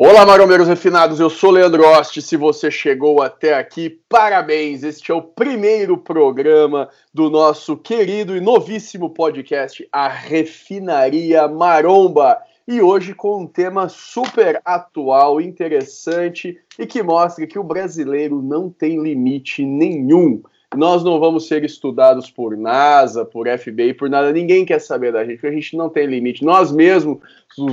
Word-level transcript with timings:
Olá, 0.00 0.24
marombeiros 0.24 0.68
refinados, 0.68 1.18
eu 1.18 1.28
sou 1.28 1.50
Leandro 1.50 1.84
Oste. 1.84 2.22
Se 2.22 2.36
você 2.36 2.70
chegou 2.70 3.20
até 3.20 3.54
aqui, 3.54 3.98
parabéns! 4.08 4.84
Este 4.84 5.10
é 5.10 5.14
o 5.14 5.20
primeiro 5.20 5.98
programa 5.98 6.88
do 7.12 7.28
nosso 7.28 7.76
querido 7.76 8.36
e 8.36 8.40
novíssimo 8.40 9.10
podcast, 9.10 9.88
A 9.90 10.06
Refinaria 10.06 11.48
Maromba. 11.48 12.38
E 12.68 12.80
hoje 12.80 13.12
com 13.12 13.42
um 13.42 13.46
tema 13.48 13.88
super 13.88 14.62
atual, 14.64 15.40
interessante 15.40 16.56
e 16.78 16.86
que 16.86 17.02
mostra 17.02 17.44
que 17.44 17.58
o 17.58 17.64
brasileiro 17.64 18.40
não 18.40 18.70
tem 18.70 19.02
limite 19.02 19.64
nenhum. 19.66 20.40
Nós 20.76 21.02
não 21.02 21.18
vamos 21.18 21.48
ser 21.48 21.64
estudados 21.64 22.30
por 22.30 22.56
NASA, 22.56 23.24
por 23.24 23.48
FBI, 23.48 23.94
por 23.94 24.10
nada. 24.10 24.32
Ninguém 24.32 24.66
quer 24.66 24.80
saber 24.80 25.12
da 25.12 25.24
gente, 25.24 25.36
porque 25.36 25.46
a 25.46 25.52
gente 25.52 25.76
não 25.76 25.88
tem 25.88 26.06
limite. 26.06 26.44
Nós 26.44 26.70
mesmos 26.70 27.18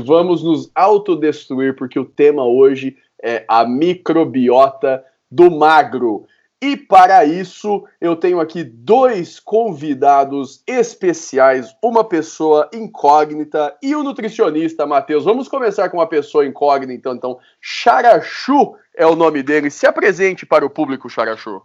vamos 0.06 0.44
nos 0.44 0.72
autodestruir, 0.74 1.76
porque 1.76 2.00
o 2.00 2.06
tema 2.06 2.46
hoje 2.46 2.96
é 3.22 3.44
a 3.48 3.66
microbiota 3.66 5.04
do 5.30 5.52
magro. 5.52 6.26
E 6.62 6.78
para 6.78 7.26
isso, 7.26 7.84
eu 8.00 8.16
tenho 8.16 8.40
aqui 8.40 8.64
dois 8.64 9.40
convidados 9.40 10.64
especiais, 10.66 11.76
uma 11.84 12.04
pessoa 12.04 12.70
incógnita 12.74 13.76
e 13.84 13.94
o 13.94 14.00
um 14.00 14.04
nutricionista, 14.04 14.86
Matheus. 14.86 15.26
Vamos 15.26 15.50
começar 15.50 15.90
com 15.90 15.98
uma 15.98 16.08
pessoa 16.08 16.46
incógnita, 16.46 17.10
então. 17.10 17.38
Charachu 17.60 18.76
é 18.96 19.06
o 19.06 19.16
nome 19.16 19.44
dele. 19.44 19.70
Se 19.70 19.86
apresente 19.86 20.46
para 20.46 20.66
o 20.66 20.70
público, 20.70 21.10
Charachu. 21.10 21.62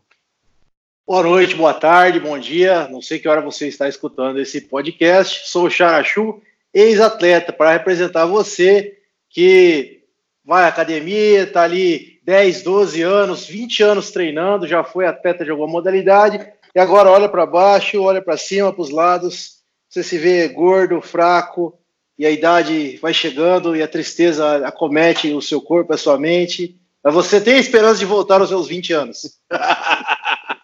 Boa 1.11 1.25
noite, 1.25 1.57
boa 1.57 1.75
tarde, 1.75 2.21
bom 2.21 2.39
dia. 2.39 2.87
Não 2.87 3.03
sei 3.03 3.19
que 3.19 3.27
hora 3.27 3.41
você 3.41 3.67
está 3.67 3.89
escutando 3.89 4.39
esse 4.39 4.61
podcast. 4.61 5.51
Sou 5.51 5.65
o 5.65 5.69
Charachu, 5.69 6.41
ex-atleta, 6.73 7.53
para 7.53 7.73
representar 7.73 8.27
você 8.27 8.97
que 9.29 10.05
vai 10.45 10.63
à 10.63 10.69
academia, 10.69 11.43
está 11.43 11.63
ali 11.63 12.21
10, 12.25 12.63
12 12.63 13.03
anos, 13.03 13.45
20 13.45 13.83
anos 13.83 14.13
treinando, 14.13 14.69
já 14.69 14.85
foi 14.85 15.05
atleta 15.05 15.45
de 15.45 15.51
alguma 15.51 15.67
modalidade 15.67 16.49
e 16.73 16.79
agora 16.79 17.11
olha 17.11 17.29
para 17.29 17.45
baixo, 17.45 18.01
olha 18.01 18.23
para 18.23 18.37
cima, 18.37 18.73
para 18.73 18.83
os 18.83 18.91
lados. 18.91 19.65
Você 19.89 20.05
se 20.05 20.17
vê 20.17 20.47
gordo, 20.47 21.01
fraco 21.01 21.77
e 22.17 22.25
a 22.25 22.31
idade 22.31 22.99
vai 23.03 23.13
chegando 23.13 23.75
e 23.75 23.83
a 23.83 23.89
tristeza 23.89 24.65
acomete 24.65 25.33
o 25.33 25.43
seu 25.43 25.61
corpo, 25.61 25.93
a 25.93 25.99
sua 25.99 26.17
mente. 26.17 26.81
Mas 27.03 27.13
você 27.13 27.41
tem 27.41 27.59
esperança 27.59 27.99
de 27.99 28.05
voltar 28.05 28.41
aos 28.41 28.49
seus 28.49 28.69
20 28.69 28.93
anos. 28.93 29.41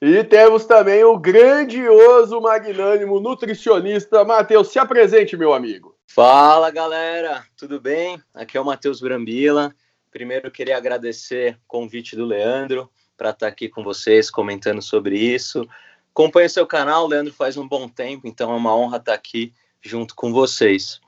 e 0.00 0.24
temos 0.24 0.64
também 0.64 1.04
o 1.04 1.18
grandioso, 1.18 2.40
magnânimo 2.40 3.20
nutricionista 3.20 4.24
Matheus. 4.24 4.68
Se 4.68 4.78
apresente, 4.78 5.36
meu 5.36 5.52
amigo. 5.52 5.96
Fala, 6.06 6.70
galera. 6.70 7.44
Tudo 7.56 7.80
bem? 7.80 8.22
Aqui 8.34 8.56
é 8.56 8.60
o 8.60 8.64
Matheus 8.64 9.00
Brambila. 9.00 9.74
Primeiro, 10.10 10.50
queria 10.50 10.76
agradecer 10.76 11.54
o 11.54 11.68
convite 11.68 12.16
do 12.16 12.24
Leandro 12.24 12.90
para 13.16 13.30
estar 13.30 13.46
tá 13.46 13.48
aqui 13.48 13.68
com 13.68 13.82
vocês 13.82 14.30
comentando 14.30 14.80
sobre 14.80 15.18
isso. 15.18 15.68
Acompanhe 16.10 16.48
seu 16.48 16.66
canal, 16.66 17.06
Leandro 17.06 17.32
faz 17.32 17.56
um 17.56 17.68
bom 17.68 17.88
tempo, 17.88 18.26
então 18.26 18.50
é 18.50 18.54
uma 18.56 18.74
honra 18.74 18.96
estar 18.96 19.12
tá 19.12 19.16
aqui 19.16 19.52
junto 19.80 20.14
com 20.14 20.32
vocês. 20.32 21.00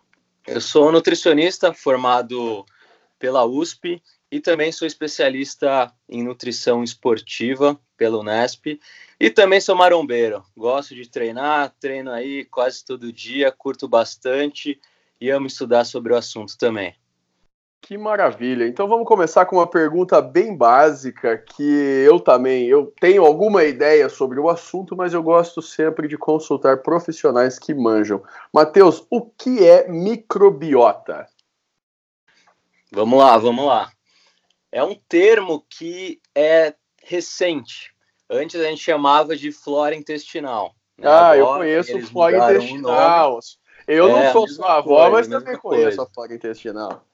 Eu 0.46 0.60
sou 0.60 0.92
nutricionista 0.92 1.72
formado 1.72 2.64
pela 3.18 3.44
USP 3.44 4.02
e 4.30 4.38
também 4.40 4.70
sou 4.70 4.86
especialista 4.86 5.92
em 6.08 6.22
nutrição 6.22 6.84
esportiva 6.84 7.78
pela 7.96 8.18
Unesp 8.18 8.78
e 9.18 9.28
também 9.28 9.60
sou 9.60 9.74
marombeiro. 9.74 10.42
Gosto 10.56 10.94
de 10.94 11.08
treinar, 11.08 11.74
treino 11.80 12.10
aí 12.10 12.44
quase 12.44 12.84
todo 12.84 13.12
dia, 13.12 13.50
curto 13.50 13.88
bastante 13.88 14.80
e 15.20 15.30
amo 15.30 15.48
estudar 15.48 15.84
sobre 15.84 16.12
o 16.12 16.16
assunto 16.16 16.56
também. 16.56 16.94
Que 17.82 17.98
maravilha. 17.98 18.68
Então 18.68 18.86
vamos 18.86 19.08
começar 19.08 19.46
com 19.46 19.56
uma 19.56 19.66
pergunta 19.66 20.20
bem 20.20 20.56
básica 20.56 21.36
que 21.36 21.62
eu 21.62 22.20
também 22.20 22.66
eu 22.66 22.92
tenho 23.00 23.24
alguma 23.24 23.64
ideia 23.64 24.08
sobre 24.08 24.38
o 24.38 24.48
assunto, 24.48 24.94
mas 24.96 25.12
eu 25.12 25.22
gosto 25.22 25.60
sempre 25.60 26.06
de 26.06 26.16
consultar 26.16 26.82
profissionais 26.82 27.58
que 27.58 27.74
manjam. 27.74 28.22
Mateus, 28.52 29.04
o 29.10 29.22
que 29.22 29.66
é 29.66 29.88
microbiota? 29.88 31.26
Vamos 32.92 33.18
lá, 33.18 33.36
vamos 33.38 33.64
lá 33.64 33.90
é 34.72 34.82
um 34.82 34.94
termo 34.94 35.64
que 35.68 36.20
é 36.34 36.74
recente. 37.02 37.92
Antes 38.28 38.60
a 38.60 38.64
gente 38.64 38.82
chamava 38.82 39.36
de 39.36 39.50
flora 39.50 39.94
intestinal. 39.94 40.74
Né? 40.96 41.08
Ah, 41.08 41.30
Agora, 41.30 41.66
eu 41.66 41.82
conheço 41.84 42.06
flora 42.06 42.36
intestinal. 42.36 43.40
Eu 43.86 44.08
é, 44.08 44.24
não 44.24 44.32
sou 44.32 44.48
sua 44.48 44.76
avó, 44.76 45.10
mas 45.10 45.26
também 45.26 45.56
conheço 45.56 46.00
a 46.00 46.06
flora 46.06 46.34
intestinal. 46.34 47.04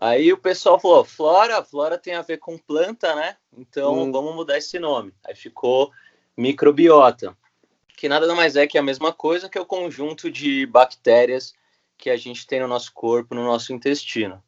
Aí 0.00 0.32
o 0.32 0.38
pessoal 0.38 0.78
falou: 0.80 1.04
flora, 1.04 1.62
flora 1.62 1.98
tem 1.98 2.14
a 2.14 2.22
ver 2.22 2.38
com 2.38 2.58
planta, 2.58 3.14
né? 3.14 3.36
Então 3.56 3.98
hum. 4.00 4.12
vamos 4.12 4.34
mudar 4.34 4.58
esse 4.58 4.78
nome. 4.78 5.14
Aí 5.24 5.34
ficou 5.34 5.92
microbiota, 6.36 7.36
que 7.96 8.08
nada 8.08 8.32
mais 8.34 8.56
é 8.56 8.66
que 8.66 8.78
a 8.78 8.82
mesma 8.82 9.12
coisa 9.12 9.48
que 9.48 9.58
o 9.58 9.66
conjunto 9.66 10.30
de 10.30 10.66
bactérias 10.66 11.54
que 11.96 12.10
a 12.10 12.16
gente 12.16 12.46
tem 12.46 12.60
no 12.60 12.68
nosso 12.68 12.92
corpo, 12.92 13.34
no 13.34 13.44
nosso 13.44 13.72
intestino. 13.72 14.42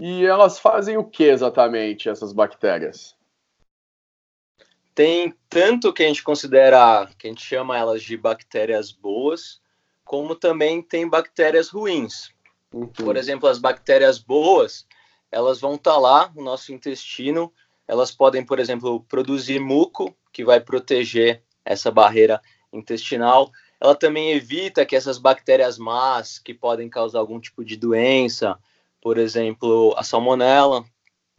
E 0.00 0.24
elas 0.24 0.58
fazem 0.58 0.96
o 0.96 1.04
que 1.04 1.24
exatamente, 1.24 2.08
essas 2.08 2.32
bactérias? 2.32 3.16
Tem 4.94 5.34
tanto 5.48 5.92
que 5.92 6.02
a 6.02 6.06
gente 6.06 6.22
considera, 6.22 7.08
que 7.18 7.26
a 7.26 7.30
gente 7.30 7.44
chama 7.44 7.76
elas 7.76 8.02
de 8.02 8.16
bactérias 8.16 8.92
boas, 8.92 9.60
como 10.04 10.34
também 10.34 10.82
tem 10.82 11.08
bactérias 11.08 11.68
ruins. 11.68 12.30
Uhum. 12.72 12.86
Por 12.86 13.16
exemplo, 13.16 13.48
as 13.48 13.58
bactérias 13.58 14.18
boas, 14.18 14.86
elas 15.30 15.60
vão 15.60 15.74
estar 15.74 15.92
tá 15.92 15.98
lá 15.98 16.32
no 16.34 16.42
nosso 16.42 16.72
intestino, 16.72 17.52
elas 17.86 18.10
podem, 18.10 18.44
por 18.44 18.58
exemplo, 18.58 19.00
produzir 19.08 19.60
muco, 19.60 20.16
que 20.32 20.44
vai 20.44 20.60
proteger 20.60 21.42
essa 21.64 21.90
barreira 21.90 22.40
intestinal. 22.72 23.50
Ela 23.80 23.94
também 23.94 24.32
evita 24.32 24.84
que 24.84 24.94
essas 24.94 25.18
bactérias 25.18 25.78
más, 25.78 26.38
que 26.38 26.52
podem 26.52 26.88
causar 26.88 27.18
algum 27.18 27.40
tipo 27.40 27.64
de 27.64 27.76
doença, 27.76 28.58
por 29.00 29.18
exemplo, 29.18 29.94
a 29.96 30.02
salmonela, 30.02 30.84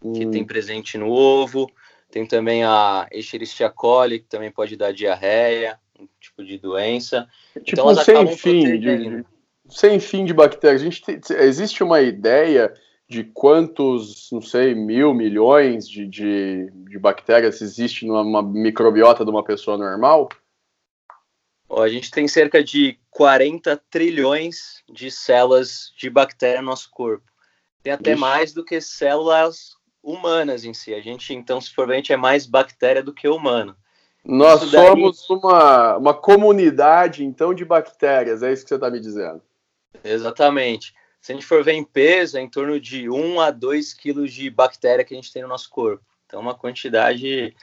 hum. 0.02 0.14
que 0.14 0.26
tem 0.28 0.44
presente 0.44 0.98
no 0.98 1.10
ovo, 1.10 1.70
tem 2.12 2.26
também 2.26 2.64
a 2.64 3.08
Escherichia 3.12 3.70
coli, 3.70 4.20
que 4.20 4.28
também 4.28 4.52
pode 4.52 4.76
dar 4.76 4.94
diarreia, 4.94 5.80
um 6.00 6.08
tipo 6.20 6.44
de 6.44 6.58
doença. 6.58 7.28
Então, 7.52 7.64
tipo 7.64 7.82
então, 7.82 7.88
um 7.90 7.96
sem 7.96 8.38
fim 8.38 8.80
de, 8.80 9.26
sem 9.70 10.00
fim 10.00 10.26
de 10.26 10.34
bactérias. 10.34 10.82
A 10.82 10.86
gente 10.86 11.02
tem, 11.02 11.20
existe 11.38 11.84
uma 11.84 12.02
ideia 12.02 12.74
de 13.08 13.24
quantos, 13.24 14.30
não 14.32 14.42
sei, 14.42 14.76
mil, 14.76 15.14
milhões 15.14 15.88
de, 15.88 16.06
de, 16.06 16.70
de 16.72 17.00
bactérias 17.00 17.60
existe 17.60 18.06
numa 18.06 18.44
microbiota 18.44 19.26
de 19.26 19.32
uma 19.32 19.44
pessoa 19.44 19.78
normal? 19.78 20.30
a 21.78 21.88
gente 21.88 22.10
tem 22.10 22.28
cerca 22.28 22.64
de 22.64 22.98
40 23.12 23.78
trilhões 23.90 24.84
de 24.92 25.12
células 25.12 25.94
de 25.96 26.10
bactéria 26.10 26.62
no 26.62 26.70
nosso 26.70 26.90
corpo. 26.90 27.30
Tem 27.84 27.94
até 27.94 28.12
Ixi. 28.12 28.20
mais 28.20 28.54
do 28.54 28.64
que 28.64 28.80
células 28.82 29.78
humanas 30.04 30.66
em 30.66 30.74
si. 30.74 30.94
A 30.94 31.02
gente, 31.02 31.34
então, 31.34 31.60
se 31.60 31.74
for 31.74 31.90
gente 31.94 32.12
é 32.12 32.18
mais 32.18 32.46
bactéria 32.46 33.04
do 33.04 33.14
que 33.14 33.28
humano. 33.28 33.76
Nós 34.24 34.62
isso 34.62 34.72
somos 34.72 35.26
daí... 35.28 35.38
uma, 35.38 35.98
uma 35.98 36.14
comunidade, 36.14 37.24
então, 37.24 37.54
de 37.54 37.64
bactérias, 37.64 38.44
é 38.44 38.52
isso 38.52 38.64
que 38.64 38.70
você 38.70 38.76
está 38.76 38.90
me 38.90 39.00
dizendo. 39.00 39.42
Exatamente. 40.04 40.94
Se 41.22 41.32
a 41.32 41.36
gente 41.36 41.46
for 41.46 41.64
ver 41.64 41.74
em 41.74 41.84
peso, 41.84 42.38
é 42.38 42.42
em 42.42 42.50
torno 42.50 42.80
de 42.80 43.10
1 43.10 43.42
a 43.42 43.52
2 43.52 43.94
quilos 43.94 44.34
de 44.34 44.50
bactéria 44.50 45.04
que 45.04 45.14
a 45.14 45.18
gente 45.18 45.32
tem 45.32 45.42
no 45.42 45.48
nosso 45.48 45.70
corpo. 45.70 46.04
Então, 46.26 46.40
uma 46.40 46.54
quantidade 46.54 47.56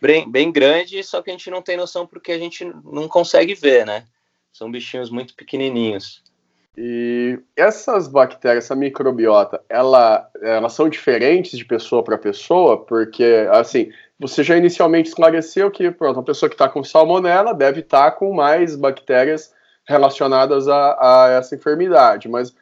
bem, 0.00 0.30
bem 0.30 0.50
grande, 0.50 1.02
só 1.02 1.20
que 1.20 1.30
a 1.30 1.32
gente 1.32 1.50
não 1.50 1.62
tem 1.62 1.76
noção 1.76 2.06
porque 2.06 2.32
a 2.32 2.38
gente 2.38 2.64
não 2.84 3.08
consegue 3.08 3.54
ver, 3.54 3.84
né? 3.84 4.06
São 4.52 4.70
bichinhos 4.70 5.10
muito 5.10 5.34
pequenininhos. 5.34 6.22
E 6.76 7.38
essas 7.54 8.08
bactérias, 8.08 8.64
essa 8.64 8.74
microbiota, 8.74 9.62
ela, 9.68 10.28
elas 10.40 10.72
são 10.72 10.88
diferentes 10.88 11.58
de 11.58 11.64
pessoa 11.64 12.02
para 12.02 12.16
pessoa, 12.16 12.82
porque, 12.82 13.46
assim, 13.50 13.92
você 14.18 14.42
já 14.42 14.56
inicialmente 14.56 15.10
esclareceu 15.10 15.70
que, 15.70 15.90
pronto, 15.90 16.16
uma 16.16 16.24
pessoa 16.24 16.48
que 16.48 16.54
está 16.54 16.68
com 16.68 16.82
salmonela 16.82 17.52
deve 17.52 17.80
estar 17.80 18.10
tá 18.10 18.16
com 18.16 18.32
mais 18.32 18.74
bactérias 18.74 19.54
relacionadas 19.86 20.66
a, 20.66 20.96
a, 21.00 21.30
essa 21.32 21.54
enfermidade, 21.54 22.28
mas 22.28 22.54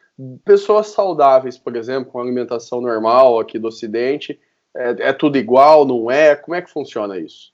pessoas 0.43 0.87
saudáveis, 0.87 1.57
por 1.57 1.75
exemplo, 1.75 2.11
com 2.11 2.19
alimentação 2.19 2.81
normal 2.81 3.39
aqui 3.39 3.57
do 3.57 3.67
Ocidente, 3.67 4.39
é, 4.75 5.09
é 5.09 5.13
tudo 5.13 5.37
igual, 5.37 5.85
não 5.85 6.11
é? 6.11 6.35
Como 6.35 6.55
é 6.55 6.61
que 6.61 6.71
funciona 6.71 7.17
isso? 7.17 7.51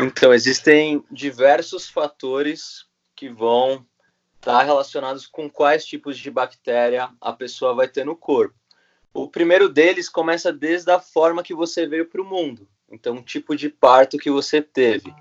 Então, 0.00 0.32
existem 0.32 1.02
diversos 1.10 1.88
fatores 1.88 2.86
que 3.16 3.28
vão 3.28 3.84
tá 4.40 4.62
relacionados 4.62 5.26
com 5.26 5.48
quais 5.48 5.84
tipos 5.84 6.18
de 6.18 6.30
bactéria 6.30 7.10
a 7.20 7.32
pessoa 7.32 7.74
vai 7.74 7.88
ter 7.88 8.04
no 8.04 8.16
corpo. 8.16 8.54
O 9.12 9.28
primeiro 9.28 9.68
deles 9.68 10.08
começa 10.08 10.52
desde 10.52 10.90
a 10.90 11.00
forma 11.00 11.42
que 11.42 11.54
você 11.54 11.86
veio 11.86 12.06
para 12.06 12.22
o 12.22 12.24
mundo. 12.24 12.68
Então, 12.90 13.16
o 13.16 13.22
tipo 13.22 13.56
de 13.56 13.68
parto 13.68 14.16
que 14.16 14.30
você 14.30 14.62
teve. 14.62 15.14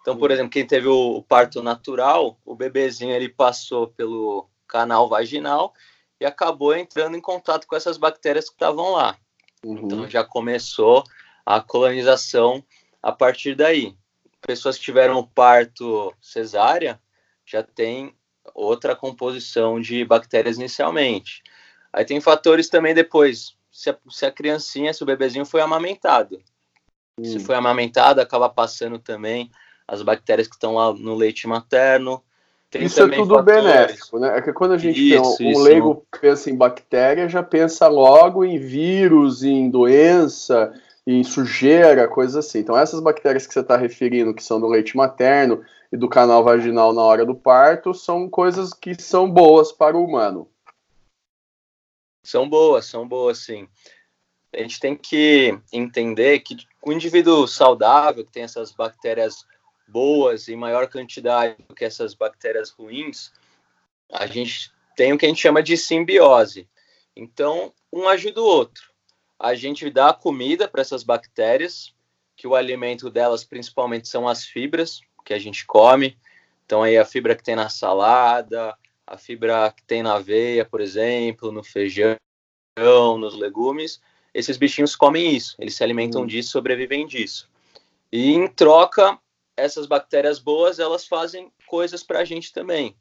Então, 0.00 0.16
por 0.16 0.30
exemplo, 0.30 0.50
quem 0.50 0.66
teve 0.66 0.86
o 0.86 1.22
parto 1.22 1.62
natural, 1.62 2.38
o 2.44 2.54
bebezinho 2.54 3.14
ele 3.14 3.28
passou 3.28 3.88
pelo 3.88 4.48
canal 4.66 5.08
vaginal 5.08 5.74
e 6.20 6.26
acabou 6.26 6.74
entrando 6.74 7.16
em 7.16 7.20
contato 7.20 7.66
com 7.66 7.76
essas 7.76 7.96
bactérias 7.96 8.48
que 8.48 8.54
estavam 8.54 8.92
lá. 8.92 9.16
Uhum. 9.64 9.78
Então 9.78 10.08
já 10.08 10.24
começou 10.24 11.04
a 11.44 11.60
colonização 11.60 12.64
a 13.02 13.12
partir 13.12 13.54
daí. 13.54 13.96
Pessoas 14.40 14.76
que 14.76 14.84
tiveram 14.84 15.24
parto 15.24 16.14
cesárea 16.20 17.00
já 17.44 17.62
tem 17.62 18.14
outra 18.54 18.94
composição 18.94 19.80
de 19.80 20.04
bactérias 20.04 20.56
inicialmente. 20.56 21.42
Aí 21.92 22.04
tem 22.04 22.20
fatores 22.20 22.68
também 22.68 22.94
depois, 22.94 23.54
se 23.70 23.90
a, 23.90 23.96
se 24.10 24.26
a 24.26 24.30
criancinha, 24.30 24.92
se 24.92 25.02
o 25.02 25.06
bebezinho 25.06 25.46
foi 25.46 25.60
amamentado. 25.60 26.38
Hum. 27.18 27.24
Se 27.24 27.40
foi 27.40 27.54
amamentado, 27.54 28.20
acaba 28.20 28.48
passando 28.48 28.98
também 28.98 29.50
as 29.86 30.02
bactérias 30.02 30.46
que 30.46 30.54
estão 30.54 30.74
lá 30.74 30.92
no 30.92 31.14
leite 31.14 31.46
materno. 31.46 32.22
Tem 32.70 32.84
isso 32.84 33.02
é 33.02 33.08
tudo 33.08 33.34
fatores. 33.34 33.64
benéfico, 33.64 34.18
né? 34.18 34.36
É 34.36 34.42
que 34.42 34.52
quando 34.52 34.72
a 34.72 34.78
gente 34.78 35.14
isso, 35.14 35.38
tem 35.38 35.54
um, 35.54 35.58
um 35.58 35.62
leigo 35.62 36.06
pensa 36.20 36.50
em 36.50 36.56
bactéria, 36.56 37.26
já 37.26 37.42
pensa 37.42 37.88
logo 37.88 38.44
em 38.44 38.58
vírus, 38.58 39.42
em 39.42 39.70
doença, 39.70 40.74
em 41.10 41.24
sujeira, 41.24 42.06
coisas 42.06 42.36
assim. 42.36 42.58
Então 42.58 42.76
essas 42.76 43.00
bactérias 43.00 43.46
que 43.46 43.54
você 43.54 43.60
está 43.60 43.78
referindo, 43.78 44.34
que 44.34 44.44
são 44.44 44.60
do 44.60 44.68
leite 44.68 44.94
materno 44.94 45.64
e 45.90 45.96
do 45.96 46.06
canal 46.06 46.44
vaginal 46.44 46.92
na 46.92 47.00
hora 47.02 47.24
do 47.24 47.34
parto, 47.34 47.94
são 47.94 48.28
coisas 48.28 48.74
que 48.74 48.94
são 49.00 49.30
boas 49.30 49.72
para 49.72 49.96
o 49.96 50.04
humano. 50.04 50.50
São 52.22 52.46
boas, 52.46 52.84
são 52.84 53.08
boas, 53.08 53.38
sim. 53.38 53.66
A 54.54 54.58
gente 54.58 54.78
tem 54.78 54.94
que 54.94 55.58
entender 55.72 56.40
que 56.40 56.54
o 56.82 56.92
indivíduo 56.92 57.48
saudável, 57.48 58.22
que 58.22 58.32
tem 58.32 58.42
essas 58.42 58.70
bactérias 58.70 59.46
boas 59.88 60.46
em 60.46 60.56
maior 60.56 60.90
quantidade 60.90 61.56
do 61.66 61.74
que 61.74 61.86
essas 61.86 62.12
bactérias 62.12 62.68
ruins, 62.68 63.32
a 64.12 64.26
gente 64.26 64.70
tem 64.94 65.14
o 65.14 65.16
que 65.16 65.24
a 65.24 65.28
gente 65.30 65.40
chama 65.40 65.62
de 65.62 65.74
simbiose. 65.74 66.68
Então, 67.16 67.72
um 67.90 68.06
ajuda 68.06 68.42
o 68.42 68.44
outro. 68.44 68.97
A 69.38 69.54
gente 69.54 69.88
dá 69.90 70.12
comida 70.12 70.66
para 70.66 70.80
essas 70.80 71.02
bactérias, 71.02 71.94
que 72.36 72.46
o 72.46 72.54
alimento 72.54 73.10
delas 73.10 73.44
principalmente 73.44 74.08
são 74.08 74.28
as 74.28 74.44
fibras 74.44 75.00
que 75.24 75.34
a 75.34 75.38
gente 75.38 75.66
come. 75.66 76.16
Então, 76.64 76.82
aí 76.82 76.96
a 76.96 77.04
fibra 77.04 77.36
que 77.36 77.42
tem 77.42 77.56
na 77.56 77.68
salada, 77.68 78.76
a 79.06 79.16
fibra 79.16 79.72
que 79.76 79.84
tem 79.84 80.02
na 80.02 80.14
aveia, 80.14 80.64
por 80.64 80.80
exemplo, 80.80 81.50
no 81.50 81.62
feijão, 81.62 82.16
nos 83.18 83.34
legumes, 83.34 84.00
esses 84.32 84.56
bichinhos 84.56 84.94
comem 84.94 85.34
isso, 85.34 85.56
eles 85.58 85.74
se 85.74 85.82
alimentam 85.82 86.22
hum. 86.22 86.26
disso, 86.26 86.50
sobrevivem 86.50 87.06
disso. 87.06 87.50
E 88.12 88.32
em 88.32 88.46
troca, 88.46 89.18
essas 89.56 89.86
bactérias 89.86 90.38
boas, 90.38 90.78
elas 90.78 91.06
fazem 91.06 91.52
coisas 91.66 92.02
para 92.02 92.20
a 92.20 92.24
gente 92.24 92.52
também. 92.52 92.96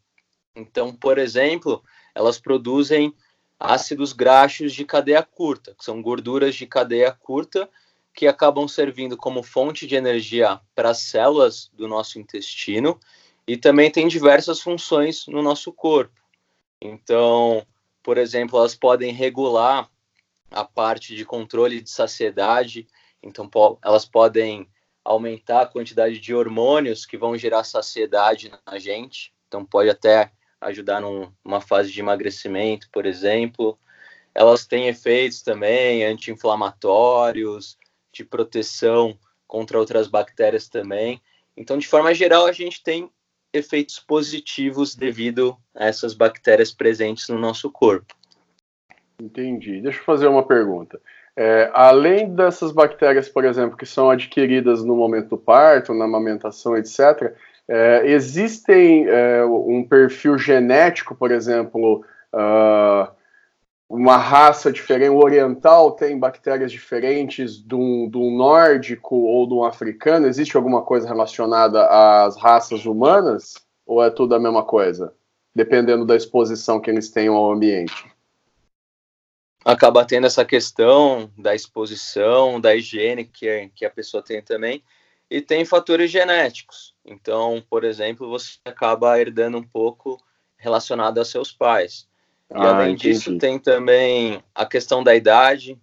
Então, 0.56 0.94
por 0.94 1.18
exemplo, 1.18 1.84
elas 2.16 2.40
produzem 2.40 3.14
ácidos 3.60 4.14
graxos 4.14 4.74
de 4.74 4.86
cadeia 4.86 5.24
curta, 5.24 5.74
que 5.76 5.84
são 5.84 6.02
gorduras 6.02 6.56
de 6.56 6.66
cadeia 6.66 7.12
curta 7.12 7.70
que 8.14 8.28
acabam 8.28 8.68
servindo 8.68 9.16
como 9.16 9.44
fonte 9.44 9.86
de 9.86 9.96
energia 9.96 10.60
para 10.74 10.90
as 10.90 11.00
células 11.00 11.70
do 11.74 11.88
nosso 11.88 12.18
intestino 12.20 13.00
e 13.48 13.56
também 13.56 13.92
tem 13.92 14.08
diversas 14.08 14.60
funções 14.60 15.28
no 15.28 15.42
nosso 15.42 15.72
corpo. 15.72 16.20
Então, 16.82 17.66
por 18.02 18.18
exemplo, 18.18 18.58
elas 18.58 18.76
podem 18.76 19.14
regular 19.14 19.90
a 20.50 20.64
parte 20.64 21.16
de 21.16 21.26
controle 21.26 21.82
de 21.82 21.90
saciedade, 21.90 22.88
então 23.22 23.50
elas 23.84 24.06
podem 24.06 24.68
aumentar 25.04 25.62
a 25.62 25.68
quantidade 25.68 26.20
de 26.20 26.34
hormônios 26.34 27.06
que 27.06 27.18
vão 27.18 27.38
gerar 27.38 27.64
saciedade 27.64 28.52
na 28.66 28.80
gente, 28.80 29.34
então 29.48 29.64
pode 29.64 29.90
até 29.90 30.32
ajudar 30.62 31.02
numa 31.02 31.62
fase 31.62 31.92
de 31.92 32.00
emagrecimento, 32.00 32.90
por 32.92 33.06
exemplo. 33.06 33.78
Elas 34.34 34.66
têm 34.66 34.88
efeitos 34.88 35.42
também 35.42 36.06
anti-inflamatórios, 36.06 37.78
de 38.12 38.24
proteção 38.24 39.18
contra 39.48 39.80
outras 39.80 40.08
bactérias 40.08 40.68
também. 40.68 41.22
Então, 41.56 41.78
de 41.78 41.88
forma 41.88 42.14
geral, 42.14 42.46
a 42.46 42.52
gente 42.52 42.84
tem 42.84 43.10
efeitos 43.54 44.00
positivos 44.00 44.96
devido 44.96 45.58
a 45.76 45.86
essas 45.86 46.14
bactérias 46.14 46.72
presentes 46.72 47.30
no 47.30 47.38
nosso 47.38 47.72
corpo. 47.72 48.16
Entendi. 49.20 49.82
Deixa 49.82 50.00
eu 50.00 50.04
fazer 50.04 50.28
uma 50.28 50.46
pergunta. 50.46 51.02
É, 51.36 51.70
além 51.74 52.34
dessas 52.34 52.72
bactérias, 52.72 53.30
por 53.30 53.46
exemplo, 53.46 53.78
que 53.78 53.86
são 53.86 54.10
adquiridas 54.10 54.84
no 54.84 54.96
momento 54.96 55.30
do 55.30 55.38
parto, 55.38 55.94
na 55.94 56.06
amamentação, 56.06 56.76
etc., 56.76 57.36
é, 57.70 58.04
existem 58.06 59.08
é, 59.08 59.44
um 59.46 59.84
perfil 59.84 60.38
genético, 60.38 61.14
por 61.16 61.32
exemplo, 61.32 62.06
uh, 62.34 63.12
uma 63.90 64.18
raça 64.18 64.72
diferente, 64.72 65.10
o 65.10 65.24
oriental 65.24 65.92
tem 65.92 66.20
bactérias 66.20 66.72
diferentes 66.72 67.58
do, 67.58 68.08
do 68.08 68.30
nórdico 68.32 69.16
ou 69.16 69.48
do 69.48 69.64
africano? 69.64 70.28
Existe 70.28 70.58
alguma 70.58 70.82
coisa 70.82 71.08
relacionada 71.08 71.88
às 71.88 72.38
raças 72.38 72.86
humanas? 72.86 73.54
Ou 73.86 74.04
é 74.04 74.10
tudo 74.10 74.36
a 74.36 74.40
mesma 74.40 74.64
coisa? 74.64 75.14
Dependendo 75.56 76.06
da 76.06 76.16
exposição 76.16 76.80
que 76.80 76.90
eles 76.90 77.10
tenham 77.10 77.36
ao 77.36 77.52
ambiente. 77.52 78.12
Acaba 79.64 80.06
tendo 80.06 80.28
essa 80.28 80.46
questão 80.46 81.32
da 81.38 81.56
exposição, 81.56 82.60
da 82.60 82.76
higiene 82.76 83.26
que, 83.26 83.70
que 83.76 83.86
a 83.86 83.90
pessoa 83.90 84.22
tem 84.24 84.42
também, 84.42 84.84
e 85.30 85.42
tem 85.42 85.66
fatores 85.66 86.10
genéticos. 86.10 86.96
Então, 87.06 87.64
por 87.70 87.84
exemplo, 87.84 88.30
você 88.30 88.58
acaba 88.66 89.20
herdando 89.20 89.58
um 89.58 89.64
pouco 89.64 90.22
relacionado 90.58 91.18
aos 91.18 91.30
seus 91.30 91.52
pais. 91.52 92.08
E 92.50 92.56
ah, 92.56 92.76
além 92.76 92.94
entendi. 92.94 93.14
disso, 93.14 93.38
tem 93.38 93.60
também 93.60 94.42
a 94.56 94.66
questão 94.66 95.04
da 95.04 95.16
idade. 95.16 95.78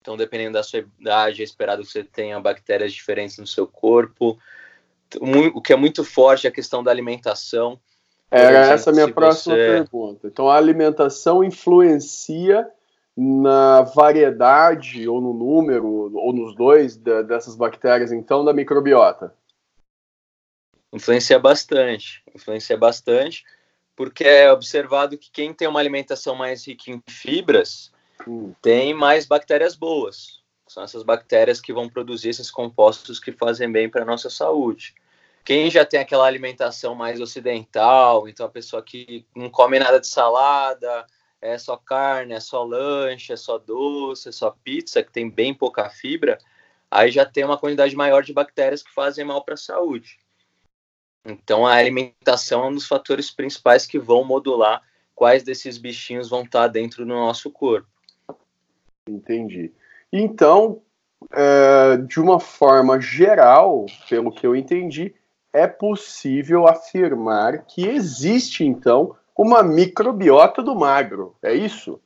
Então, 0.00 0.16
dependendo 0.16 0.54
da 0.54 0.62
sua 0.62 0.80
idade, 0.98 1.42
é 1.42 1.44
esperado 1.44 1.82
que 1.82 1.90
você 1.90 2.02
tenha 2.02 2.40
bactérias 2.40 2.92
diferentes 2.92 3.36
no 3.38 3.46
seu 3.46 3.66
corpo. 3.66 4.38
O 5.54 5.60
que 5.60 5.72
é 5.72 5.76
muito 5.76 6.04
forte 6.04 6.46
é 6.46 6.50
a 6.50 6.52
questão 6.52 6.82
da 6.82 6.90
alimentação. 6.90 7.78
Era 8.30 8.60
exemplo, 8.60 8.74
essa 8.74 8.90
a 8.90 8.92
minha 8.92 9.12
próxima 9.12 9.54
você... 9.54 9.66
pergunta. 9.66 10.26
Então, 10.28 10.48
a 10.48 10.56
alimentação 10.56 11.44
influencia 11.44 12.66
na 13.16 13.82
variedade, 13.82 15.08
ou 15.08 15.20
no 15.20 15.32
número, 15.32 15.86
ou 16.16 16.32
nos 16.32 16.54
dois, 16.54 16.96
da, 16.96 17.22
dessas 17.22 17.56
bactérias, 17.56 18.12
então, 18.12 18.44
da 18.44 18.52
microbiota? 18.52 19.34
Influencia 20.92 21.38
bastante. 21.38 22.22
Influencia 22.34 22.76
bastante 22.76 23.44
porque 24.00 24.24
é 24.24 24.50
observado 24.50 25.18
que 25.18 25.30
quem 25.30 25.52
tem 25.52 25.68
uma 25.68 25.78
alimentação 25.78 26.34
mais 26.34 26.66
rica 26.66 26.90
em 26.90 27.02
fibras 27.06 27.92
hum. 28.26 28.54
tem 28.62 28.94
mais 28.94 29.26
bactérias 29.26 29.76
boas. 29.76 30.40
São 30.66 30.82
essas 30.82 31.02
bactérias 31.02 31.60
que 31.60 31.70
vão 31.70 31.86
produzir 31.86 32.30
esses 32.30 32.50
compostos 32.50 33.20
que 33.20 33.30
fazem 33.30 33.70
bem 33.70 33.90
para 33.90 34.00
a 34.00 34.06
nossa 34.06 34.30
saúde. 34.30 34.94
Quem 35.44 35.70
já 35.70 35.84
tem 35.84 36.00
aquela 36.00 36.24
alimentação 36.24 36.94
mais 36.94 37.20
ocidental, 37.20 38.26
então 38.26 38.46
a 38.46 38.48
pessoa 38.48 38.82
que 38.82 39.26
não 39.36 39.50
come 39.50 39.78
nada 39.78 40.00
de 40.00 40.06
salada, 40.06 41.06
é 41.40 41.56
só 41.56 41.76
carne, 41.76 42.34
é 42.34 42.40
só 42.40 42.62
lanche, 42.62 43.32
é 43.32 43.36
só 43.36 43.58
doce, 43.58 44.28
é 44.28 44.32
só 44.32 44.50
pizza, 44.62 45.02
que 45.02 45.12
tem 45.12 45.28
bem 45.28 45.54
pouca 45.54 45.88
fibra, 45.88 46.38
aí 46.90 47.10
já 47.10 47.24
tem 47.24 47.44
uma 47.44 47.58
quantidade 47.58 47.96
maior 47.96 48.22
de 48.22 48.32
bactérias 48.32 48.82
que 48.82 48.92
fazem 48.92 49.24
mal 49.24 49.42
para 49.44 49.54
a 49.54 49.58
saúde. 49.58 50.18
Então, 51.24 51.66
a 51.66 51.74
alimentação 51.74 52.64
é 52.64 52.68
um 52.68 52.74
dos 52.74 52.86
fatores 52.86 53.30
principais 53.30 53.86
que 53.86 53.98
vão 53.98 54.24
modular 54.24 54.82
quais 55.14 55.42
desses 55.42 55.76
bichinhos 55.76 56.30
vão 56.30 56.42
estar 56.42 56.66
dentro 56.68 57.04
do 57.04 57.12
nosso 57.12 57.50
corpo. 57.50 57.88
Entendi. 59.06 59.72
Então, 60.12 60.82
é, 61.32 61.98
de 61.98 62.18
uma 62.18 62.40
forma 62.40 63.00
geral, 63.00 63.86
pelo 64.08 64.32
que 64.32 64.46
eu 64.46 64.56
entendi, 64.56 65.14
é 65.52 65.66
possível 65.66 66.66
afirmar 66.66 67.64
que 67.66 67.86
existe, 67.86 68.64
então, 68.64 69.16
uma 69.42 69.62
microbiota 69.62 70.62
do 70.62 70.74
magro. 70.74 71.34
É 71.42 71.54
isso? 71.54 71.98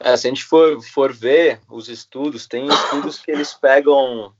É, 0.00 0.16
se 0.16 0.26
a 0.26 0.30
gente 0.30 0.42
for, 0.42 0.82
for 0.82 1.12
ver 1.12 1.60
os 1.68 1.90
estudos, 1.90 2.46
tem 2.46 2.66
estudos 2.66 3.18
que 3.18 3.30
eles 3.30 3.52
pegam 3.52 4.34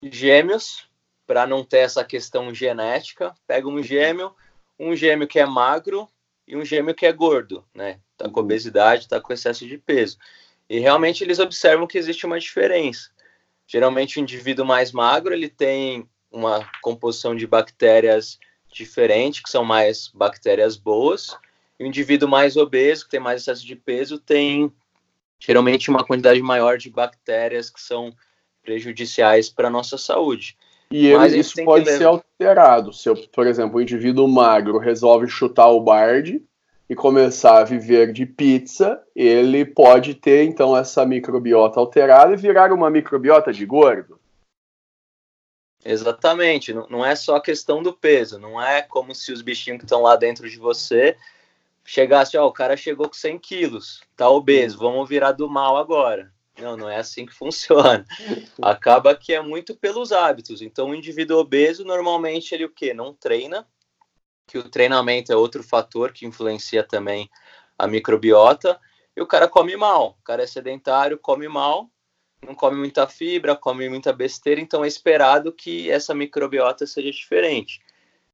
gêmeos 0.00 0.88
para 1.26 1.48
não 1.48 1.64
ter 1.64 1.78
essa 1.78 2.04
questão 2.04 2.54
genética, 2.54 3.34
pega 3.44 3.66
um 3.66 3.82
gêmeo, 3.82 4.32
um 4.78 4.94
gêmeo 4.94 5.26
que 5.26 5.40
é 5.40 5.46
magro 5.46 6.08
e 6.46 6.56
um 6.56 6.64
gêmeo 6.64 6.94
que 6.94 7.06
é 7.06 7.12
gordo, 7.12 7.64
né? 7.74 7.98
Tá 8.16 8.28
com 8.28 8.38
uhum. 8.38 8.44
obesidade, 8.44 9.08
tá 9.08 9.20
com 9.20 9.32
excesso 9.32 9.66
de 9.66 9.78
peso. 9.78 10.16
E 10.68 10.78
realmente 10.78 11.24
eles 11.24 11.40
observam 11.40 11.88
que 11.88 11.98
existe 11.98 12.24
uma 12.24 12.38
diferença. 12.38 13.10
Geralmente 13.66 14.20
o 14.20 14.22
indivíduo 14.22 14.64
mais 14.64 14.92
magro, 14.92 15.34
ele 15.34 15.48
tem 15.48 16.08
uma 16.30 16.70
composição 16.82 17.34
de 17.34 17.48
bactérias 17.48 18.38
diferente, 18.72 19.42
que 19.42 19.50
são 19.50 19.64
mais 19.64 20.10
bactérias 20.14 20.76
boas, 20.76 21.36
e 21.78 21.84
o 21.84 21.86
indivíduo 21.86 22.28
mais 22.28 22.56
obeso, 22.56 23.04
que 23.04 23.10
tem 23.10 23.20
mais 23.20 23.42
excesso 23.42 23.66
de 23.66 23.76
peso, 23.76 24.18
tem 24.18 24.72
geralmente 25.38 25.90
uma 25.90 26.04
quantidade 26.04 26.40
maior 26.40 26.78
de 26.78 26.90
bactérias 26.90 27.68
que 27.68 27.80
são 27.80 28.12
prejudiciais 28.62 29.48
para 29.48 29.68
a 29.68 29.70
nossa 29.70 29.98
saúde. 29.98 30.56
E 30.90 31.06
ele, 31.06 31.38
isso 31.38 31.64
pode 31.64 31.90
ser 31.90 32.04
alterado. 32.04 32.92
Se, 32.92 33.08
eu, 33.08 33.16
por 33.32 33.46
exemplo, 33.46 33.78
o 33.78 33.82
indivíduo 33.82 34.28
magro 34.28 34.78
resolve 34.78 35.26
chutar 35.26 35.68
o 35.68 35.80
Bard, 35.80 36.40
e 36.92 36.94
começar 36.94 37.60
a 37.60 37.64
viver 37.64 38.12
de 38.12 38.26
pizza, 38.26 39.00
ele 39.16 39.64
pode 39.64 40.14
ter 40.14 40.44
então 40.44 40.76
essa 40.76 41.06
microbiota 41.06 41.80
alterada 41.80 42.34
e 42.34 42.36
virar 42.36 42.70
uma 42.70 42.90
microbiota 42.90 43.50
de 43.50 43.64
gordo. 43.64 44.20
Exatamente, 45.84 46.72
não 46.72 47.04
é 47.04 47.16
só 47.16 47.36
a 47.36 47.42
questão 47.42 47.82
do 47.82 47.92
peso, 47.92 48.38
não 48.38 48.60
é 48.60 48.82
como 48.82 49.14
se 49.14 49.32
os 49.32 49.42
bichinhos 49.42 49.78
que 49.78 49.84
estão 49.84 50.02
lá 50.02 50.14
dentro 50.14 50.48
de 50.48 50.56
você 50.56 51.16
chegasse, 51.84 52.36
ó, 52.36 52.46
o 52.46 52.52
cara 52.52 52.76
chegou 52.76 53.08
com 53.08 53.14
100 53.14 53.38
quilos, 53.38 54.00
tá 54.16 54.28
obeso, 54.28 54.78
vamos 54.78 55.08
virar 55.08 55.32
do 55.32 55.48
mal 55.48 55.76
agora. 55.76 56.32
Não, 56.58 56.76
não 56.76 56.88
é 56.88 56.96
assim 56.96 57.26
que 57.26 57.32
funciona. 57.34 58.04
Acaba 58.60 59.14
que 59.16 59.32
é 59.32 59.40
muito 59.40 59.74
pelos 59.74 60.12
hábitos. 60.12 60.62
Então, 60.62 60.90
o 60.90 60.94
indivíduo 60.94 61.38
obeso, 61.38 61.84
normalmente, 61.84 62.54
ele 62.54 62.64
o 62.64 62.70
quê? 62.70 62.92
Não 62.94 63.14
treina, 63.14 63.66
que 64.46 64.58
o 64.58 64.68
treinamento 64.68 65.32
é 65.32 65.36
outro 65.36 65.62
fator 65.62 66.12
que 66.12 66.26
influencia 66.26 66.84
também 66.84 67.30
a 67.78 67.86
microbiota, 67.86 68.78
e 69.16 69.20
o 69.20 69.26
cara 69.26 69.48
come 69.48 69.76
mal. 69.76 70.16
O 70.20 70.24
cara 70.24 70.42
é 70.42 70.46
sedentário, 70.46 71.18
come 71.18 71.48
mal, 71.48 71.90
não 72.46 72.54
come 72.54 72.76
muita 72.76 73.06
fibra, 73.06 73.56
come 73.56 73.88
muita 73.88 74.12
besteira, 74.12 74.60
então 74.60 74.84
é 74.84 74.88
esperado 74.88 75.52
que 75.52 75.90
essa 75.90 76.14
microbiota 76.14 76.86
seja 76.86 77.10
diferente. 77.10 77.80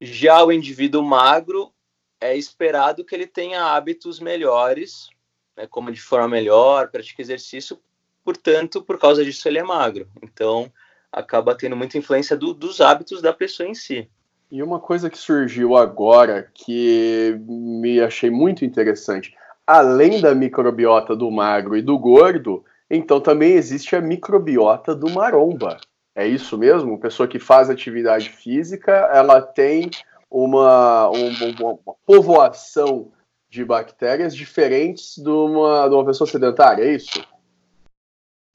Já 0.01 0.43
o 0.45 0.53
indivíduo 0.53 1.03
magro, 1.03 1.73
é 2.21 2.37
esperado 2.37 3.05
que 3.05 3.15
ele 3.15 3.27
tenha 3.27 3.65
hábitos 3.65 4.19
melhores, 4.19 5.09
né, 5.57 5.67
como 5.67 5.93
de 5.93 6.01
forma 6.01 6.29
melhor, 6.29 6.91
pratique 6.91 7.23
exercício, 7.23 7.79
portanto, 8.25 8.83
por 8.83 8.99
causa 8.99 9.25
disso 9.25 9.47
ele 9.49 9.59
é 9.59 9.63
magro. 9.63 10.09
Então, 10.23 10.73
acaba 11.13 11.55
tendo 11.55 11.77
muita 11.77 11.99
influência 11.99 12.37
do, 12.37 12.53
dos 12.53 12.81
hábitos 12.81 13.23
da 13.23 13.33
pessoa 13.33 13.69
em 13.69 13.75
si. 13.75 14.09
E 14.51 14.63
uma 14.63 14.81
coisa 14.81 15.11
que 15.11 15.19
surgiu 15.19 15.77
agora 15.77 16.51
que 16.55 17.39
me 17.47 18.01
achei 18.01 18.31
muito 18.31 18.65
interessante, 18.65 19.35
além 19.67 20.21
da 20.21 20.35
microbiota 20.35 21.15
do 21.15 21.31
magro 21.31 21.77
e 21.77 21.83
do 21.83 21.99
gordo, 21.99 22.65
então 22.91 23.21
também 23.21 23.53
existe 23.53 23.95
a 23.95 24.01
microbiota 24.01 24.95
do 24.95 25.11
maromba. 25.11 25.79
É 26.15 26.27
isso 26.27 26.59
mesmo? 26.59 26.99
Pessoa 26.99 27.29
que 27.29 27.39
faz 27.39 27.71
atividade 27.71 28.31
física, 28.31 28.93
ela 29.13 29.41
tem 29.41 29.91
uma, 30.31 31.09
uma, 31.11 31.79
uma 31.85 31.95
povoação 32.05 33.13
de 33.49 33.65
bactérias 33.65 34.35
diferentes 34.35 35.17
de 35.17 35.29
uma, 35.29 35.89
de 35.89 35.95
uma 35.95 36.05
pessoa 36.05 36.29
sedentária, 36.29 36.83
é 36.85 36.95
isso? 36.95 37.25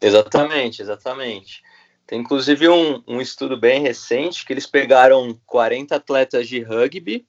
Exatamente, 0.01 0.81
exatamente. 0.81 1.63
Tem 2.05 2.19
inclusive 2.19 2.67
um, 2.67 3.01
um 3.07 3.21
estudo 3.21 3.57
bem 3.57 3.81
recente 3.81 4.45
que 4.45 4.53
eles 4.53 4.67
pegaram 4.67 5.39
40 5.45 5.95
atletas 5.95 6.47
de 6.47 6.61
rugby 6.61 7.25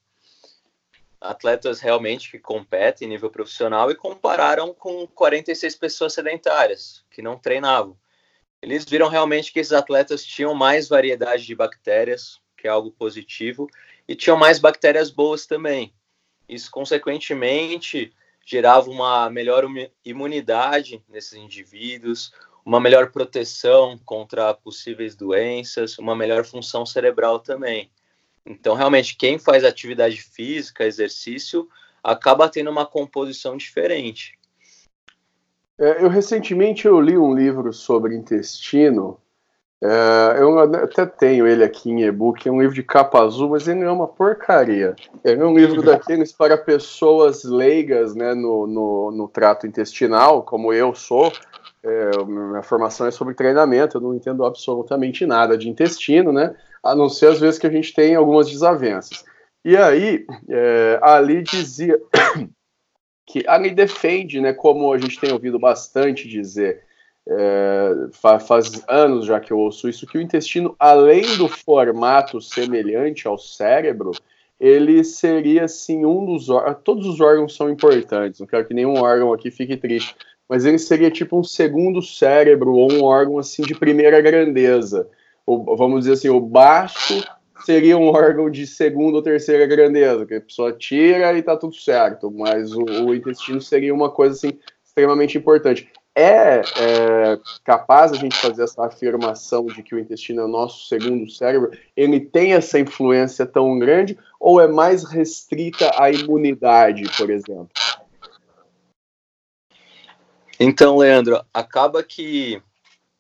atletas 1.24 1.80
realmente 1.80 2.30
que 2.30 2.38
competem 2.38 3.06
em 3.06 3.10
nível 3.10 3.30
profissional 3.30 3.90
e 3.90 3.94
compararam 3.94 4.74
com 4.74 5.06
46 5.06 5.74
pessoas 5.76 6.12
sedentárias 6.12 7.04
que 7.10 7.22
não 7.22 7.38
treinavam. 7.38 7.96
Eles 8.60 8.84
viram 8.84 9.08
realmente 9.08 9.52
que 9.52 9.58
esses 9.58 9.72
atletas 9.72 10.24
tinham 10.24 10.54
mais 10.54 10.88
variedade 10.88 11.44
de 11.44 11.54
bactérias, 11.54 12.40
que 12.56 12.66
é 12.66 12.70
algo 12.70 12.90
positivo, 12.90 13.68
e 14.06 14.14
tinham 14.14 14.36
mais 14.36 14.58
bactérias 14.58 15.10
boas 15.10 15.46
também. 15.46 15.94
Isso, 16.48 16.70
consequentemente, 16.70 18.12
gerava 18.44 18.90
uma 18.90 19.28
melhor 19.30 19.64
imunidade 20.04 21.02
nesses 21.08 21.34
indivíduos, 21.34 22.32
uma 22.64 22.80
melhor 22.80 23.10
proteção 23.10 23.98
contra 24.04 24.54
possíveis 24.54 25.14
doenças, 25.14 25.98
uma 25.98 26.16
melhor 26.16 26.44
função 26.44 26.86
cerebral 26.86 27.38
também. 27.38 27.90
Então, 28.46 28.74
realmente, 28.74 29.16
quem 29.16 29.38
faz 29.38 29.64
atividade 29.64 30.20
física, 30.20 30.84
exercício, 30.84 31.68
acaba 32.02 32.48
tendo 32.48 32.70
uma 32.70 32.84
composição 32.84 33.56
diferente. 33.56 34.38
É, 35.78 36.04
eu 36.04 36.08
recentemente 36.08 36.86
eu 36.86 37.00
li 37.00 37.16
um 37.16 37.34
livro 37.34 37.72
sobre 37.72 38.14
intestino. 38.14 39.18
É, 39.86 40.40
eu 40.40 40.58
até 40.58 41.04
tenho 41.04 41.46
ele 41.46 41.62
aqui 41.62 41.90
em 41.90 42.04
e-book, 42.04 42.48
é 42.48 42.50
um 42.50 42.58
livro 42.58 42.74
de 42.74 42.82
capa 42.82 43.22
azul, 43.22 43.50
mas 43.50 43.68
ele 43.68 43.82
é 43.82 43.90
uma 43.90 44.08
porcaria. 44.08 44.96
Ele 45.22 45.42
é 45.42 45.44
um 45.44 45.54
livro 45.54 45.82
daqueles 45.82 46.32
para 46.32 46.56
pessoas 46.56 47.44
leigas 47.44 48.14
né, 48.14 48.32
no, 48.32 48.66
no, 48.66 49.10
no 49.10 49.28
trato 49.28 49.66
intestinal, 49.66 50.42
como 50.42 50.72
eu 50.72 50.94
sou. 50.94 51.30
É, 51.82 52.24
minha 52.24 52.62
formação 52.62 53.06
é 53.06 53.10
sobre 53.10 53.34
treinamento, 53.34 53.98
eu 53.98 54.00
não 54.00 54.14
entendo 54.14 54.46
absolutamente 54.46 55.26
nada 55.26 55.58
de 55.58 55.68
intestino, 55.68 56.32
né? 56.32 56.54
a 56.82 56.94
não 56.94 57.10
ser 57.10 57.26
às 57.26 57.38
vezes 57.38 57.58
que 57.58 57.66
a 57.66 57.70
gente 57.70 57.92
tem 57.92 58.14
algumas 58.14 58.48
desavenças. 58.48 59.22
E 59.62 59.76
aí, 59.76 60.24
é, 60.48 60.98
Ali 61.02 61.42
dizia 61.42 62.00
que 63.26 63.44
Ali 63.46 63.70
defende, 63.70 64.40
né, 64.40 64.54
como 64.54 64.90
a 64.90 64.98
gente 64.98 65.20
tem 65.20 65.30
ouvido 65.30 65.58
bastante 65.58 66.26
dizer, 66.26 66.82
é, 67.28 68.08
faz, 68.12 68.82
anos 68.88 69.26
já 69.26 69.40
que 69.40 69.52
eu 69.52 69.58
ouço 69.58 69.88
isso, 69.88 70.06
que 70.06 70.18
o 70.18 70.20
intestino, 70.20 70.74
além 70.78 71.36
do 71.36 71.48
formato 71.48 72.40
semelhante 72.40 73.26
ao 73.26 73.38
cérebro, 73.38 74.12
ele 74.60 75.02
seria 75.02 75.64
assim 75.64 76.04
um 76.04 76.24
dos 76.24 76.48
órgãos. 76.48 76.78
Todos 76.84 77.06
os 77.06 77.20
órgãos 77.20 77.56
são 77.56 77.70
importantes, 77.70 78.40
não 78.40 78.46
quero 78.46 78.66
que 78.66 78.74
nenhum 78.74 79.00
órgão 79.00 79.32
aqui 79.32 79.50
fique 79.50 79.76
triste, 79.76 80.14
mas 80.48 80.64
ele 80.64 80.78
seria 80.78 81.10
tipo 81.10 81.38
um 81.38 81.44
segundo 81.44 82.02
cérebro 82.02 82.74
ou 82.74 82.92
um 82.92 83.02
órgão 83.02 83.38
assim 83.38 83.62
de 83.62 83.74
primeira 83.74 84.20
grandeza 84.20 85.08
o, 85.46 85.76
vamos 85.76 86.00
dizer 86.00 86.12
assim, 86.12 86.28
o 86.28 86.40
baço 86.40 87.22
seria 87.64 87.96
um 87.96 88.08
órgão 88.08 88.50
de 88.50 88.66
segunda 88.66 89.16
ou 89.16 89.22
terceira 89.22 89.66
grandeza, 89.66 90.26
que 90.26 90.34
a 90.34 90.40
pessoa 90.40 90.72
tira 90.72 91.36
e 91.36 91.42
tá 91.42 91.56
tudo 91.56 91.74
certo, 91.74 92.30
mas 92.30 92.72
o, 92.72 92.82
o 92.82 93.14
intestino 93.14 93.60
seria 93.60 93.94
uma 93.94 94.10
coisa 94.10 94.34
assim 94.34 94.58
extremamente 94.84 95.38
importante. 95.38 95.90
É, 96.16 96.60
é, 96.60 97.40
capaz 97.64 98.12
a 98.12 98.16
gente 98.16 98.36
fazer 98.36 98.62
essa 98.62 98.86
afirmação 98.86 99.66
de 99.66 99.82
que 99.82 99.96
o 99.96 99.98
intestino 99.98 100.42
é 100.42 100.44
o 100.44 100.48
nosso 100.48 100.86
segundo 100.86 101.28
cérebro? 101.28 101.72
Ele 101.96 102.20
tem 102.20 102.52
essa 102.52 102.78
influência 102.78 103.44
tão 103.44 103.76
grande 103.80 104.16
ou 104.38 104.60
é 104.60 104.68
mais 104.68 105.02
restrita 105.02 105.90
à 106.00 106.12
imunidade, 106.12 107.04
por 107.16 107.30
exemplo? 107.30 107.68
Então, 110.60 110.96
Leandro, 110.96 111.44
acaba 111.52 112.00
que 112.04 112.62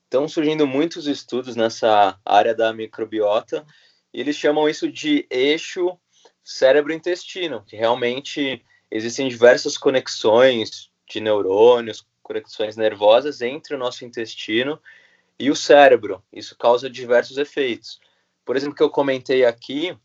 estão 0.04 0.28
surgindo 0.28 0.64
muitos 0.64 1.08
estudos 1.08 1.56
nessa 1.56 2.16
área 2.24 2.54
da 2.54 2.72
microbiota 2.72 3.66
e 4.12 4.20
eles 4.20 4.36
chamam 4.36 4.68
isso 4.68 4.88
de 4.88 5.26
eixo 5.28 5.98
cérebro-intestino, 6.44 7.64
que 7.66 7.74
realmente 7.74 8.64
existem 8.88 9.28
diversas 9.28 9.76
conexões 9.76 10.90
de 11.10 11.20
neurônios, 11.20 12.06
conexões 12.24 12.76
nervosas 12.76 13.40
entre 13.40 13.76
o 13.76 13.78
nosso 13.78 14.04
intestino 14.04 14.80
e 15.38 15.50
o 15.50 15.54
cérebro. 15.54 16.20
Isso 16.32 16.56
causa 16.56 16.90
diversos 16.90 17.38
efeitos. 17.38 18.00
Por 18.44 18.56
exemplo, 18.56 18.74
que 18.74 18.82
eu 18.82 18.90
comentei 18.90 19.44
aqui, 19.44 19.96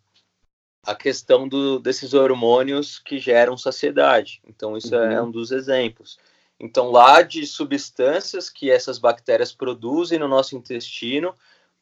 a 0.83 0.93
questão 0.93 1.47
do, 1.47 1.79
desses 1.79 2.13
hormônios 2.13 2.99
que 2.99 3.19
geram 3.19 3.57
saciedade. 3.57 4.41
Então, 4.45 4.77
isso 4.77 4.93
é 4.93 5.07
uhum. 5.07 5.11
é 5.11 5.21
um 5.21 5.31
dos 5.31 5.51
exemplos. 5.51 6.19
Então, 6.59 6.91
lá 6.91 7.21
de 7.21 7.45
substâncias 7.47 8.49
que 8.49 8.69
essas 8.69 8.99
bactérias 8.99 9.53
produzem 9.53 10.19
no 10.19 10.27
nosso 10.27 10.57
intestino, 10.57 11.33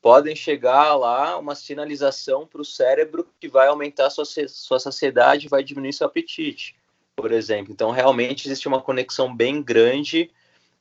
podem 0.01 0.36
chegar 0.36 0.96
lá 0.96 1.38
uma 1.38 1.56
sinalização 1.56 2.46
para 2.46 2.62
o 2.62 2.65
cérebro 2.65 3.27
que 3.39 3.48
vai 3.48 3.67
aumentar 3.67 4.10
sua, 4.12 4.25
sua 4.25 4.79
saciedade, 4.79 5.50
vai 5.50 5.63
diminuir 5.63 5.94
seu 5.94 6.06
apetite, 6.06 6.75
por 7.17 7.31
exemplo. 7.31 7.74
Então, 7.74 7.89
realmente 7.89 8.47
existe 8.47 8.67
uma 8.67 8.79
conexão 8.79 9.36
bem 9.36 9.62
grande 9.62 10.29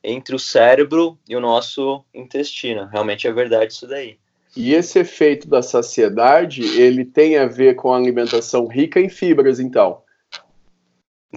entre 0.03 0.35
o 0.35 0.39
cérebro 0.39 1.17
e 1.27 1.35
o 1.35 1.41
nosso 1.41 2.05
intestino. 2.13 2.85
Realmente 2.85 3.27
é 3.27 3.33
verdade 3.33 3.73
isso 3.73 3.87
daí. 3.87 4.19
E 4.55 4.73
esse 4.73 4.99
efeito 4.99 5.47
da 5.47 5.63
saciedade, 5.63 6.63
ele 6.79 7.03
tem 7.03 7.37
a 7.37 7.47
ver 7.47 7.75
com 7.75 7.91
a 7.91 7.97
alimentação 7.97 8.67
rica 8.67 8.99
em 8.99 9.09
fibras, 9.09 9.59
então? 9.59 10.03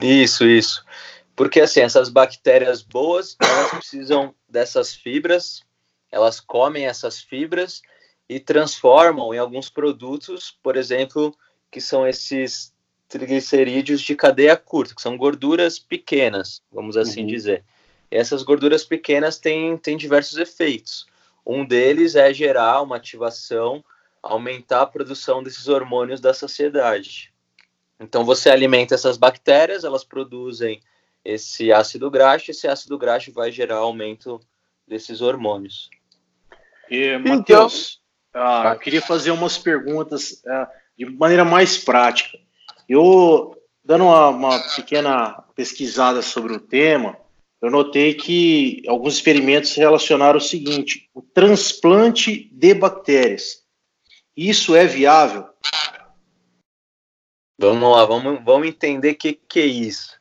Isso, 0.00 0.46
isso. 0.46 0.84
Porque 1.34 1.60
assim, 1.60 1.80
essas 1.80 2.10
bactérias 2.10 2.82
boas, 2.82 3.36
elas 3.42 3.70
precisam 3.70 4.34
dessas 4.46 4.94
fibras, 4.94 5.62
elas 6.12 6.40
comem 6.40 6.86
essas 6.86 7.20
fibras 7.20 7.80
e 8.28 8.38
transformam 8.38 9.32
em 9.32 9.38
alguns 9.38 9.70
produtos, 9.70 10.56
por 10.62 10.76
exemplo, 10.76 11.34
que 11.70 11.80
são 11.80 12.06
esses 12.06 12.72
triglicerídeos 13.10 14.00
de 14.00 14.14
cadeia 14.14 14.56
curta, 14.56 14.94
que 14.94 15.02
são 15.02 15.16
gorduras 15.16 15.78
pequenas, 15.80 16.62
vamos 16.72 16.96
assim 16.96 17.22
uhum. 17.22 17.26
dizer. 17.26 17.64
E 18.08 18.16
essas 18.16 18.44
gorduras 18.44 18.84
pequenas 18.84 19.36
têm, 19.36 19.76
têm 19.76 19.96
diversos 19.96 20.38
efeitos. 20.38 21.06
Um 21.44 21.64
deles 21.64 22.14
é 22.14 22.32
gerar 22.32 22.80
uma 22.82 22.96
ativação, 22.96 23.84
aumentar 24.22 24.82
a 24.82 24.86
produção 24.86 25.42
desses 25.42 25.66
hormônios 25.66 26.20
da 26.20 26.32
saciedade. 26.32 27.32
Então 27.98 28.24
você 28.24 28.48
alimenta 28.48 28.94
essas 28.94 29.16
bactérias, 29.16 29.82
elas 29.82 30.04
produzem 30.04 30.80
esse 31.24 31.72
ácido 31.72 32.10
graxo, 32.10 32.52
esse 32.52 32.68
ácido 32.68 32.96
graxo 32.96 33.32
vai 33.32 33.50
gerar 33.50 33.76
aumento 33.76 34.40
desses 34.86 35.20
hormônios. 35.20 35.90
E, 36.88 37.18
Matheus, 37.18 38.00
então, 38.30 38.42
ah, 38.42 38.72
eu 38.74 38.78
queria 38.78 39.02
fazer 39.02 39.32
umas 39.32 39.58
perguntas 39.58 40.42
ah, 40.46 40.70
de 40.96 41.06
maneira 41.06 41.44
mais 41.44 41.76
prática. 41.76 42.38
Eu 42.90 43.56
dando 43.84 44.02
uma, 44.02 44.30
uma 44.30 44.58
pequena 44.74 45.44
pesquisada 45.54 46.22
sobre 46.22 46.54
o 46.54 46.58
tema, 46.58 47.16
eu 47.62 47.70
notei 47.70 48.14
que 48.14 48.82
alguns 48.88 49.14
experimentos 49.14 49.76
relacionaram 49.76 50.38
o 50.38 50.42
seguinte: 50.42 51.08
o 51.14 51.22
transplante 51.22 52.50
de 52.52 52.74
bactérias. 52.74 53.64
Isso 54.36 54.74
é 54.74 54.86
viável? 54.86 55.48
Vamos 57.56 57.96
lá, 57.96 58.04
vamos, 58.06 58.44
vamos 58.44 58.66
entender 58.66 59.12
o 59.12 59.16
que, 59.16 59.34
que 59.34 59.60
é 59.60 59.66
isso. 59.66 60.18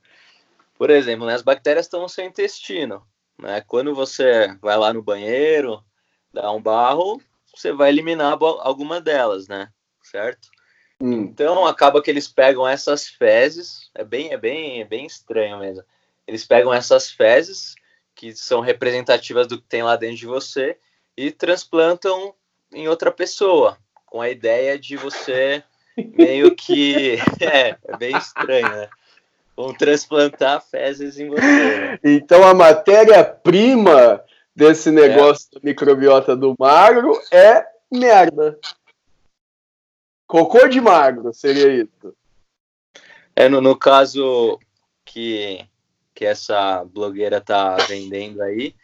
Por 0.78 0.92
exemplo, 0.92 1.26
né, 1.26 1.34
as 1.34 1.42
bactérias 1.42 1.88
estão 1.88 2.02
no 2.02 2.10
seu 2.10 2.24
intestino. 2.24 3.02
Né? 3.42 3.62
Quando 3.62 3.96
você 3.96 4.56
vai 4.62 4.78
lá 4.78 4.94
no 4.94 5.02
banheiro, 5.02 5.84
dá 6.32 6.52
um 6.52 6.62
barro, 6.62 7.20
você 7.52 7.72
vai 7.72 7.90
eliminar 7.90 8.38
alguma 8.60 9.02
delas, 9.02 9.48
né? 9.48 9.72
Certo? 10.04 10.50
Hum. 11.02 11.22
Então 11.22 11.66
acaba 11.66 12.02
que 12.02 12.12
eles 12.12 12.28
pegam 12.28 12.68
essas 12.68 13.08
fezes, 13.08 13.90
é 13.96 14.04
bem, 14.04 14.34
é 14.34 14.38
bem, 14.38 14.82
é 14.82 14.86
bem 14.86 15.06
estranho 15.06 15.60
mesmo. 15.60 15.84
Eles 16.28 16.46
pegam 16.46 16.74
essas 16.74 17.10
fezes 17.10 17.76
que 18.14 18.36
são 18.36 18.60
representativas 18.60 19.48
do 19.48 19.58
que 19.58 19.68
tem 19.68 19.82
lá 19.82 19.96
dentro 19.96 20.18
de 20.18 20.26
você 20.26 20.78
e 21.16 21.32
transplantam 21.32 22.34
em 22.74 22.88
outra 22.88 23.12
pessoa, 23.12 23.78
com 24.06 24.22
a 24.22 24.30
ideia 24.30 24.78
de 24.78 24.98
você 24.98 25.64
meio 26.16 26.56
que 26.56 27.18
é, 27.42 27.76
é 27.84 27.98
bem 27.98 28.16
estranho, 28.18 28.70
né? 28.70 28.90
Vão 29.56 29.74
transplantar 29.74 30.62
fezes 30.62 31.20
em 31.20 31.30
você. 31.30 31.42
Né? 31.42 32.00
Então 32.04 32.44
a 32.44 32.54
matéria-prima 32.54 34.24
desse 34.56 34.92
negócio 34.92 35.48
é. 35.54 35.56
da 35.56 35.62
microbiota 35.64 36.36
do 36.36 36.56
magro 36.58 37.20
é 37.32 37.66
merda. 37.92 38.58
Cocô 40.30 40.68
de 40.68 40.80
magro 40.80 41.34
seria 41.34 41.82
isso. 41.82 42.16
É, 43.36 43.50
no, 43.50 43.60
no 43.60 43.76
caso 43.76 44.60
que, 45.04 45.68
que 46.14 46.24
essa 46.24 46.86
blogueira 46.86 47.42
tá 47.42 47.76
vendendo 47.88 48.40
aí, 48.44 48.76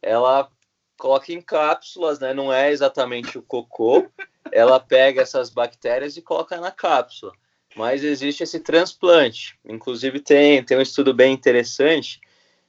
ela 0.00 0.50
coloca 0.96 1.30
em 1.30 1.42
cápsulas, 1.42 2.18
né? 2.18 2.32
Não 2.32 2.50
é 2.50 2.70
exatamente 2.70 3.36
o 3.36 3.42
cocô. 3.42 4.08
Ela 4.50 4.80
pega 4.80 5.20
essas 5.20 5.50
bactérias 5.50 6.16
e 6.16 6.22
coloca 6.22 6.58
na 6.58 6.70
cápsula. 6.70 7.34
Mas 7.76 8.02
existe 8.02 8.42
esse 8.42 8.58
transplante. 8.58 9.58
Inclusive 9.66 10.20
tem, 10.20 10.64
tem 10.64 10.78
um 10.78 10.80
estudo 10.80 11.12
bem 11.12 11.34
interessante 11.34 12.18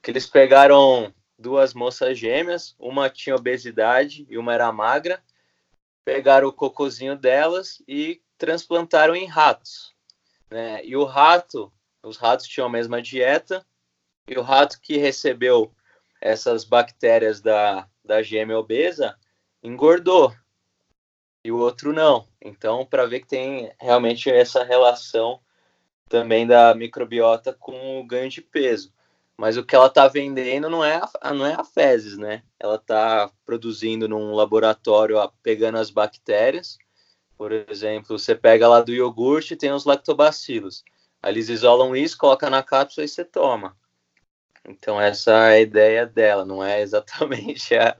que 0.02 0.10
eles 0.10 0.26
pegaram 0.26 1.10
duas 1.38 1.72
moças 1.72 2.18
gêmeas, 2.18 2.76
uma 2.78 3.08
tinha 3.08 3.34
obesidade 3.34 4.26
e 4.28 4.36
uma 4.36 4.52
era 4.52 4.70
magra, 4.70 5.22
pegaram 6.10 6.48
o 6.48 6.52
cocôzinho 6.52 7.14
delas 7.14 7.80
e 7.86 8.20
transplantaram 8.36 9.14
em 9.14 9.26
ratos. 9.26 9.94
Né? 10.50 10.84
E 10.84 10.96
o 10.96 11.04
rato, 11.04 11.72
os 12.02 12.16
ratos 12.16 12.48
tinham 12.48 12.66
a 12.66 12.70
mesma 12.70 13.00
dieta, 13.00 13.64
e 14.26 14.36
o 14.36 14.42
rato 14.42 14.80
que 14.80 14.96
recebeu 14.96 15.72
essas 16.20 16.64
bactérias 16.64 17.40
da, 17.40 17.88
da 18.04 18.22
gêmea 18.22 18.58
obesa 18.58 19.16
engordou, 19.62 20.34
e 21.44 21.52
o 21.52 21.58
outro 21.58 21.92
não. 21.92 22.26
Então, 22.40 22.84
para 22.84 23.06
ver 23.06 23.20
que 23.20 23.28
tem 23.28 23.72
realmente 23.80 24.28
essa 24.28 24.64
relação 24.64 25.40
também 26.08 26.44
da 26.44 26.74
microbiota 26.74 27.52
com 27.52 28.00
o 28.00 28.04
ganho 28.04 28.28
de 28.28 28.42
peso. 28.42 28.92
Mas 29.40 29.56
o 29.56 29.64
que 29.64 29.74
ela 29.74 29.86
está 29.86 30.06
vendendo 30.06 30.68
não 30.68 30.84
é 30.84 31.00
a, 31.18 31.32
não 31.32 31.46
é 31.46 31.54
a 31.54 31.64
fezes, 31.64 32.18
né? 32.18 32.42
Ela 32.58 32.74
está 32.74 33.30
produzindo 33.46 34.06
num 34.06 34.34
laboratório, 34.34 35.16
ó, 35.16 35.32
pegando 35.42 35.78
as 35.78 35.88
bactérias. 35.88 36.76
Por 37.38 37.50
exemplo, 37.50 38.18
você 38.18 38.34
pega 38.34 38.68
lá 38.68 38.82
do 38.82 38.92
iogurte 38.92 39.56
tem 39.56 39.72
os 39.72 39.86
lactobacilos. 39.86 40.84
Aí 41.22 41.32
eles 41.32 41.48
isolam 41.48 41.96
isso, 41.96 42.18
coloca 42.18 42.50
na 42.50 42.62
cápsula 42.62 43.06
e 43.06 43.08
você 43.08 43.24
toma. 43.24 43.74
Então 44.62 45.00
essa 45.00 45.30
é 45.30 45.54
a 45.54 45.60
ideia 45.60 46.04
dela, 46.04 46.44
não 46.44 46.62
é 46.62 46.82
exatamente 46.82 47.74
a, 47.80 47.96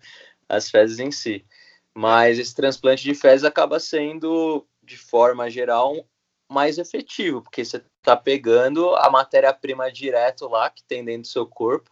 as 0.46 0.70
fezes 0.70 0.98
em 0.98 1.10
si. 1.10 1.46
Mas 1.94 2.38
esse 2.38 2.54
transplante 2.54 3.02
de 3.02 3.14
fezes 3.14 3.44
acaba 3.44 3.80
sendo, 3.80 4.66
de 4.82 4.98
forma 4.98 5.48
geral, 5.48 6.06
mais 6.50 6.76
efetivo, 6.76 7.40
porque 7.40 7.64
você 7.64 7.82
está 8.00 8.16
pegando 8.16 8.94
a 8.96 9.10
matéria-prima 9.10 9.92
direto 9.92 10.48
lá 10.48 10.68
que 10.70 10.82
tem 10.82 11.04
dentro 11.04 11.22
do 11.22 11.28
seu 11.28 11.46
corpo, 11.46 11.90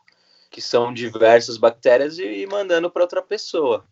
que 0.50 0.60
são 0.60 0.92
diversas 0.92 1.56
bactérias, 1.56 2.18
e, 2.18 2.46
mandando 2.46 2.90
para 2.90 3.02
outra 3.02 3.22
pessoa. 3.22 3.84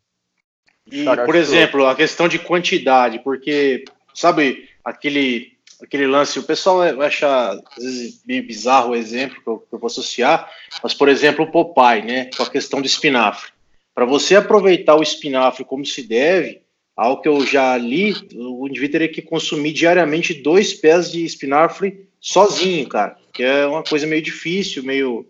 E, 0.90 1.04
por 1.04 1.34
exemplo, 1.34 1.86
a 1.86 1.94
questão 1.94 2.26
de 2.26 2.38
quantidade, 2.38 3.18
porque, 3.18 3.84
sabe, 4.14 4.68
aquele, 4.84 5.52
aquele 5.82 6.06
lance, 6.06 6.38
o 6.38 6.44
pessoal 6.44 6.78
vai 6.96 7.08
achar 7.08 7.50
às 7.52 7.84
vezes 7.84 8.22
meio 8.24 8.46
bizarro 8.46 8.90
o 8.90 8.96
exemplo 8.96 9.42
que 9.42 9.48
eu, 9.48 9.58
que 9.58 9.74
eu 9.74 9.78
vou 9.78 9.88
associar, 9.88 10.50
mas, 10.82 10.94
por 10.94 11.08
exemplo, 11.08 11.44
o 11.44 11.50
Popeye, 11.50 12.02
né, 12.02 12.30
com 12.36 12.42
a 12.42 12.50
questão 12.50 12.80
do 12.80 12.86
espinafre. 12.86 13.50
Para 13.94 14.06
você 14.06 14.36
aproveitar 14.36 14.94
o 14.94 15.02
espinafre 15.02 15.64
como 15.64 15.84
se 15.84 16.02
deve, 16.02 16.62
ao 16.96 17.20
que 17.20 17.28
eu 17.28 17.44
já 17.44 17.76
li, 17.76 18.14
o 18.34 18.66
indivíduo 18.66 18.92
teria 18.92 19.08
que 19.08 19.20
consumir 19.20 19.72
diariamente 19.72 20.32
dois 20.32 20.72
pés 20.72 21.12
de 21.12 21.24
espinafre 21.24 22.08
sozinho, 22.18 22.88
cara. 22.88 23.16
Que 23.34 23.42
é 23.42 23.66
uma 23.66 23.82
coisa 23.82 24.06
meio 24.06 24.22
difícil, 24.22 24.82
meio, 24.82 25.26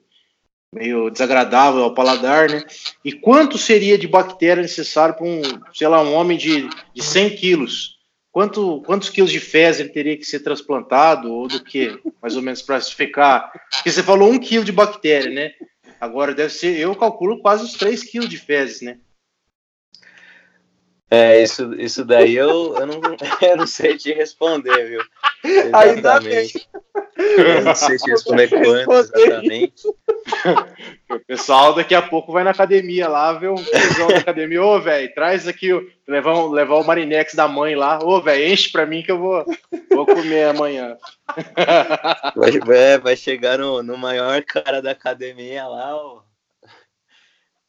meio 0.73 1.11
desagradável 1.11 1.83
ao 1.83 1.93
paladar, 1.93 2.49
né? 2.49 2.63
E 3.05 3.13
quanto 3.13 3.59
seria 3.59 3.99
de 3.99 4.07
bactéria 4.07 4.63
necessário 4.63 5.17
para 5.17 5.27
um, 5.27 5.43
sei 5.75 5.89
lá, 5.89 6.01
um 6.01 6.15
homem 6.15 6.39
de, 6.39 6.69
de 6.95 7.03
100 7.03 7.31
quilos? 7.31 7.97
Quanto, 8.31 8.83
quantos 8.83 9.09
quilos 9.09 9.33
de 9.33 9.41
fezes 9.41 9.81
ele 9.81 9.89
teria 9.89 10.17
que 10.17 10.25
ser 10.25 10.41
transplantado, 10.41 11.33
ou 11.33 11.49
do 11.49 11.65
que, 11.65 11.99
mais 12.23 12.37
ou 12.37 12.43
menos, 12.43 12.63
para 12.63 12.81
ficar? 12.81 13.51
Porque 13.73 13.91
você 13.91 14.03
falou 14.03 14.31
um 14.31 14.39
quilo 14.39 14.65
de 14.65 14.73
bactéria, 14.73 15.31
né? 15.31 15.53
Agora 15.99 16.35
deve 16.35 16.53
ser, 16.53 16.79
eu 16.79 16.95
calculo 16.95 17.41
quase 17.41 17.65
os 17.65 17.73
3 17.73 18.05
quilos 18.05 18.29
de 18.29 18.37
fezes, 18.37 18.83
né? 18.83 18.99
É, 21.09 21.41
isso, 21.41 21.73
isso 21.75 22.05
daí 22.05 22.35
eu, 22.35 22.77
eu, 22.77 22.87
não, 22.87 23.01
eu 23.49 23.57
não 23.57 23.67
sei 23.67 23.97
te 23.97 24.13
responder, 24.13 24.89
viu? 24.89 25.01
Exatamente. 25.45 26.69
Eu 27.17 27.63
não 27.63 27.75
sei 27.75 27.97
te 27.97 28.11
responder 28.11 28.49
quanto 28.49 28.93
exatamente. 28.93 29.83
O 31.09 31.21
pessoal 31.21 31.73
daqui 31.73 31.95
a 31.95 32.03
pouco 32.03 32.33
vai 32.33 32.43
na 32.43 32.51
academia 32.51 33.09
lá, 33.09 33.33
ver 33.33 33.49
o 33.49 33.55
pessoal 33.55 34.09
da 34.09 34.19
academia. 34.19 34.61
Ô, 34.61 34.81
velho, 34.81 35.15
traz 35.15 35.47
aqui, 35.47 35.71
levar, 36.07 36.51
levar 36.51 36.75
o 36.75 36.85
Marinex 36.85 37.33
da 37.33 37.47
mãe 37.47 37.77
lá. 37.77 38.01
Ô, 38.03 38.21
velho, 38.21 38.53
enche 38.53 38.73
pra 38.73 38.85
mim 38.85 39.03
que 39.05 39.13
eu 39.13 39.19
vou, 39.19 39.45
vou 39.93 40.05
comer 40.05 40.49
amanhã. 40.49 40.97
Vai, 42.35 42.77
é, 42.77 42.99
vai 42.99 43.17
chegar 43.17 43.59
no, 43.59 43.85
no 43.85 43.97
maior 43.97 44.43
cara 44.43 44.83
da 44.83 44.91
academia 44.91 45.65
lá, 45.69 45.95
ó. 45.95 46.26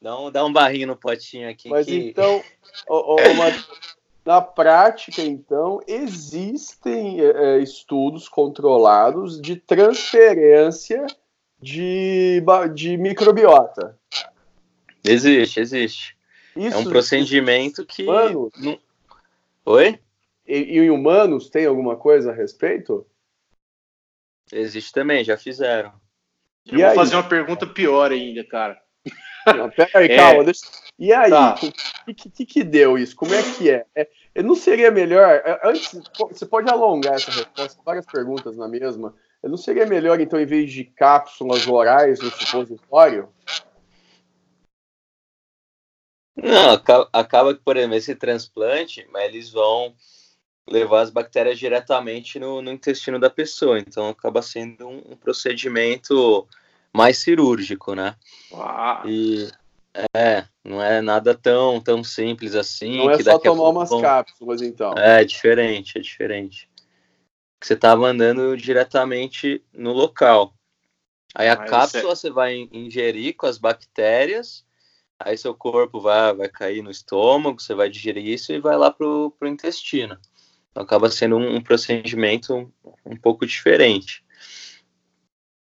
Dá 0.01 0.19
um, 0.19 0.31
dá 0.31 0.45
um 0.45 0.53
barrinho 0.53 0.87
no 0.87 0.95
potinho 0.95 1.49
aqui. 1.49 1.69
Mas 1.69 1.87
que... 1.87 1.95
então, 1.95 2.43
na 4.25 4.41
prática, 4.41 5.21
então, 5.21 5.79
existem 5.87 7.19
é, 7.21 7.59
estudos 7.59 8.29
controlados 8.29 9.41
de 9.41 9.55
transferência 9.55 11.05
de, 11.59 12.43
de 12.73 12.97
microbiota. 12.97 13.97
Existe, 15.03 15.59
existe. 15.59 16.17
Isso, 16.55 16.75
é 16.75 16.79
um 16.79 16.85
procedimento 16.85 17.85
que. 17.85 18.03
Humanos? 18.03 18.51
Não... 18.57 18.79
Oi? 19.65 19.99
E, 20.45 20.57
e 20.57 20.79
em 20.79 20.89
humanos 20.89 21.49
tem 21.49 21.65
alguma 21.65 21.95
coisa 21.95 22.31
a 22.31 22.33
respeito? 22.33 23.05
Existe 24.51 24.91
também, 24.91 25.23
já 25.23 25.37
fizeram. 25.37 25.93
Eu 26.65 26.79
e 26.79 26.81
vou 26.81 26.89
aí? 26.89 26.95
fazer 26.95 27.15
uma 27.15 27.27
pergunta 27.27 27.67
pior 27.67 28.11
ainda, 28.11 28.43
cara. 28.43 28.81
Não, 29.55 29.69
pera 29.69 29.89
aí, 29.95 30.07
é. 30.07 30.15
calma. 30.15 30.43
Deixa... 30.43 30.61
E 30.99 31.13
aí, 31.13 31.27
o 31.27 31.35
tá. 31.35 31.55
que, 32.05 32.29
que, 32.29 32.45
que, 32.45 32.63
deu 32.63 32.97
isso? 32.97 33.15
Como 33.15 33.33
é 33.33 33.43
que 33.43 33.69
é? 33.69 33.85
é? 33.95 34.07
Não 34.41 34.55
seria 34.55 34.89
melhor. 34.89 35.41
É, 35.45 35.61
antes, 35.63 35.99
você 36.31 36.45
pode 36.45 36.69
alongar 36.69 37.15
essa 37.15 37.31
resposta, 37.31 37.81
várias 37.85 38.05
perguntas 38.05 38.57
na 38.57 38.67
mesma. 38.67 39.13
Não 39.43 39.57
seria 39.57 39.85
melhor, 39.85 40.19
então, 40.19 40.39
em 40.39 40.45
vez 40.45 40.71
de 40.71 40.83
cápsulas 40.83 41.67
orais 41.67 42.19
no 42.19 42.31
supositório? 42.31 43.29
Não, 46.35 46.73
acaba 47.13 47.53
que, 47.53 47.61
por 47.61 47.77
exemplo, 47.77 47.95
esse 47.95 48.15
transplante, 48.15 49.07
mas 49.11 49.25
eles 49.25 49.51
vão 49.51 49.93
levar 50.67 51.01
as 51.01 51.09
bactérias 51.09 51.57
diretamente 51.57 52.39
no, 52.39 52.61
no 52.61 52.71
intestino 52.71 53.19
da 53.19 53.29
pessoa. 53.29 53.79
Então, 53.79 54.09
acaba 54.09 54.41
sendo 54.41 54.87
um, 54.87 55.11
um 55.11 55.15
procedimento 55.15 56.47
mais 56.97 57.19
cirúrgico, 57.19 57.93
né? 57.93 58.15
E 59.05 59.47
é, 60.15 60.45
não 60.63 60.81
é 60.81 61.01
nada 61.01 61.33
tão 61.35 61.79
tão 61.79 62.03
simples 62.03 62.55
assim. 62.55 62.97
Não 62.97 63.11
é 63.11 63.21
só 63.21 63.37
tomar 63.37 63.69
umas 63.69 63.89
cápsulas, 63.89 64.61
então. 64.61 64.93
É, 64.97 65.21
é 65.21 65.23
diferente, 65.23 65.97
é 65.97 66.01
diferente. 66.01 66.69
Você 67.61 67.75
tá 67.75 67.95
mandando 67.95 68.57
diretamente 68.57 69.63
no 69.73 69.93
local. 69.93 70.53
Aí 71.33 71.49
a 71.49 71.55
cápsula 71.55 72.15
você 72.15 72.29
vai 72.29 72.67
ingerir 72.71 73.35
com 73.35 73.45
as 73.45 73.57
bactérias, 73.57 74.65
aí 75.19 75.37
seu 75.37 75.53
corpo 75.53 75.99
vai, 75.99 76.33
vai 76.33 76.49
cair 76.49 76.81
no 76.81 76.89
estômago, 76.89 77.61
você 77.61 77.75
vai 77.75 77.89
digerir 77.89 78.25
isso 78.25 78.51
e 78.51 78.59
vai 78.59 78.75
lá 78.75 78.89
pro, 78.89 79.31
pro 79.37 79.47
intestino. 79.47 80.17
Então 80.71 80.83
acaba 80.83 81.09
sendo 81.09 81.37
um, 81.37 81.55
um 81.55 81.61
procedimento 81.61 82.55
um, 82.55 82.71
um 83.05 83.15
pouco 83.15 83.45
diferente. 83.45 84.23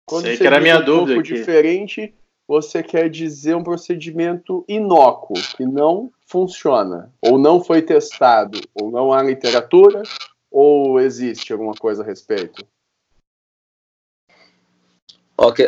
Quando 0.08 0.26
Sei 0.26 0.36
você 0.36 0.44
que 0.44 0.48
era 0.48 0.60
minha 0.60 0.80
um 0.80 0.86
dúvida 0.86 1.14
pouco 1.16 1.20
aqui. 1.22 1.34
diferente, 1.34 2.14
você 2.48 2.84
quer 2.84 3.10
dizer 3.10 3.56
um 3.56 3.64
procedimento 3.64 4.64
inócuo, 4.68 5.36
que 5.58 5.66
não 5.66 6.12
funciona, 6.28 7.12
ou 7.22 7.38
não 7.40 7.64
foi 7.64 7.82
testado, 7.82 8.60
ou 8.74 8.92
não 8.92 9.12
há 9.12 9.24
literatura, 9.24 10.04
ou 10.52 11.00
existe 11.00 11.52
alguma 11.52 11.74
coisa 11.74 12.04
a 12.04 12.06
respeito? 12.06 12.66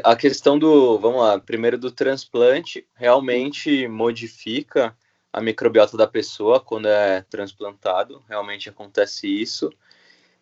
a 0.04 0.16
questão 0.16 0.58
do, 0.58 0.98
vamos 0.98 1.20
lá, 1.20 1.40
primeiro 1.40 1.78
do 1.78 1.92
transplante, 1.92 2.88
realmente 2.96 3.88
modifica 3.88 4.96
a 5.32 5.42
microbiota 5.42 5.98
da 5.98 6.08
pessoa 6.08 6.60
quando 6.60 6.88
é 6.88 7.22
transplantado, 7.24 8.24
realmente 8.30 8.70
acontece 8.70 9.28
isso. 9.28 9.70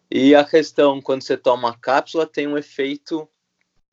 E 0.09 0.35
a 0.35 0.43
questão, 0.43 1.01
quando 1.01 1.23
você 1.23 1.35
toma 1.35 1.71
a 1.71 1.77
cápsula, 1.77 2.27
tem 2.27 2.47
um 2.47 2.57
efeito, 2.57 3.27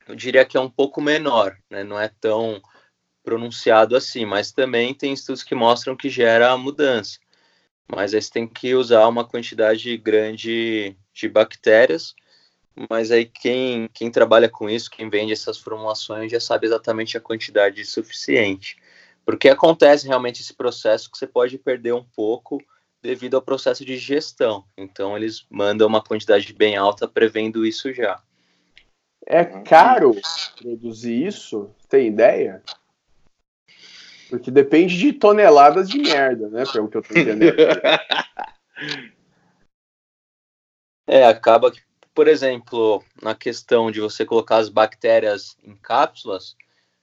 eu 0.07 0.15
diria 0.15 0.45
que 0.45 0.57
é 0.57 0.59
um 0.59 0.69
pouco 0.69 1.01
menor, 1.01 1.57
né? 1.69 1.83
não 1.83 1.99
é 1.99 2.09
tão 2.19 2.61
pronunciado 3.23 3.95
assim, 3.95 4.25
mas 4.25 4.51
também 4.51 4.93
tem 4.93 5.13
estudos 5.13 5.43
que 5.43 5.55
mostram 5.55 5.95
que 5.95 6.09
gera 6.09 6.55
mudança. 6.57 7.17
Mas 7.87 8.13
aí 8.13 8.21
você 8.21 8.31
tem 8.31 8.47
que 8.47 8.75
usar 8.75 9.07
uma 9.07 9.25
quantidade 9.25 9.95
grande 9.97 10.95
de 11.13 11.29
bactérias, 11.29 12.13
mas 12.89 13.11
aí 13.11 13.25
quem, 13.25 13.87
quem 13.93 14.11
trabalha 14.11 14.49
com 14.49 14.69
isso, 14.69 14.89
quem 14.89 15.09
vende 15.09 15.31
essas 15.31 15.57
formulações, 15.57 16.31
já 16.31 16.39
sabe 16.39 16.65
exatamente 16.65 17.17
a 17.17 17.21
quantidade 17.21 17.83
suficiente. 17.85 18.77
Porque 19.25 19.47
acontece 19.47 20.07
realmente 20.07 20.41
esse 20.41 20.53
processo 20.53 21.09
que 21.09 21.17
você 21.17 21.27
pode 21.27 21.57
perder 21.57 21.93
um 21.93 22.03
pouco 22.03 22.61
devido 23.01 23.35
ao 23.35 23.41
processo 23.41 23.85
de 23.85 23.97
gestão. 23.97 24.65
Então 24.77 25.15
eles 25.15 25.45
mandam 25.49 25.87
uma 25.87 26.03
quantidade 26.03 26.51
bem 26.53 26.75
alta 26.75 27.07
prevendo 27.07 27.65
isso 27.65 27.93
já. 27.93 28.21
É 29.25 29.45
caro 29.45 30.15
produzir 30.57 31.27
isso? 31.27 31.69
Tem 31.87 32.07
ideia? 32.07 32.61
Porque 34.29 34.49
depende 34.49 34.97
de 34.97 35.13
toneladas 35.13 35.89
de 35.89 35.99
merda, 35.99 36.49
né? 36.49 36.63
Pelo 36.71 36.89
que 36.89 36.97
eu 36.97 37.01
tô 37.01 37.17
entendendo. 37.17 37.55
é, 41.07 41.25
acaba 41.25 41.71
que, 41.71 41.81
por 42.13 42.27
exemplo, 42.27 43.03
na 43.21 43.35
questão 43.35 43.91
de 43.91 44.01
você 44.01 44.25
colocar 44.25 44.57
as 44.57 44.69
bactérias 44.69 45.55
em 45.63 45.75
cápsulas, 45.75 46.55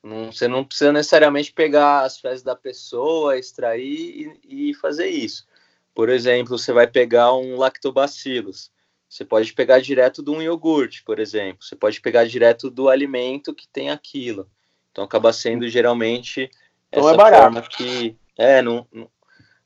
não, 0.02 0.32
você 0.32 0.48
não 0.48 0.64
precisa 0.64 0.92
necessariamente 0.92 1.52
pegar 1.52 2.00
as 2.00 2.18
fezes 2.18 2.42
da 2.42 2.56
pessoa, 2.56 3.38
extrair 3.38 4.38
e, 4.44 4.70
e 4.70 4.74
fazer 4.74 5.08
isso. 5.08 5.46
Por 5.94 6.08
exemplo, 6.08 6.58
você 6.58 6.72
vai 6.72 6.86
pegar 6.86 7.34
um 7.34 7.56
lactobacillus. 7.56 8.70
Você 9.10 9.24
pode 9.24 9.52
pegar 9.52 9.80
direto 9.80 10.22
de 10.22 10.30
um 10.30 10.40
iogurte, 10.40 11.02
por 11.02 11.18
exemplo. 11.18 11.64
Você 11.64 11.74
pode 11.74 12.00
pegar 12.00 12.24
direto 12.26 12.70
do 12.70 12.88
alimento 12.88 13.52
que 13.52 13.66
tem 13.66 13.90
aquilo. 13.90 14.48
Então 14.92 15.02
acaba 15.02 15.32
sendo 15.32 15.68
geralmente 15.68 16.48
então 16.88 17.02
essa 17.02 17.14
é 17.14 17.16
barato. 17.16 17.42
forma 17.42 17.62
que 17.62 18.16
é 18.38 18.62
não, 18.62 18.86
não, 18.92 19.10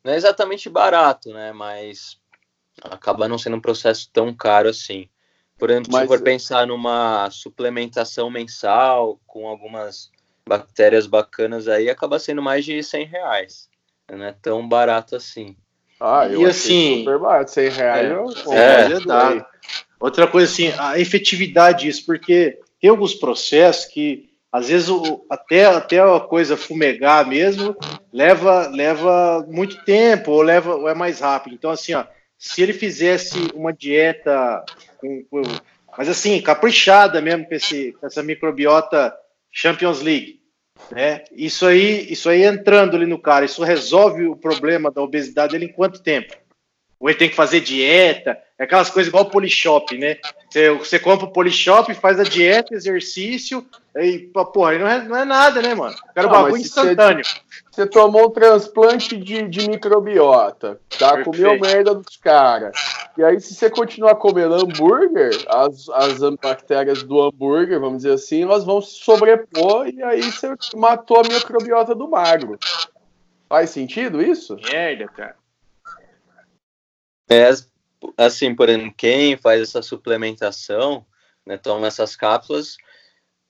não 0.02 0.12
é 0.12 0.16
exatamente 0.16 0.70
barato, 0.70 1.30
né? 1.30 1.52
Mas 1.52 2.18
acaba 2.82 3.28
não 3.28 3.36
sendo 3.36 3.56
um 3.56 3.60
processo 3.60 4.08
tão 4.10 4.34
caro 4.34 4.70
assim. 4.70 5.10
Por 5.58 5.68
exemplo, 5.70 5.92
Mas, 5.92 6.02
se 6.02 6.08
for 6.08 6.22
pensar 6.22 6.66
numa 6.66 7.30
suplementação 7.30 8.30
mensal 8.30 9.20
com 9.26 9.46
algumas 9.46 10.10
bactérias 10.48 11.06
bacanas 11.06 11.68
aí, 11.68 11.90
acaba 11.90 12.18
sendo 12.18 12.42
mais 12.42 12.64
de 12.64 12.82
100 12.82 13.06
reais. 13.06 13.68
Não 14.10 14.24
é 14.24 14.32
tão 14.32 14.66
barato 14.66 15.14
assim. 15.14 15.54
Ah, 16.00 16.28
eu 16.28 16.42
e 16.42 16.46
assim, 16.46 16.98
super 16.98 17.18
barato, 17.18 17.50
100 17.50 17.68
reais. 17.70 18.06
É, 18.06 18.12
eu, 18.12 18.52
é, 18.52 19.38
é 19.38 19.46
Outra 19.98 20.26
coisa 20.26 20.52
assim, 20.52 20.72
a 20.78 20.98
efetividade 20.98 21.84
disso, 21.84 22.04
porque 22.04 22.58
tem 22.80 22.90
alguns 22.90 23.14
processos 23.14 23.86
que 23.86 24.28
às 24.52 24.68
vezes 24.68 24.88
o, 24.88 25.24
até, 25.28 25.64
até 25.64 25.98
a 25.98 26.20
coisa 26.20 26.56
fumegar 26.56 27.26
mesmo 27.26 27.76
leva, 28.12 28.68
leva 28.68 29.44
muito 29.48 29.82
tempo 29.84 30.30
ou 30.30 30.42
leva 30.42 30.76
ou 30.76 30.88
é 30.88 30.94
mais 30.94 31.20
rápido. 31.20 31.54
Então, 31.54 31.70
assim, 31.70 31.94
ó, 31.94 32.04
se 32.38 32.62
ele 32.62 32.72
fizesse 32.72 33.48
uma 33.54 33.72
dieta 33.72 34.64
com, 34.98 35.24
com, 35.30 35.42
mas 35.98 36.08
assim, 36.08 36.40
caprichada 36.40 37.20
mesmo 37.20 37.48
com, 37.48 37.54
esse, 37.54 37.92
com 37.92 38.06
essa 38.06 38.22
microbiota 38.22 39.12
Champions 39.50 40.02
League, 40.02 40.40
né? 40.90 41.24
Isso 41.32 41.66
aí, 41.66 42.06
isso 42.10 42.28
aí 42.28 42.44
entrando 42.44 42.96
ali 42.96 43.06
no 43.06 43.18
cara, 43.18 43.44
isso 43.44 43.62
resolve 43.62 44.26
o 44.26 44.36
problema 44.36 44.90
da 44.90 45.02
obesidade 45.02 45.52
dele 45.52 45.66
em 45.66 45.72
quanto 45.72 46.02
tempo? 46.02 46.34
Ou 47.04 47.10
ele 47.10 47.18
tem 47.18 47.28
que 47.28 47.36
fazer 47.36 47.60
dieta, 47.60 48.38
é 48.58 48.64
aquelas 48.64 48.88
coisas 48.88 49.10
igual 49.10 49.24
o 49.24 49.30
Polishop, 49.30 49.98
né? 49.98 50.16
Você, 50.48 50.70
você 50.70 50.98
compra 50.98 51.26
o 51.26 51.30
Polishop, 51.30 51.92
faz 51.92 52.18
a 52.18 52.22
dieta, 52.22 52.74
exercício, 52.74 53.62
e, 53.94 54.20
porra, 54.54 54.78
não 54.78 54.88
é, 54.88 55.04
não 55.04 55.14
é 55.14 55.24
nada, 55.26 55.60
né, 55.60 55.74
mano? 55.74 55.94
Quero 56.14 56.28
um 56.28 56.30
bagulho 56.30 56.56
instantâneo. 56.56 57.22
Você, 57.22 57.82
você, 57.82 57.86
tomou 57.86 58.28
um 58.28 58.30
transplante 58.30 59.18
de, 59.18 59.46
de 59.46 59.68
microbiota, 59.68 60.80
tá? 60.98 61.16
Perfeito. 61.16 61.30
Comeu 61.30 61.60
merda 61.60 61.94
dos 61.94 62.16
caras. 62.16 62.74
E 63.18 63.22
aí, 63.22 63.38
se 63.38 63.54
você 63.54 63.68
continuar 63.68 64.14
comendo 64.14 64.54
hambúrguer, 64.54 65.30
as, 65.46 65.86
as 65.90 66.20
bactérias 66.40 67.02
do 67.02 67.20
hambúrguer, 67.20 67.78
vamos 67.78 67.98
dizer 67.98 68.14
assim, 68.14 68.44
elas 68.44 68.64
vão 68.64 68.80
se 68.80 68.94
sobrepor 68.94 69.88
e 69.88 70.02
aí 70.02 70.22
você 70.22 70.54
matou 70.74 71.18
a 71.18 71.22
microbiota 71.22 71.94
do 71.94 72.08
magro. 72.08 72.58
Faz 73.46 73.68
sentido 73.68 74.22
isso? 74.22 74.56
Merda, 74.72 75.06
cara. 75.08 75.43
É, 77.28 77.50
assim, 78.16 78.54
por 78.54 78.68
exemplo, 78.68 78.94
quem 78.96 79.36
faz 79.36 79.62
essa 79.62 79.82
suplementação, 79.82 81.04
né, 81.46 81.56
toma 81.56 81.86
essas 81.86 82.16
cápsulas, 82.16 82.76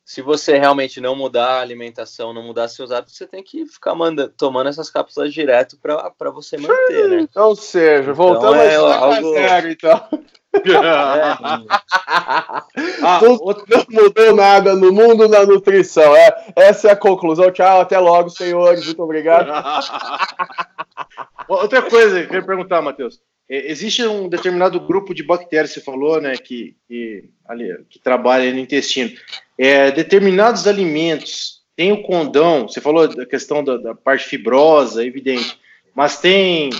se 0.04 0.20
você 0.20 0.58
realmente 0.58 1.00
não 1.00 1.16
mudar 1.16 1.46
a 1.46 1.62
alimentação, 1.62 2.34
não 2.34 2.42
mudar 2.42 2.68
seus 2.68 2.90
hábitos, 2.90 3.16
você 3.16 3.26
tem 3.26 3.42
que 3.42 3.64
ficar 3.64 3.94
manda, 3.94 4.28
tomando 4.28 4.68
essas 4.68 4.90
cápsulas 4.90 5.32
direto 5.32 5.78
para 5.78 6.30
você 6.30 6.58
manter, 6.58 7.08
né? 7.08 7.26
Ou 7.34 7.56
seja, 7.56 8.02
então, 8.02 8.14
voltando 8.14 8.56
é 8.56 8.76
a 8.76 8.96
algo... 8.96 9.32
zero, 9.32 9.70
então. 9.70 10.06
É. 10.54 10.76
ah, 13.02 13.20
não, 13.22 13.36
não, 13.36 13.86
mudou 13.90 14.36
nada 14.36 14.76
no 14.76 14.92
mundo 14.92 15.26
da 15.26 15.46
nutrição. 15.46 16.14
É, 16.14 16.52
essa 16.54 16.88
é 16.88 16.90
a 16.92 16.96
conclusão. 16.96 17.50
Tchau, 17.50 17.80
até 17.80 17.98
logo, 17.98 18.28
senhores. 18.28 18.84
Muito 18.84 19.02
obrigado. 19.02 19.50
Outra 21.48 21.80
coisa 21.82 22.18
que 22.18 22.24
eu 22.24 22.28
queria 22.28 22.46
perguntar, 22.46 22.82
Matheus. 22.82 23.20
É, 23.54 23.70
existe 23.70 24.04
um 24.04 24.28
determinado 24.28 24.80
grupo 24.80 25.14
de 25.14 25.22
bactérias, 25.22 25.70
você 25.70 25.80
falou, 25.80 26.20
né, 26.20 26.36
que, 26.36 26.76
que, 26.88 27.30
ali, 27.46 27.84
que 27.88 28.00
trabalha 28.00 28.52
no 28.52 28.58
intestino. 28.58 29.16
É, 29.56 29.92
determinados 29.92 30.66
alimentos 30.66 31.62
tem 31.76 31.92
o 31.92 32.02
condão, 32.02 32.66
você 32.66 32.80
falou 32.80 33.06
da 33.06 33.24
questão 33.24 33.62
da, 33.62 33.76
da 33.76 33.94
parte 33.94 34.24
fibrosa, 34.26 35.04
é 35.04 35.06
evidente, 35.06 35.56
mas 35.94 36.20
tem, 36.20 36.70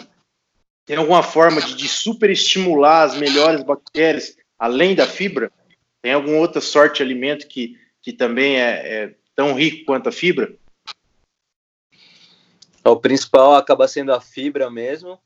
tem 0.84 0.96
alguma 0.96 1.22
forma 1.22 1.60
de, 1.60 1.76
de 1.76 1.86
superestimular 1.86 3.04
as 3.04 3.16
melhores 3.16 3.62
bactérias, 3.62 4.36
além 4.58 4.96
da 4.96 5.06
fibra? 5.06 5.52
Tem 6.02 6.12
alguma 6.12 6.38
outra 6.38 6.60
sorte 6.60 6.96
de 6.96 7.02
alimento 7.04 7.46
que, 7.46 7.78
que 8.02 8.12
também 8.12 8.60
é, 8.60 9.04
é 9.04 9.14
tão 9.36 9.54
rico 9.54 9.84
quanto 9.84 10.08
a 10.08 10.12
fibra? 10.12 10.52
O 12.84 12.96
principal 12.96 13.54
acaba 13.54 13.86
sendo 13.86 14.12
a 14.12 14.20
fibra 14.20 14.68
mesmo, 14.70 15.18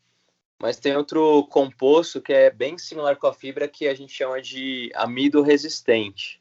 mas 0.60 0.76
tem 0.76 0.96
outro 0.96 1.44
composto 1.44 2.20
que 2.20 2.32
é 2.32 2.50
bem 2.50 2.76
similar 2.76 3.16
com 3.16 3.26
a 3.26 3.32
fibra 3.32 3.68
que 3.68 3.86
a 3.86 3.94
gente 3.94 4.12
chama 4.12 4.42
de 4.42 4.90
amido 4.94 5.40
resistente. 5.40 6.40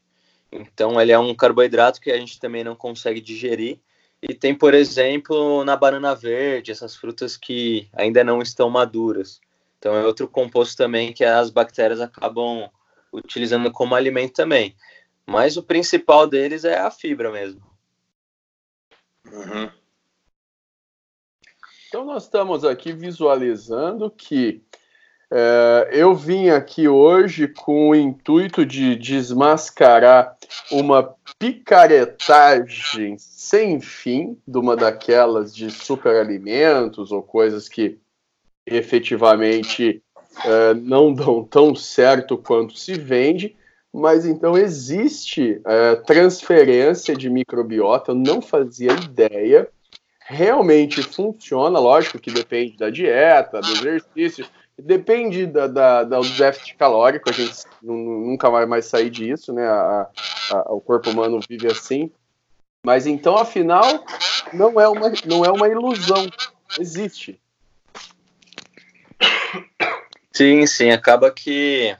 Então, 0.50 1.00
ele 1.00 1.12
é 1.12 1.18
um 1.18 1.34
carboidrato 1.34 2.00
que 2.00 2.10
a 2.10 2.18
gente 2.18 2.40
também 2.40 2.64
não 2.64 2.74
consegue 2.74 3.20
digerir. 3.20 3.78
E 4.20 4.34
tem, 4.34 4.54
por 4.54 4.74
exemplo, 4.74 5.64
na 5.64 5.76
banana 5.76 6.14
verde, 6.14 6.72
essas 6.72 6.96
frutas 6.96 7.36
que 7.36 7.88
ainda 7.92 8.24
não 8.24 8.42
estão 8.42 8.68
maduras. 8.68 9.40
Então, 9.78 9.94
é 9.94 10.04
outro 10.04 10.26
composto 10.26 10.76
também 10.76 11.12
que 11.12 11.24
as 11.24 11.50
bactérias 11.50 12.00
acabam 12.00 12.68
utilizando 13.12 13.70
como 13.70 13.94
alimento 13.94 14.32
também. 14.32 14.74
Mas 15.24 15.56
o 15.56 15.62
principal 15.62 16.26
deles 16.26 16.64
é 16.64 16.78
a 16.78 16.90
fibra 16.90 17.30
mesmo. 17.30 17.62
Uhum. 19.30 19.70
Então, 21.98 22.06
nós 22.06 22.22
estamos 22.22 22.64
aqui 22.64 22.92
visualizando 22.92 24.08
que 24.08 24.62
é, 25.32 25.88
eu 25.90 26.14
vim 26.14 26.48
aqui 26.48 26.86
hoje 26.86 27.48
com 27.48 27.88
o 27.88 27.94
intuito 27.94 28.64
de 28.64 28.94
desmascarar 28.94 30.36
uma 30.70 31.16
picaretagem 31.40 33.16
sem 33.18 33.80
fim 33.80 34.38
de 34.46 34.58
uma 34.58 34.76
daquelas 34.76 35.52
de 35.52 35.72
superalimentos 35.72 37.10
ou 37.10 37.20
coisas 37.20 37.68
que 37.68 37.98
efetivamente 38.64 40.00
é, 40.44 40.74
não 40.74 41.12
dão 41.12 41.42
tão 41.42 41.74
certo 41.74 42.38
quanto 42.38 42.78
se 42.78 42.94
vende, 42.94 43.56
mas 43.92 44.24
então 44.24 44.56
existe 44.56 45.60
é, 45.66 45.96
transferência 45.96 47.16
de 47.16 47.28
microbiota, 47.28 48.12
eu 48.12 48.14
não 48.14 48.40
fazia 48.40 48.92
ideia 48.92 49.68
realmente 50.28 51.02
funciona, 51.02 51.78
lógico 51.78 52.18
que 52.18 52.30
depende 52.30 52.76
da 52.76 52.90
dieta, 52.90 53.60
do 53.60 53.72
exercício, 53.72 54.46
Depende 54.80 55.44
da, 55.44 55.66
da, 55.66 56.04
da, 56.04 56.20
do 56.20 56.30
déficit 56.36 56.76
calórico, 56.76 57.28
a 57.28 57.32
gente 57.32 57.64
nunca 57.82 58.48
vai 58.48 58.64
mais 58.64 58.84
sair 58.86 59.10
disso, 59.10 59.52
né? 59.52 59.66
A, 59.66 60.08
a, 60.52 60.72
o 60.72 60.80
corpo 60.80 61.10
humano 61.10 61.40
vive 61.48 61.66
assim. 61.66 62.12
Mas 62.86 63.04
então, 63.04 63.36
afinal, 63.36 64.04
não 64.52 64.80
é 64.80 64.88
uma, 64.88 65.12
não 65.26 65.44
é 65.44 65.50
uma 65.50 65.68
ilusão. 65.68 66.28
Existe. 66.78 67.40
Sim, 70.32 70.64
sim. 70.64 70.90
Acaba 70.90 71.32
que 71.32 71.96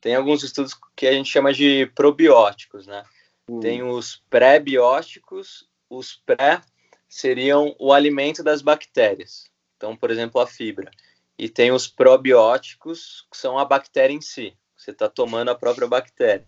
tem 0.00 0.14
alguns 0.14 0.44
estudos 0.44 0.78
que 0.94 1.08
a 1.08 1.12
gente 1.12 1.28
chama 1.28 1.52
de 1.52 1.90
probióticos, 1.92 2.86
né? 2.86 3.02
Hum. 3.50 3.58
Tem 3.58 3.82
os 3.82 4.22
pré-bióticos, 4.30 5.68
os 5.90 6.22
pré 6.24 6.60
seriam 7.08 7.74
o 7.78 7.92
alimento 7.92 8.42
das 8.42 8.62
bactérias. 8.62 9.44
Então, 9.76 9.96
por 9.96 10.10
exemplo, 10.10 10.40
a 10.40 10.46
fibra. 10.46 10.90
E 11.38 11.48
tem 11.48 11.70
os 11.70 11.86
probióticos, 11.86 13.26
que 13.30 13.36
são 13.36 13.58
a 13.58 13.64
bactéria 13.64 14.14
em 14.14 14.20
si. 14.20 14.56
Você 14.76 14.90
está 14.90 15.08
tomando 15.08 15.50
a 15.50 15.54
própria 15.54 15.86
bactéria, 15.86 16.46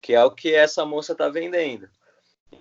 que 0.00 0.14
é 0.14 0.24
o 0.24 0.30
que 0.30 0.54
essa 0.54 0.84
moça 0.84 1.12
está 1.12 1.28
vendendo. 1.28 1.88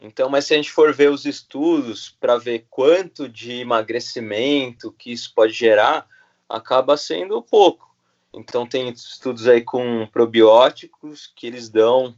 Então, 0.01 0.29
mas 0.29 0.45
se 0.45 0.53
a 0.53 0.57
gente 0.57 0.71
for 0.71 0.93
ver 0.93 1.09
os 1.09 1.25
estudos 1.25 2.09
para 2.19 2.37
ver 2.37 2.65
quanto 2.69 3.29
de 3.29 3.53
emagrecimento 3.59 4.91
que 4.91 5.11
isso 5.11 5.31
pode 5.33 5.53
gerar, 5.53 6.07
acaba 6.49 6.97
sendo 6.97 7.41
pouco. 7.41 7.93
Então, 8.33 8.65
tem 8.65 8.89
estudos 8.89 9.47
aí 9.47 9.61
com 9.61 10.07
probióticos 10.07 11.31
que 11.35 11.45
eles 11.45 11.69
dão 11.69 12.15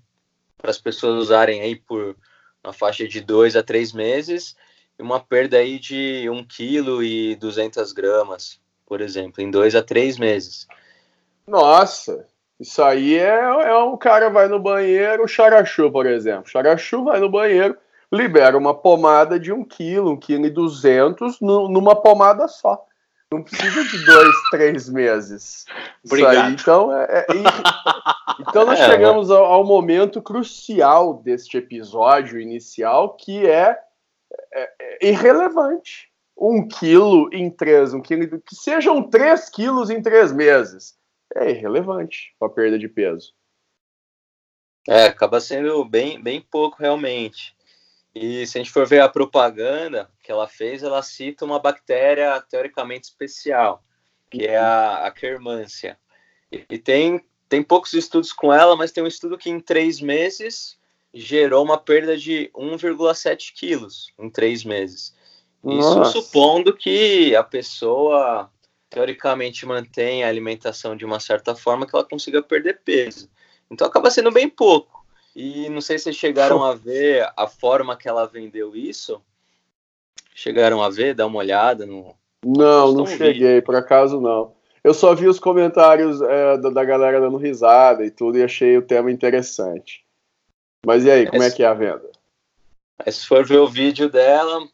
para 0.57 0.71
as 0.71 0.77
pessoas 0.77 1.21
usarem 1.21 1.61
aí 1.61 1.75
por 1.75 2.15
uma 2.63 2.73
faixa 2.73 3.07
de 3.07 3.19
dois 3.19 3.55
a 3.55 3.61
três 3.61 3.91
meses 3.91 4.55
uma 4.99 5.19
perda 5.19 5.57
aí 5.57 5.79
de 5.79 6.29
1 6.29 6.43
kg 6.45 7.03
e 7.03 7.35
200 7.35 7.91
gramas 7.93 8.59
por 8.85 9.01
exemplo, 9.01 9.41
em 9.41 9.49
dois 9.49 9.75
a 9.75 9.81
três 9.81 10.17
meses. 10.17 10.67
Nossa, 11.47 12.25
isso 12.59 12.81
aí 12.83 13.17
é, 13.17 13.39
é 13.39 13.77
um 13.77 13.97
cara 13.97 14.29
vai 14.29 14.47
no 14.47 14.59
banheiro, 14.59 15.23
o 15.23 15.27
Charachu, 15.27 15.91
por 15.91 16.05
exemplo. 16.05 16.49
Charachu 16.49 17.03
vai 17.03 17.19
no 17.19 17.29
banheiro, 17.29 17.75
libera 18.11 18.57
uma 18.57 18.73
pomada 18.73 19.39
de 19.39 19.51
um 19.51 19.63
quilo, 19.63 20.11
um 20.11 20.17
quilo 20.17 20.45
e 20.45 20.49
duzentos 20.49 21.39
numa 21.41 21.95
pomada 21.95 22.47
só. 22.47 22.85
Não 23.31 23.41
precisa 23.41 23.83
de 23.83 24.05
dois, 24.05 24.35
três 24.51 24.87
meses. 24.87 25.65
Obrigado. 26.05 26.45
Aí, 26.45 26.53
então, 26.53 26.95
é, 26.95 27.05
é, 27.09 27.25
então 28.39 28.65
nós 28.65 28.79
é, 28.79 28.85
chegamos 28.85 29.31
ao, 29.31 29.45
ao, 29.45 29.63
momento 29.63 30.21
crucial 30.21 31.15
deste 31.15 31.57
episódio 31.57 32.39
inicial, 32.39 33.15
que 33.15 33.45
é, 33.45 33.79
é, 34.53 34.73
é 34.79 35.09
irrelevante 35.09 36.11
um 36.37 36.67
quilo 36.67 37.29
em 37.31 37.49
três, 37.49 37.93
um 37.93 38.01
quilo, 38.01 38.41
que 38.41 38.55
sejam 38.55 39.09
três 39.09 39.49
quilos 39.49 39.89
em 39.89 40.01
três 40.01 40.31
meses. 40.31 40.97
É 41.33 41.49
irrelevante 41.49 42.35
para 42.39 42.49
perda 42.49 42.77
de 42.77 42.87
peso. 42.87 43.33
É, 44.87 45.05
acaba 45.05 45.39
sendo 45.39 45.83
bem, 45.85 46.21
bem 46.21 46.41
pouco 46.41 46.77
realmente. 46.79 47.55
E 48.13 48.45
se 48.45 48.57
a 48.57 48.63
gente 48.63 48.71
for 48.71 48.85
ver 48.85 49.01
a 49.01 49.09
propaganda 49.09 50.09
que 50.21 50.31
ela 50.31 50.47
fez, 50.47 50.83
ela 50.83 51.01
cita 51.01 51.43
uma 51.43 51.59
bactéria 51.59 52.39
teoricamente 52.41 53.09
especial, 53.09 53.83
que 54.29 54.45
é 54.45 54.57
a, 54.57 55.07
a. 55.07 55.13
E, 56.51 56.65
e 56.69 56.77
tem, 56.77 57.25
tem 57.49 57.63
poucos 57.63 57.93
estudos 57.93 58.31
com 58.31 58.53
ela, 58.53 58.75
mas 58.75 58.91
tem 58.91 59.03
um 59.03 59.07
estudo 59.07 59.37
que 59.37 59.49
em 59.49 59.59
três 59.59 59.99
meses 59.99 60.77
gerou 61.15 61.63
uma 61.63 61.77
perda 61.77 62.17
de 62.17 62.51
1,7 62.53 63.53
quilos 63.55 64.07
em 64.19 64.29
três 64.29 64.65
meses. 64.65 65.15
Isso 65.63 65.95
Nossa. 65.95 66.11
supondo 66.11 66.75
que 66.75 67.33
a 67.35 67.43
pessoa 67.43 68.51
teoricamente 68.89 69.65
mantém 69.65 70.23
a 70.23 70.27
alimentação 70.27 70.95
de 70.95 71.05
uma 71.05 71.19
certa 71.19 71.55
forma 71.55 71.87
que 71.87 71.95
ela 71.95 72.05
consiga 72.05 72.43
perder 72.43 72.81
peso. 72.83 73.29
Então 73.71 73.87
acaba 73.87 74.11
sendo 74.11 74.29
bem 74.29 74.49
pouco. 74.49 75.05
E 75.35 75.67
não 75.69 75.81
sei 75.81 75.97
se 75.97 76.05
vocês 76.05 76.15
chegaram 76.17 76.63
a 76.63 76.75
ver 76.75 77.27
a 77.35 77.47
forma 77.47 77.97
que 77.97 78.07
ela 78.07 78.27
vendeu 78.27 78.75
isso. 78.75 79.21
Chegaram 80.33 80.83
a 80.83 80.89
ver, 80.89 81.15
dar 81.15 81.25
uma 81.25 81.39
olhada 81.39 81.85
no. 81.85 82.15
Não, 82.45 82.91
não 82.91 83.05
cheguei, 83.05 83.61
por 83.61 83.75
acaso 83.75 84.21
não. 84.21 84.53
Eu 84.83 84.93
só 84.93 85.15
vi 85.15 85.27
os 85.27 85.39
comentários 85.39 86.21
é, 86.21 86.57
da, 86.57 86.69
da, 86.69 86.85
galera 86.85 87.19
dando 87.19 87.37
risada 87.37 88.05
e 88.05 88.11
tudo 88.11 88.37
e 88.37 88.43
achei 88.43 88.77
o 88.77 88.83
tema 88.83 89.11
interessante. 89.11 90.04
Mas 90.85 91.03
e 91.05 91.11
aí, 91.11 91.27
como 91.27 91.43
é, 91.43 91.47
é 91.47 91.51
que 91.51 91.63
é 91.63 91.67
a 91.67 91.73
venda? 91.73 92.09
Mas 93.03 93.15
se 93.17 93.27
for 93.27 93.45
ver 93.45 93.57
o 93.57 93.67
vídeo 93.67 94.09
dela, 94.09 94.67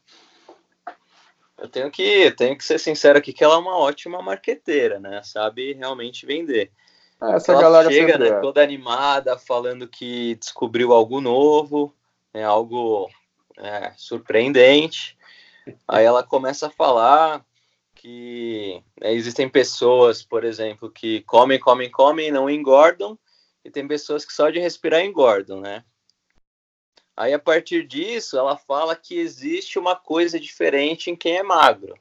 eu 1.58 1.68
tenho 1.68 1.90
que, 1.90 2.30
tenho 2.32 2.56
que 2.56 2.64
ser 2.64 2.78
sincero 2.78 3.18
aqui 3.18 3.32
que 3.32 3.42
ela 3.42 3.54
é 3.54 3.58
uma 3.58 3.78
ótima 3.78 4.20
marqueteira, 4.22 4.98
né? 5.00 5.22
Sabe 5.22 5.72
realmente 5.74 6.26
vender. 6.26 6.70
Ah, 7.20 7.34
essa 7.36 7.52
ela 7.52 7.62
galera 7.62 7.90
chega, 7.90 8.18
né, 8.18 8.28
é. 8.28 8.40
toda 8.40 8.60
animada, 8.60 9.38
falando 9.38 9.86
que 9.86 10.34
descobriu 10.34 10.92
algo 10.92 11.20
novo, 11.20 11.94
né, 12.34 12.42
algo 12.42 13.08
é, 13.56 13.92
surpreendente. 13.96 15.16
Aí 15.86 16.04
ela 16.04 16.24
começa 16.24 16.66
a 16.66 16.70
falar 16.70 17.44
que 17.94 18.82
né, 19.00 19.12
existem 19.12 19.48
pessoas, 19.48 20.20
por 20.20 20.42
exemplo, 20.42 20.90
que 20.90 21.20
comem, 21.22 21.60
comem, 21.60 21.88
comem 21.88 22.26
e 22.26 22.32
não 22.32 22.50
engordam, 22.50 23.16
e 23.64 23.70
tem 23.70 23.86
pessoas 23.86 24.24
que 24.24 24.32
só 24.32 24.50
de 24.50 24.58
respirar 24.58 25.04
engordam, 25.04 25.60
né? 25.60 25.84
Aí, 27.16 27.34
a 27.34 27.38
partir 27.38 27.86
disso, 27.86 28.38
ela 28.38 28.56
fala 28.56 28.96
que 28.96 29.18
existe 29.18 29.78
uma 29.78 29.94
coisa 29.94 30.40
diferente 30.40 31.10
em 31.10 31.16
quem 31.16 31.36
é 31.36 31.42
magro. 31.42 31.94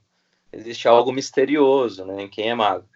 Existe 0.52 0.88
algo 0.88 1.12
misterioso 1.12 2.06
né, 2.06 2.24
em 2.24 2.30
quem 2.30 2.50
é 2.50 2.56
magro. 2.56 2.88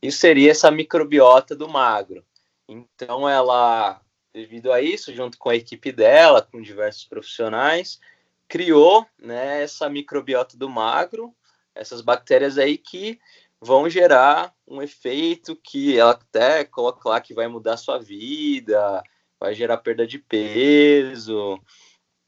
Isso 0.00 0.18
seria 0.18 0.50
essa 0.50 0.70
microbiota 0.70 1.56
do 1.56 1.68
magro. 1.68 2.24
Então, 2.68 3.28
ela, 3.28 4.00
devido 4.32 4.72
a 4.72 4.80
isso, 4.80 5.14
junto 5.14 5.36
com 5.38 5.50
a 5.50 5.56
equipe 5.56 5.90
dela, 5.90 6.42
com 6.42 6.62
diversos 6.62 7.04
profissionais, 7.04 8.00
criou 8.48 9.06
né, 9.18 9.62
essa 9.62 9.88
microbiota 9.88 10.56
do 10.56 10.68
magro, 10.68 11.34
essas 11.74 12.00
bactérias 12.00 12.56
aí 12.56 12.78
que 12.78 13.18
vão 13.60 13.88
gerar 13.88 14.54
um 14.68 14.82
efeito 14.82 15.56
que 15.56 15.98
ela 15.98 16.12
até 16.12 16.64
coloca 16.64 17.08
lá 17.08 17.20
que 17.20 17.34
vai 17.34 17.48
mudar 17.48 17.74
a 17.74 17.78
sua 17.78 17.98
vida, 17.98 19.02
vai 19.38 19.54
gerar 19.54 19.78
perda 19.78 20.06
de 20.06 20.18
peso. 20.18 21.60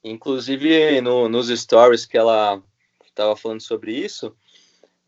Inclusive, 0.02 1.00
no, 1.00 1.28
nos 1.28 1.48
stories 1.48 2.06
que 2.06 2.16
ela 2.16 2.62
estava 3.04 3.34
falando 3.34 3.60
sobre 3.60 3.92
isso, 3.92 4.36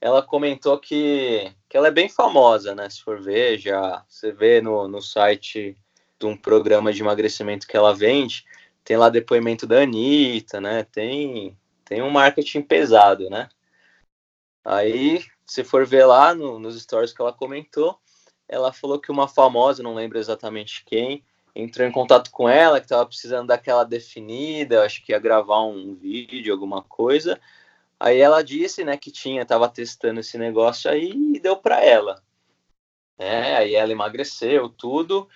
ela 0.00 0.22
comentou 0.22 0.78
que, 0.78 1.52
que 1.68 1.76
ela 1.76 1.88
é 1.88 1.92
bem 1.92 2.08
famosa, 2.08 2.74
né? 2.74 2.88
Se 2.88 3.02
for 3.02 3.20
ver, 3.20 3.58
já 3.58 4.04
você 4.08 4.32
vê 4.32 4.60
no, 4.60 4.88
no 4.88 5.02
site 5.02 5.76
de 6.18 6.26
um 6.26 6.36
programa 6.36 6.92
de 6.92 7.02
emagrecimento 7.02 7.66
que 7.66 7.76
ela 7.76 7.94
vende, 7.94 8.44
tem 8.84 8.96
lá 8.96 9.08
depoimento 9.08 9.66
da 9.66 9.82
Anitta, 9.82 10.60
né? 10.60 10.84
Tem, 10.84 11.56
tem 11.84 12.02
um 12.02 12.10
marketing 12.10 12.62
pesado, 12.62 13.28
né? 13.28 13.48
Aí, 14.64 15.24
se 15.46 15.64
for 15.64 15.86
ver 15.86 16.04
lá 16.04 16.34
no, 16.34 16.58
nos 16.58 16.80
stories 16.80 17.12
que 17.12 17.20
ela 17.20 17.32
comentou, 17.32 17.98
ela 18.48 18.72
falou 18.72 18.98
que 18.98 19.10
uma 19.10 19.28
famosa, 19.28 19.82
não 19.82 19.94
lembro 19.94 20.18
exatamente 20.18 20.84
quem, 20.84 21.24
entrou 21.54 21.86
em 21.86 21.92
contato 21.92 22.30
com 22.30 22.48
ela, 22.48 22.80
que 22.80 22.86
estava 22.86 23.06
precisando 23.06 23.48
daquela 23.48 23.84
definida, 23.84 24.84
acho 24.84 25.04
que 25.04 25.12
ia 25.12 25.18
gravar 25.18 25.62
um 25.62 25.94
vídeo, 25.94 26.52
alguma 26.52 26.82
coisa. 26.82 27.40
Aí 28.00 28.20
ela 28.20 28.42
disse, 28.42 28.84
né, 28.84 28.96
que 28.96 29.10
tinha, 29.10 29.42
estava 29.42 29.68
testando 29.68 30.20
esse 30.20 30.38
negócio 30.38 30.90
aí 30.90 31.12
e 31.34 31.40
deu 31.40 31.56
para 31.56 31.84
ela. 31.84 32.22
É, 33.18 33.56
aí 33.56 33.74
ela 33.74 33.90
emagreceu, 33.90 34.68
tudo. 34.68 35.28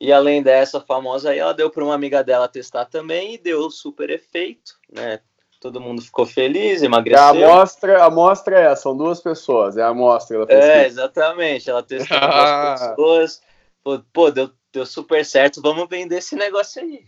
E 0.00 0.12
além 0.12 0.42
dessa 0.42 0.80
famosa 0.80 1.30
aí, 1.30 1.38
ela 1.38 1.54
deu 1.54 1.70
para 1.70 1.84
uma 1.84 1.94
amiga 1.94 2.22
dela 2.22 2.48
testar 2.48 2.84
também 2.86 3.34
e 3.34 3.38
deu 3.38 3.70
super 3.70 4.10
efeito, 4.10 4.78
né? 4.92 5.20
Todo 5.60 5.80
mundo 5.80 6.00
ficou 6.00 6.24
feliz, 6.24 6.82
emagreceu. 6.82 7.24
A 7.24 7.30
amostra, 7.30 8.02
a 8.02 8.06
amostra 8.06 8.60
é 8.60 8.64
essa, 8.66 8.82
são 8.82 8.96
duas 8.96 9.20
pessoas, 9.20 9.76
é 9.76 9.82
a 9.82 9.88
amostra 9.88 10.38
da 10.38 10.46
pesquisa. 10.46 10.72
É, 10.72 10.86
exatamente, 10.86 11.68
ela 11.68 11.82
testou 11.82 12.16
duas 12.20 12.80
pessoas, 12.80 13.42
pô, 13.82 14.00
pô, 14.12 14.30
deu 14.30 14.52
deu 14.72 14.86
super 14.86 15.24
certo, 15.24 15.62
vamos 15.62 15.88
vender 15.88 16.18
esse 16.18 16.36
negócio 16.36 16.82
aí. 16.82 17.04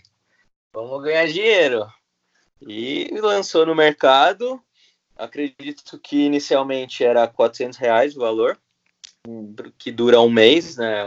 Vamos 0.73 1.03
ganhar 1.03 1.27
dinheiro. 1.27 1.87
E 2.61 3.09
lançou 3.21 3.67
no 3.67 3.75
mercado. 3.75 4.63
Acredito 5.17 5.99
que 5.99 6.25
inicialmente 6.25 7.05
era 7.05 7.27
400 7.27 7.79
reais 7.79 8.17
o 8.17 8.21
valor, 8.21 8.59
hum. 9.27 9.55
que 9.79 9.93
dura 9.93 10.21
um 10.21 10.31
mês, 10.31 10.77
né? 10.77 11.05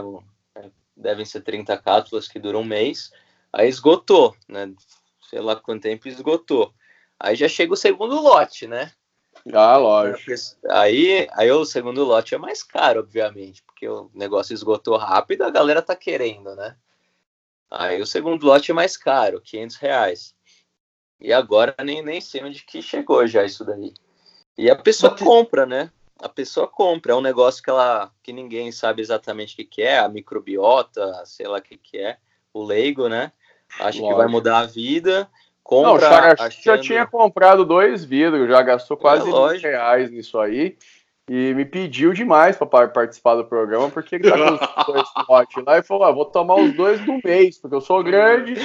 É, 0.55 0.69
devem 0.95 1.25
ser 1.25 1.41
30 1.41 1.75
cápsulas 1.77 2.27
que 2.27 2.39
duram 2.39 2.61
um 2.61 2.65
mês. 2.65 3.11
Aí 3.51 3.67
esgotou, 3.67 4.35
né? 4.47 4.71
Sei 5.29 5.39
lá 5.39 5.55
quanto 5.55 5.83
tempo 5.83 6.07
esgotou. 6.07 6.73
Aí 7.19 7.35
já 7.35 7.47
chega 7.47 7.73
o 7.73 7.77
segundo 7.77 8.21
lote, 8.21 8.67
né? 8.67 8.91
Ah, 9.53 9.77
lógico. 9.77 10.31
Aí, 10.69 11.27
aí 11.33 11.51
o 11.51 11.65
segundo 11.65 12.03
lote 12.03 12.33
é 12.33 12.37
mais 12.37 12.63
caro, 12.63 13.01
obviamente, 13.01 13.61
porque 13.63 13.87
o 13.87 14.09
negócio 14.13 14.53
esgotou 14.53 14.97
rápido, 14.97 15.43
a 15.43 15.49
galera 15.49 15.81
tá 15.81 15.95
querendo, 15.95 16.55
né? 16.55 16.75
Aí 17.69 18.01
o 18.01 18.05
segundo 18.05 18.45
lote 18.45 18.71
é 18.71 18.73
mais 18.73 18.95
caro, 18.95 19.41
500 19.41 19.75
reais. 19.77 20.35
E 21.19 21.33
agora 21.33 21.75
nem, 21.83 22.01
nem 22.01 22.21
sei 22.21 22.43
onde 22.43 22.63
que 22.63 22.81
chegou 22.81 23.25
já 23.27 23.43
isso 23.43 23.65
daí. 23.65 23.93
E 24.57 24.69
a 24.69 24.75
pessoa 24.75 25.15
compra, 25.15 25.65
né? 25.65 25.91
a 26.23 26.29
pessoa 26.29 26.67
compra. 26.67 27.11
É 27.11 27.15
um 27.15 27.21
negócio 27.21 27.61
que 27.61 27.69
ela 27.69 28.11
que 28.23 28.31
ninguém 28.31 28.71
sabe 28.71 29.01
exatamente 29.01 29.53
o 29.53 29.57
que, 29.57 29.65
que 29.65 29.81
é, 29.81 29.99
a 29.99 30.07
microbiota, 30.07 31.23
sei 31.25 31.47
lá 31.47 31.57
o 31.57 31.61
que, 31.61 31.77
que 31.77 31.97
é, 31.97 32.17
o 32.53 32.63
leigo, 32.63 33.09
né? 33.09 33.31
Acha 33.75 33.99
Lógico. 33.99 34.07
que 34.07 34.13
vai 34.13 34.27
mudar 34.27 34.59
a 34.59 34.65
vida. 34.65 35.29
Compra, 35.63 36.10
Não, 36.10 36.17
o 36.17 36.23
achando... 36.43 36.63
já 36.63 36.78
tinha 36.78 37.06
comprado 37.06 37.65
dois 37.65 38.04
vidros, 38.04 38.49
já 38.49 38.62
gastou 38.62 38.97
quase 38.97 39.30
é, 39.30 39.69
reais 39.69 40.12
nisso 40.12 40.39
aí. 40.39 40.78
E 41.30 41.54
me 41.54 41.63
pediu 41.63 42.12
demais 42.12 42.58
para 42.58 42.88
participar 42.89 43.36
do 43.36 43.45
programa, 43.45 43.89
porque 43.89 44.15
ele 44.15 44.30
tá 44.30 44.36
com 44.36 44.56
os 44.56 44.60
dois 44.88 45.10
potes 45.26 45.63
lá 45.65 45.78
e 45.78 45.84
falou: 45.84 46.04
ah, 46.04 46.12
vou 46.12 46.26
tomar 46.26 46.56
os 46.56 46.73
dois 46.76 47.06
no 47.06 47.17
mês, 47.23 47.58
porque 47.58 47.76
eu 47.76 47.82
sou 47.82 48.04
grande 48.04 48.56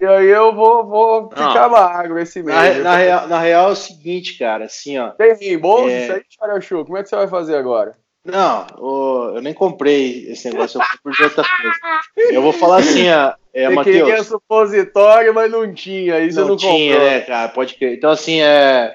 e 0.00 0.06
aí 0.06 0.28
eu 0.28 0.54
vou, 0.54 0.86
vou 0.86 1.28
ficar 1.28 1.68
magro 1.68 2.18
esse 2.20 2.40
mês. 2.40 2.78
Na, 2.78 2.82
na, 2.84 2.96
real, 2.96 3.28
na 3.28 3.40
real 3.40 3.68
é 3.70 3.72
o 3.72 3.76
seguinte, 3.76 4.38
cara, 4.38 4.66
assim, 4.66 4.96
ó. 4.96 5.10
Tem 5.10 5.34
reembolso 5.34 5.88
é... 5.88 6.02
isso 6.04 6.12
aí, 6.12 6.22
Charachu? 6.28 6.84
Como 6.84 6.96
é 6.96 7.02
que 7.02 7.08
você 7.08 7.16
vai 7.16 7.26
fazer 7.26 7.56
agora? 7.56 7.96
Não, 8.30 8.66
eu 9.34 9.40
nem 9.40 9.54
comprei 9.54 10.30
esse 10.30 10.50
negócio, 10.50 10.78
eu 10.78 10.84
fui 10.84 10.98
por 11.02 11.24
outra 11.24 11.42
coisa. 11.42 11.76
Eu 12.30 12.42
vou 12.42 12.52
falar 12.52 12.78
assim, 12.80 13.08
ó. 13.10 13.32
É, 13.54 13.70
Você 13.70 13.84
queria 13.84 14.22
supositório, 14.22 15.32
mas 15.32 15.50
não 15.50 15.72
tinha, 15.72 16.26
não, 16.32 16.48
não 16.48 16.56
tinha, 16.56 16.94
comprou. 16.94 17.10
né, 17.10 17.20
cara, 17.22 17.48
pode 17.48 17.74
crer. 17.74 17.96
Então, 17.96 18.10
assim, 18.10 18.40
é... 18.42 18.94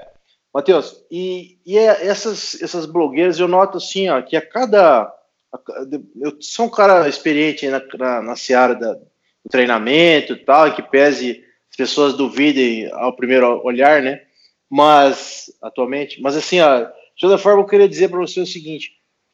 Matheus, 0.54 1.04
e, 1.10 1.58
e 1.66 1.78
é, 1.78 2.06
essas, 2.06 2.62
essas 2.62 2.86
blogueiras, 2.86 3.40
eu 3.40 3.48
noto 3.48 3.80
assim, 3.80 4.08
ó, 4.08 4.22
que 4.22 4.38
a 4.38 4.42
cada... 4.42 5.12
Eu 6.22 6.38
sou 6.40 6.68
um 6.68 6.70
cara 6.70 7.10
experiente 7.10 7.68
na, 7.68 7.82
na, 7.98 8.22
na 8.22 8.36
seara 8.36 8.76
da, 8.76 8.94
do 8.94 9.50
treinamento 9.50 10.34
e 10.34 10.38
tal, 10.38 10.72
que 10.74 10.84
pese 10.84 11.44
as 11.72 11.76
pessoas 11.76 12.14
duvidem 12.14 12.88
ao 12.94 13.16
primeiro 13.16 13.62
olhar, 13.66 14.02
né? 14.02 14.22
Mas, 14.70 15.52
atualmente, 15.62 16.22
mas 16.22 16.36
assim, 16.36 16.60
ó, 16.60 16.86
de 16.86 17.20
toda 17.20 17.38
forma, 17.38 17.62
eu 17.62 17.68
queria 17.68 17.90
dizer 17.90 18.10
para 18.10 18.20
você 18.20 18.40
o 18.40 18.46
seguinte: 18.46 18.92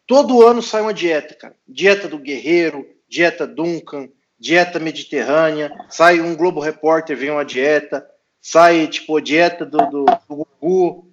todo 0.09 0.41
ano 0.41 0.59
sai 0.59 0.81
uma 0.81 0.93
dieta, 0.93 1.35
cara. 1.35 1.55
Dieta 1.67 2.07
do 2.07 2.17
Guerreiro, 2.17 2.83
dieta 3.07 3.45
Duncan, 3.45 4.09
dieta 4.39 4.79
mediterrânea, 4.79 5.71
sai 5.87 6.19
um 6.19 6.35
Globo 6.35 6.59
Repórter, 6.59 7.15
vem 7.15 7.29
uma 7.29 7.45
dieta, 7.45 8.03
sai, 8.41 8.87
tipo, 8.87 9.21
dieta 9.21 9.63
do, 9.63 9.77
do, 9.77 10.05
do 10.05 10.47
Gugu. 10.59 11.07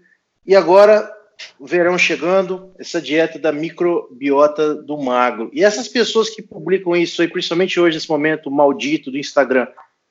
E 0.47 0.57
agora 0.57 1.13
o 1.61 1.67
verão 1.67 1.99
chegando, 1.99 2.73
essa 2.79 2.99
dieta 2.99 3.39
da 3.39 3.53
microbiota 3.53 4.75
do 4.75 4.97
magro. 4.97 5.51
E 5.53 5.63
essas 5.63 5.89
pessoas 5.89 6.31
que 6.31 6.41
publicam 6.41 6.97
isso 6.97 7.21
aí, 7.21 7.29
principalmente 7.29 7.79
hoje, 7.79 7.97
nesse 7.99 8.09
momento 8.09 8.51
maldito 8.51 9.11
do 9.11 9.19
Instagram, 9.19 9.67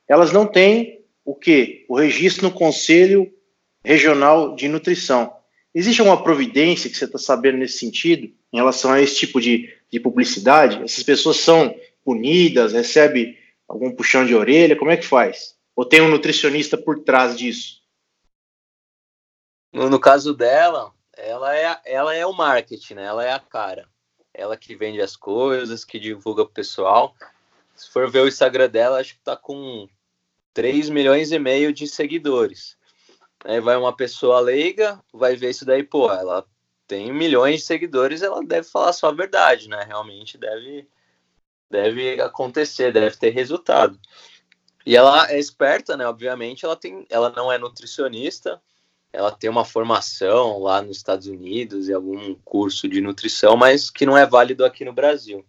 elas 0.08 0.32
não 0.32 0.46
têm 0.46 1.04
o 1.26 1.34
quê? 1.34 1.86
O 1.90 1.98
registro 1.98 2.44
no 2.44 2.54
Conselho 2.54 3.34
Regional 3.84 4.56
de 4.56 4.68
Nutrição. 4.68 5.34
Existe 5.74 6.00
alguma 6.00 6.22
providência 6.22 6.88
que 6.88 6.96
você 6.96 7.06
está 7.06 7.18
sabendo 7.18 7.58
nesse 7.58 7.80
sentido, 7.80 8.30
em 8.56 8.60
relação 8.60 8.94
a 8.94 9.02
esse 9.02 9.18
tipo 9.18 9.42
de, 9.42 9.70
de 9.92 10.00
publicidade? 10.00 10.82
Essas 10.82 11.04
pessoas 11.04 11.36
são 11.42 11.76
punidas, 12.06 12.72
recebem 12.72 13.38
algum 13.68 13.92
puxão 13.92 14.26
de 14.26 14.34
orelha? 14.34 14.78
Como 14.78 14.92
é 14.92 14.96
que 14.96 15.06
faz? 15.06 15.58
Ou 15.76 15.84
tem 15.84 16.00
um 16.00 16.08
nutricionista 16.08 16.78
por 16.78 17.04
trás 17.04 17.38
disso? 17.38 17.82
No, 19.74 19.90
no 19.90 20.00
caso 20.00 20.34
dela, 20.34 20.94
ela 21.18 21.54
é, 21.54 21.82
ela 21.84 22.16
é 22.16 22.26
o 22.26 22.32
marketing, 22.32 22.94
né? 22.94 23.04
Ela 23.04 23.26
é 23.26 23.34
a 23.34 23.40
cara. 23.40 23.90
Ela 24.34 24.56
que 24.56 24.74
vende 24.74 25.02
as 25.02 25.18
coisas, 25.18 25.84
que 25.84 26.00
divulga 26.00 26.46
pro 26.46 26.54
pessoal. 26.54 27.14
Se 27.76 27.92
for 27.92 28.10
ver 28.10 28.22
o 28.22 28.28
Instagram 28.28 28.70
dela, 28.70 29.02
acho 29.02 29.16
que 29.16 29.22
tá 29.22 29.36
com 29.36 29.90
3 30.54 30.90
milhões 30.90 31.34
e 31.34 31.40
meio 31.40 31.74
de 31.74 31.90
seguidores. 31.90 32.78
Aí 33.44 33.60
vai 33.60 33.76
uma 33.76 33.94
pessoa 33.94 34.40
leiga, 34.40 34.98
vai 35.12 35.36
ver 35.36 35.50
isso 35.50 35.66
daí, 35.66 35.84
pô, 35.84 36.10
ela 36.10 36.48
tem 36.88 37.12
milhões 37.12 37.62
de 37.62 37.66
seguidores, 37.66 38.22
ela 38.22 38.44
deve 38.44 38.68
falar 38.68 38.94
só 38.94 39.10
a 39.10 39.14
verdade, 39.14 39.68
né? 39.70 39.84
Realmente 39.86 40.38
deve, 40.38 40.88
deve 41.70 42.22
acontecer, 42.22 42.92
deve 42.92 43.16
ter 43.18 43.32
resultado. 43.32 44.00
E 44.86 44.96
ela 44.96 45.32
é 45.32 45.40
esperta, 45.40 45.98
né? 45.98 46.08
Obviamente, 46.08 46.64
ela 46.64 46.76
tem, 46.76 47.06
ela 47.10 47.30
não 47.32 47.52
é 47.52 47.58
nutricionista, 47.58 48.62
ela 49.12 49.32
tem 49.32 49.50
uma 49.50 49.66
formação 49.66 50.60
lá 50.60 50.82
nos 50.82 50.98
Estados 50.98 51.28
Unidos 51.28 51.88
e 51.88 51.94
algum 51.94 52.36
curso 52.36 52.88
de 52.88 53.02
nutrição, 53.02 53.58
mas 53.58 53.90
que 53.90 54.06
não 54.06 54.18
é 54.18 54.26
válido 54.26 54.64
aqui 54.64 54.86
no 54.86 54.94
Brasil. 54.94 55.44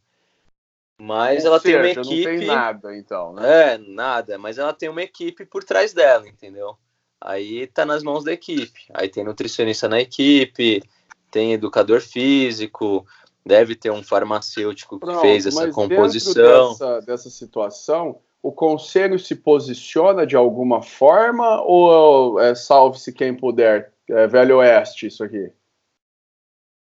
Mas 0.98 1.44
Ou 1.44 1.50
ela 1.50 1.60
seja, 1.60 1.82
tem 1.82 1.92
uma 1.92 2.02
equipe. 2.02 2.30
Não 2.30 2.38
tem 2.38 2.46
nada, 2.46 2.96
então, 2.96 3.34
né? 3.34 3.74
É, 3.74 3.78
nada, 3.78 4.38
mas 4.38 4.56
ela 4.56 4.72
tem 4.72 4.88
uma 4.88 5.02
equipe 5.02 5.44
por 5.44 5.62
trás 5.62 5.92
dela, 5.92 6.26
entendeu? 6.26 6.78
Aí 7.20 7.66
tá 7.66 7.84
nas 7.84 8.02
mãos 8.02 8.24
da 8.24 8.32
equipe. 8.32 8.86
Aí 8.94 9.08
tem 9.08 9.24
nutricionista 9.24 9.88
na 9.88 10.00
equipe, 10.00 10.82
tem 11.30 11.52
educador 11.52 12.00
físico, 12.00 13.06
deve 13.44 13.74
ter 13.74 13.90
um 13.90 14.02
farmacêutico 14.02 14.98
que 14.98 15.06
Pronto, 15.06 15.20
fez 15.20 15.46
essa 15.46 15.70
composição. 15.70 16.70
Dessa, 16.70 17.00
dessa 17.00 17.30
situação, 17.30 18.18
o 18.42 18.52
conselho 18.52 19.18
se 19.18 19.34
posiciona 19.36 20.26
de 20.26 20.36
alguma 20.36 20.82
forma 20.82 21.62
ou 21.62 22.40
é 22.40 22.54
salve-se 22.54 23.12
quem 23.12 23.34
puder? 23.34 23.92
É 24.08 24.26
Velho 24.26 24.58
Oeste, 24.58 25.06
isso 25.06 25.24
aqui. 25.24 25.50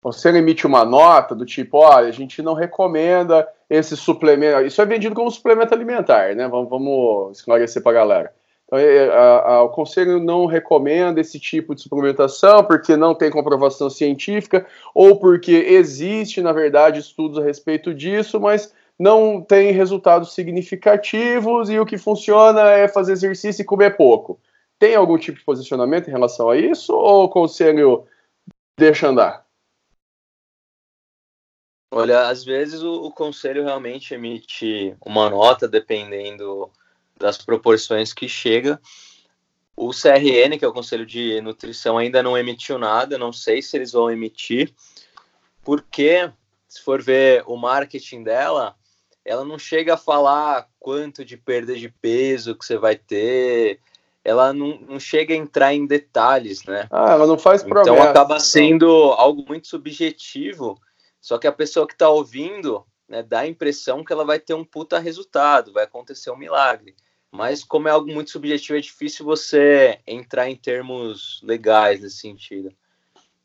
O 0.02 0.08
conselho 0.08 0.38
emite 0.38 0.68
uma 0.68 0.84
nota 0.84 1.34
do 1.34 1.46
tipo: 1.46 1.78
olha, 1.78 2.08
a 2.08 2.12
gente 2.12 2.42
não 2.42 2.54
recomenda 2.54 3.48
esse 3.70 3.96
suplemento. 3.96 4.66
Isso 4.66 4.82
é 4.82 4.86
vendido 4.86 5.16
como 5.16 5.32
suplemento 5.32 5.74
alimentar, 5.74 6.36
né? 6.36 6.48
Vamos, 6.48 6.70
vamos 6.70 7.38
esclarecer 7.38 7.82
para 7.82 7.92
a 7.92 7.96
galera. 7.96 8.34
É, 8.76 9.10
a, 9.16 9.62
o 9.62 9.70
conselho 9.70 10.20
não 10.20 10.46
recomenda 10.46 11.22
esse 11.22 11.40
tipo 11.40 11.76
de 11.76 11.82
suplementação 11.82 12.64
porque 12.64 12.96
não 12.96 13.14
tem 13.14 13.30
comprovação 13.30 13.90
científica 13.90 14.66
ou 14.96 15.20
porque 15.20 15.52
existe, 15.52 16.42
na 16.42 16.52
verdade, 16.52 17.00
estudos 17.00 17.38
a 17.38 17.44
respeito 17.44 17.94
disso, 17.94 18.40
mas 18.40 18.74
não 18.98 19.42
tem 19.42 19.72
resultados 19.72 20.34
significativos 20.34 21.70
e 21.70 21.80
o 21.80 21.86
que 21.86 21.98
funciona 21.98 22.72
é 22.72 22.88
fazer 22.88 23.14
exercício 23.14 23.62
e 23.62 23.66
comer 23.66 23.96
pouco. 23.96 24.40
Tem 24.80 24.96
algum 24.96 25.18
tipo 25.18 25.38
de 25.38 25.46
posicionamento 25.46 26.08
em 26.08 26.12
relação 26.12 26.50
a 26.50 26.58
isso 26.58 26.94
ou 26.94 27.26
o 27.26 27.30
conselho 27.30 28.08
deixa 28.78 29.08
andar? 29.08 29.46
Olha, 31.92 32.28
às 32.28 32.44
vezes 32.44 32.82
o, 32.82 33.06
o 33.06 33.12
conselho 33.12 33.64
realmente 33.64 34.16
emite 34.16 34.96
uma 35.06 35.30
nota 35.30 35.68
dependendo 35.68 36.72
das 37.24 37.38
proporções 37.38 38.14
que 38.14 38.28
chega. 38.28 38.80
O 39.76 39.90
CRN, 39.90 40.60
que 40.60 40.66
é 40.66 40.68
o 40.68 40.74
Conselho 40.74 41.06
de 41.06 41.42
Nutrição, 41.42 41.98
ainda 41.98 42.22
não 42.22 42.38
emitiu 42.38 42.78
nada, 42.78 43.18
não 43.18 43.34
sei 43.34 43.62
se 43.62 43.76
eles 43.76 43.94
vão 43.94 44.12
emitir, 44.12 44.72
porque 45.64 46.30
se 46.68 46.82
for 46.82 47.02
ver 47.02 47.44
o 47.48 47.56
marketing 47.56 48.24
dela, 48.24 48.76
ela 49.26 49.44
não 49.44 49.58
chega 49.58 49.96
a 49.96 49.98
falar 49.98 50.68
quanto 50.80 51.24
de 51.24 51.38
perda 51.38 51.76
de 51.76 51.90
peso 51.90 52.56
que 52.56 52.66
você 52.66 52.78
vai 52.78 52.96
ter, 52.96 53.80
ela 54.24 54.54
não, 54.54 54.78
não 54.82 55.00
chega 55.00 55.34
a 55.34 55.38
entrar 55.38 55.74
em 55.74 55.88
detalhes, 55.88 56.64
né? 56.66 56.88
Ah, 56.92 57.14
ela 57.14 57.26
não 57.26 57.38
faz 57.38 57.64
promessa. 57.64 57.90
Então 57.90 58.04
acaba 58.04 58.40
sendo 58.40 58.88
algo 59.14 59.46
muito 59.48 59.68
subjetivo, 59.68 60.80
só 61.22 61.38
que 61.38 61.48
a 61.48 61.52
pessoa 61.52 61.88
que 61.88 61.94
está 61.94 62.10
ouvindo 62.10 62.86
né, 63.08 63.24
dá 63.24 63.40
a 63.40 63.48
impressão 63.48 64.04
que 64.04 64.14
ela 64.14 64.26
vai 64.26 64.40
ter 64.40 64.54
um 64.54 64.66
puta 64.66 65.00
resultado, 65.00 65.74
vai 65.74 65.84
acontecer 65.84 66.32
um 66.32 66.38
milagre. 66.38 66.96
Mas 67.34 67.64
como 67.64 67.88
é 67.88 67.92
algo 67.92 68.14
muito 68.14 68.30
subjetivo, 68.30 68.78
é 68.78 68.82
difícil 68.82 69.26
você 69.26 70.00
entrar 70.06 70.52
em 70.52 70.56
termos 70.56 71.42
legais 71.42 72.00
nesse 72.00 72.18
sentido. 72.18 72.72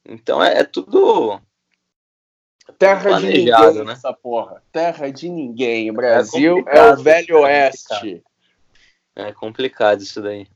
Então 0.05 0.44
é, 0.44 0.59
é 0.59 0.64
tudo 0.64 1.40
Terra 2.79 3.18
de 3.18 3.27
ninguém, 3.29 3.85
né? 3.87 3.92
essa 3.94 4.12
porra. 4.12 4.62
Terra 4.70 5.11
de 5.11 5.31
ninguém. 5.31 5.90
O 5.90 5.94
Brasil 5.94 6.62
é, 6.68 6.79
é 6.79 6.92
o 6.92 6.96
velho 6.98 7.38
é 7.38 7.40
oeste. 7.40 8.22
É 9.16 9.33
complicado 9.33 10.03
isso 10.03 10.20
daí. 10.20 10.46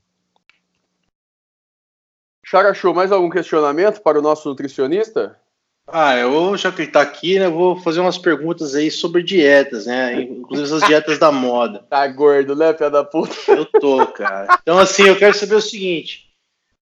Charachu, 2.45 2.93
mais 2.93 3.11
algum 3.11 3.31
questionamento 3.31 3.99
para 4.01 4.19
o 4.19 4.21
nosso 4.21 4.47
nutricionista? 4.47 5.41
Ah, 5.87 6.15
eu 6.17 6.55
já 6.57 6.71
que 6.71 6.83
ele 6.83 6.91
tá 6.91 7.01
aqui, 7.01 7.37
né, 7.37 7.49
vou 7.49 7.75
fazer 7.75 7.99
umas 7.99 8.17
perguntas 8.17 8.73
aí 8.73 8.89
sobre 8.89 9.21
dietas, 9.21 9.85
né? 9.85 10.21
Inclusive 10.21 10.77
as 10.77 10.87
dietas 10.87 11.19
da 11.19 11.31
moda. 11.31 11.85
Tá 11.89 12.07
gordo, 12.07 12.55
né, 12.55 12.71
pé 12.71 12.89
da 12.89 13.03
puta? 13.03 13.35
Eu 13.47 13.65
tô, 13.65 14.07
cara. 14.07 14.59
Então, 14.61 14.79
assim, 14.79 15.03
eu 15.03 15.17
quero 15.17 15.35
saber 15.35 15.55
o 15.55 15.61
seguinte: 15.61 16.31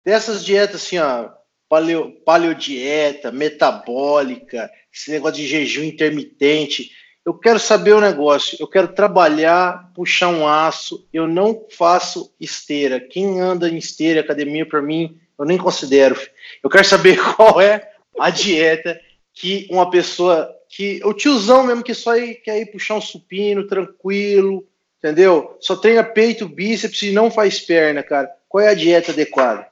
dessas 0.04 0.44
dietas, 0.44 0.84
assim, 0.84 0.98
ó, 0.98 1.30
paleo, 1.70 2.12
paleodieta, 2.26 3.32
metabólica, 3.32 4.70
esse 4.94 5.12
negócio 5.12 5.38
de 5.38 5.48
jejum 5.48 5.84
intermitente. 5.84 6.92
Eu 7.26 7.34
quero 7.34 7.60
saber 7.60 7.94
o 7.94 8.02
negócio, 8.02 8.58
eu 8.60 8.68
quero 8.68 8.88
trabalhar, 8.88 9.92
puxar 9.94 10.30
um 10.30 10.48
aço, 10.48 11.08
eu 11.14 11.28
não 11.28 11.66
faço 11.70 12.34
esteira. 12.40 13.00
Quem 13.00 13.40
anda 13.40 13.70
em 13.70 13.78
esteira, 13.78 14.22
academia, 14.22 14.66
para 14.66 14.82
mim, 14.82 15.18
eu 15.38 15.46
nem 15.46 15.58
considero. 15.58 16.20
Eu 16.64 16.70
quero 16.70 16.86
saber 16.86 17.20
qual 17.36 17.62
é 17.62 17.88
a 18.22 18.30
dieta 18.30 19.00
que 19.34 19.68
uma 19.70 19.90
pessoa, 19.90 20.54
que 20.68 21.02
o 21.04 21.14
tiozão 21.14 21.64
mesmo 21.64 21.84
que 21.84 21.94
só 21.94 22.12
quer 22.44 22.60
ir 22.60 22.72
puxar 22.72 22.96
um 22.96 23.02
supino, 23.02 23.68
tranquilo, 23.68 24.68
entendeu? 24.98 25.58
Só 25.62 25.76
treina 25.76 26.04
peito, 26.04 26.48
bíceps 26.48 27.02
e 27.04 27.12
não 27.12 27.32
faz 27.32 27.60
perna, 27.60 28.04
cara. 28.04 28.30
Qual 28.48 28.64
é 28.64 28.70
a 28.70 28.74
dieta 28.74 29.12
adequada? 29.12 29.68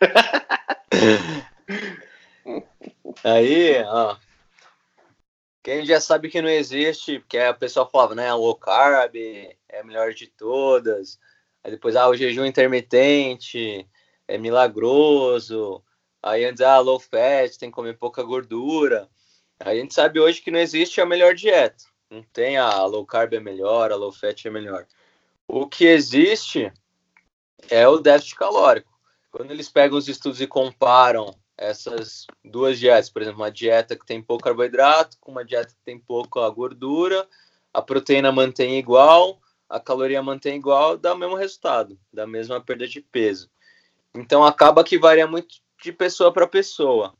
Aí, 3.22 3.82
ó. 3.84 4.16
Quem 5.62 5.84
já 5.84 6.00
sabe 6.00 6.28
que 6.28 6.42
não 6.42 6.48
existe, 6.48 7.18
porque 7.20 7.38
a 7.38 7.54
pessoa 7.54 7.88
falava, 7.88 8.14
né? 8.14 8.32
Low 8.32 8.54
carb 8.54 9.16
é 9.16 9.80
a 9.80 9.84
melhor 9.84 10.12
de 10.12 10.26
todas. 10.26 11.18
Aí 11.62 11.70
depois, 11.70 11.96
ah, 11.96 12.08
o 12.08 12.16
jejum 12.16 12.44
intermitente 12.44 13.86
é 14.26 14.38
milagroso. 14.38 15.82
Aí 16.26 16.42
antes, 16.46 16.62
ah, 16.62 16.78
low 16.78 16.98
fat, 16.98 17.58
tem 17.58 17.68
que 17.68 17.74
comer 17.74 17.98
pouca 17.98 18.22
gordura. 18.22 19.10
A 19.60 19.74
gente 19.74 19.92
sabe 19.92 20.18
hoje 20.18 20.40
que 20.40 20.50
não 20.50 20.58
existe 20.58 20.98
a 20.98 21.04
melhor 21.04 21.34
dieta. 21.34 21.84
Não 22.10 22.22
tem 22.22 22.56
a 22.56 22.82
low 22.86 23.04
carb 23.04 23.34
é 23.34 23.40
melhor, 23.40 23.92
a 23.92 23.94
low 23.94 24.10
fat 24.10 24.42
é 24.46 24.50
melhor. 24.50 24.86
O 25.46 25.66
que 25.66 25.84
existe 25.84 26.72
é 27.68 27.86
o 27.86 27.98
déficit 27.98 28.36
calórico. 28.36 28.90
Quando 29.30 29.50
eles 29.50 29.68
pegam 29.68 29.98
os 29.98 30.08
estudos 30.08 30.40
e 30.40 30.46
comparam 30.46 31.34
essas 31.58 32.26
duas 32.42 32.78
dietas, 32.78 33.10
por 33.10 33.20
exemplo, 33.20 33.42
uma 33.42 33.52
dieta 33.52 33.94
que 33.94 34.06
tem 34.06 34.22
pouco 34.22 34.44
carboidrato 34.44 35.18
com 35.20 35.30
uma 35.30 35.44
dieta 35.44 35.74
que 35.74 35.84
tem 35.84 35.98
pouca 35.98 36.48
gordura, 36.48 37.28
a 37.70 37.82
proteína 37.82 38.32
mantém 38.32 38.78
igual, 38.78 39.38
a 39.68 39.78
caloria 39.78 40.22
mantém 40.22 40.56
igual, 40.56 40.96
dá 40.96 41.12
o 41.12 41.18
mesmo 41.18 41.36
resultado, 41.36 41.98
dá 42.10 42.22
a 42.22 42.26
mesma 42.26 42.62
perda 42.62 42.88
de 42.88 43.02
peso. 43.02 43.50
Então 44.14 44.42
acaba 44.42 44.82
que 44.82 44.96
varia 44.96 45.26
muito 45.26 45.63
de 45.84 45.92
pessoa 45.92 46.32
para 46.32 46.46
pessoa. 46.46 47.14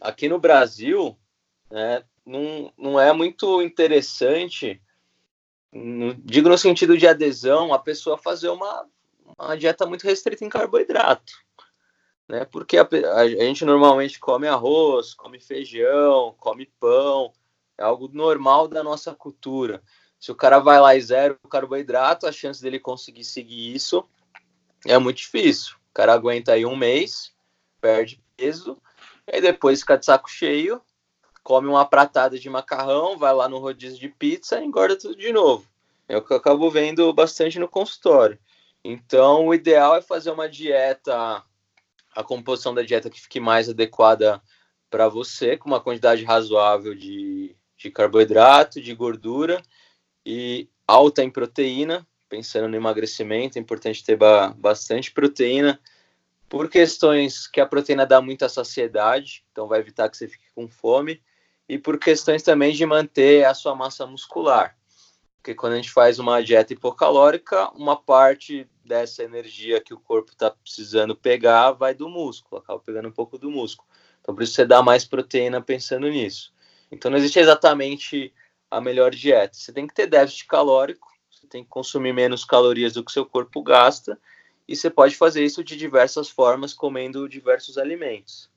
Aqui 0.00 0.28
no 0.28 0.38
Brasil, 0.38 1.16
né, 1.70 2.02
não, 2.24 2.72
não 2.76 2.98
é 2.98 3.12
muito 3.12 3.62
interessante, 3.62 4.82
no, 5.72 6.14
digo 6.14 6.48
no 6.48 6.58
sentido 6.58 6.96
de 6.96 7.06
adesão, 7.06 7.72
a 7.72 7.78
pessoa 7.78 8.16
fazer 8.16 8.48
uma, 8.48 8.86
uma 9.38 9.56
dieta 9.56 9.86
muito 9.86 10.04
restrita 10.04 10.44
em 10.44 10.48
carboidrato. 10.48 11.32
Né, 12.26 12.46
porque 12.46 12.78
a, 12.78 12.88
a 13.16 13.28
gente 13.28 13.66
normalmente 13.66 14.18
come 14.18 14.48
arroz, 14.48 15.12
come 15.12 15.38
feijão, 15.38 16.34
come 16.38 16.66
pão, 16.80 17.32
é 17.76 17.82
algo 17.82 18.08
normal 18.12 18.66
da 18.66 18.82
nossa 18.82 19.14
cultura. 19.14 19.82
Se 20.18 20.32
o 20.32 20.34
cara 20.34 20.58
vai 20.58 20.80
lá 20.80 20.96
e 20.96 21.02
zero 21.02 21.38
carboidrato, 21.50 22.26
a 22.26 22.32
chance 22.32 22.62
dele 22.62 22.80
conseguir 22.80 23.24
seguir 23.24 23.74
isso 23.74 24.08
é 24.86 24.96
muito 24.98 25.18
difícil. 25.18 25.76
O 25.90 25.94
cara 25.94 26.14
aguenta 26.14 26.52
aí 26.52 26.64
um 26.64 26.76
mês, 26.76 27.33
perde 27.84 28.18
peso, 28.34 28.80
e 29.26 29.42
depois 29.42 29.80
fica 29.80 29.98
de 29.98 30.06
saco 30.06 30.30
cheio, 30.30 30.80
come 31.42 31.68
uma 31.68 31.84
pratada 31.84 32.38
de 32.38 32.48
macarrão, 32.48 33.18
vai 33.18 33.34
lá 33.34 33.46
no 33.46 33.58
rodízio 33.58 34.00
de 34.00 34.08
pizza 34.08 34.58
e 34.58 34.64
engorda 34.64 34.96
tudo 34.96 35.16
de 35.16 35.30
novo. 35.30 35.68
É 36.08 36.16
o 36.16 36.22
que 36.22 36.32
eu 36.32 36.38
acabo 36.38 36.70
vendo 36.70 37.12
bastante 37.12 37.58
no 37.58 37.68
consultório. 37.68 38.38
Então, 38.82 39.48
o 39.48 39.54
ideal 39.54 39.96
é 39.96 40.00
fazer 40.00 40.30
uma 40.30 40.48
dieta, 40.48 41.42
a 42.16 42.24
composição 42.24 42.72
da 42.72 42.80
dieta 42.80 43.10
que 43.10 43.20
fique 43.20 43.38
mais 43.38 43.68
adequada 43.68 44.40
para 44.88 45.06
você, 45.06 45.58
com 45.58 45.68
uma 45.68 45.80
quantidade 45.80 46.24
razoável 46.24 46.94
de, 46.94 47.54
de 47.76 47.90
carboidrato, 47.90 48.80
de 48.80 48.94
gordura 48.94 49.60
e 50.24 50.70
alta 50.88 51.22
em 51.22 51.30
proteína, 51.30 52.06
pensando 52.30 52.66
no 52.66 52.76
emagrecimento, 52.76 53.58
é 53.58 53.60
importante 53.60 54.02
ter 54.02 54.16
ba 54.16 54.54
bastante 54.56 55.12
proteína, 55.12 55.78
por 56.54 56.70
questões 56.70 57.48
que 57.48 57.60
a 57.60 57.66
proteína 57.66 58.06
dá 58.06 58.20
muita 58.20 58.48
saciedade, 58.48 59.44
então 59.50 59.66
vai 59.66 59.80
evitar 59.80 60.08
que 60.08 60.16
você 60.16 60.28
fique 60.28 60.44
com 60.54 60.68
fome, 60.68 61.20
e 61.68 61.76
por 61.76 61.98
questões 61.98 62.44
também 62.44 62.72
de 62.72 62.86
manter 62.86 63.44
a 63.44 63.52
sua 63.52 63.74
massa 63.74 64.06
muscular. 64.06 64.78
Porque 65.34 65.52
quando 65.52 65.72
a 65.72 65.76
gente 65.76 65.90
faz 65.90 66.20
uma 66.20 66.40
dieta 66.40 66.72
hipocalórica, 66.72 67.70
uma 67.70 67.96
parte 67.96 68.70
dessa 68.84 69.24
energia 69.24 69.80
que 69.80 69.92
o 69.92 69.98
corpo 69.98 70.30
está 70.30 70.48
precisando 70.48 71.16
pegar 71.16 71.72
vai 71.72 71.92
do 71.92 72.08
músculo, 72.08 72.62
acaba 72.62 72.78
pegando 72.78 73.08
um 73.08 73.12
pouco 73.12 73.36
do 73.36 73.50
músculo. 73.50 73.88
Então, 74.20 74.32
por 74.32 74.44
isso 74.44 74.52
você 74.52 74.64
dá 74.64 74.80
mais 74.80 75.04
proteína 75.04 75.60
pensando 75.60 76.08
nisso. 76.08 76.54
Então, 76.88 77.10
não 77.10 77.18
existe 77.18 77.40
exatamente 77.40 78.32
a 78.70 78.80
melhor 78.80 79.10
dieta. 79.10 79.54
Você 79.54 79.72
tem 79.72 79.88
que 79.88 79.94
ter 79.94 80.06
déficit 80.06 80.46
calórico, 80.46 81.08
você 81.28 81.48
tem 81.48 81.64
que 81.64 81.68
consumir 81.68 82.12
menos 82.12 82.44
calorias 82.44 82.92
do 82.92 83.04
que 83.04 83.10
seu 83.10 83.26
corpo 83.26 83.60
gasta, 83.60 84.16
e 84.66 84.74
você 84.74 84.88
pode 84.88 85.16
fazer 85.16 85.44
isso 85.44 85.62
de 85.62 85.76
diversas 85.76 86.28
formas, 86.28 86.72
comendo 86.72 87.28
diversos 87.28 87.76
alimentos. 87.78 88.50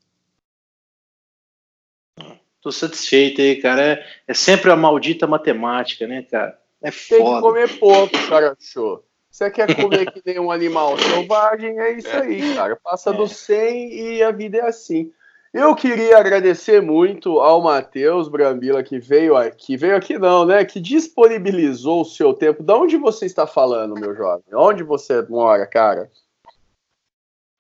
Tô 2.61 2.71
satisfeito 2.71 3.41
aí, 3.41 3.61
cara. 3.61 3.81
É, 3.81 4.05
é 4.27 4.33
sempre 4.33 4.71
a 4.71 4.75
maldita 4.75 5.27
matemática, 5.27 6.07
né, 6.07 6.23
cara? 6.23 6.59
É 6.81 6.91
foda. 6.91 7.23
Tem 7.23 7.35
que 7.35 7.41
comer 7.41 7.79
pouco, 7.79 8.17
cara, 8.27 8.57
show. 8.59 9.03
Você 9.29 9.51
quer 9.51 9.75
comer 9.75 10.11
que 10.11 10.21
nem 10.25 10.39
um 10.39 10.51
animal 10.51 10.97
selvagem, 10.99 11.79
é 11.79 11.91
isso 11.91 12.09
aí, 12.09 12.55
cara. 12.55 12.75
Passa 12.75 13.11
é. 13.11 13.13
do 13.13 13.27
100 13.27 13.93
e 13.93 14.23
a 14.23 14.31
vida 14.31 14.57
é 14.57 14.61
assim. 14.61 15.11
Eu 15.53 15.73
queria 15.75 16.17
agradecer 16.17 16.81
muito 16.81 17.39
ao 17.39 17.61
Matheus 17.61 18.27
Brambila 18.27 18.83
que 18.83 18.99
veio 18.99 19.35
aqui, 19.35 19.77
veio 19.77 19.95
aqui 19.95 20.17
não, 20.17 20.45
né? 20.45 20.65
Que 20.65 20.79
disponibilizou 20.79 22.01
o 22.01 22.05
seu 22.05 22.33
tempo. 22.33 22.61
De 22.61 22.73
onde 22.73 22.97
você 22.97 23.25
está 23.25 23.47
falando, 23.47 23.99
meu 23.99 24.15
jovem? 24.15 24.43
Onde 24.53 24.83
você 24.83 25.21
mora, 25.23 25.65
cara? 25.65 26.11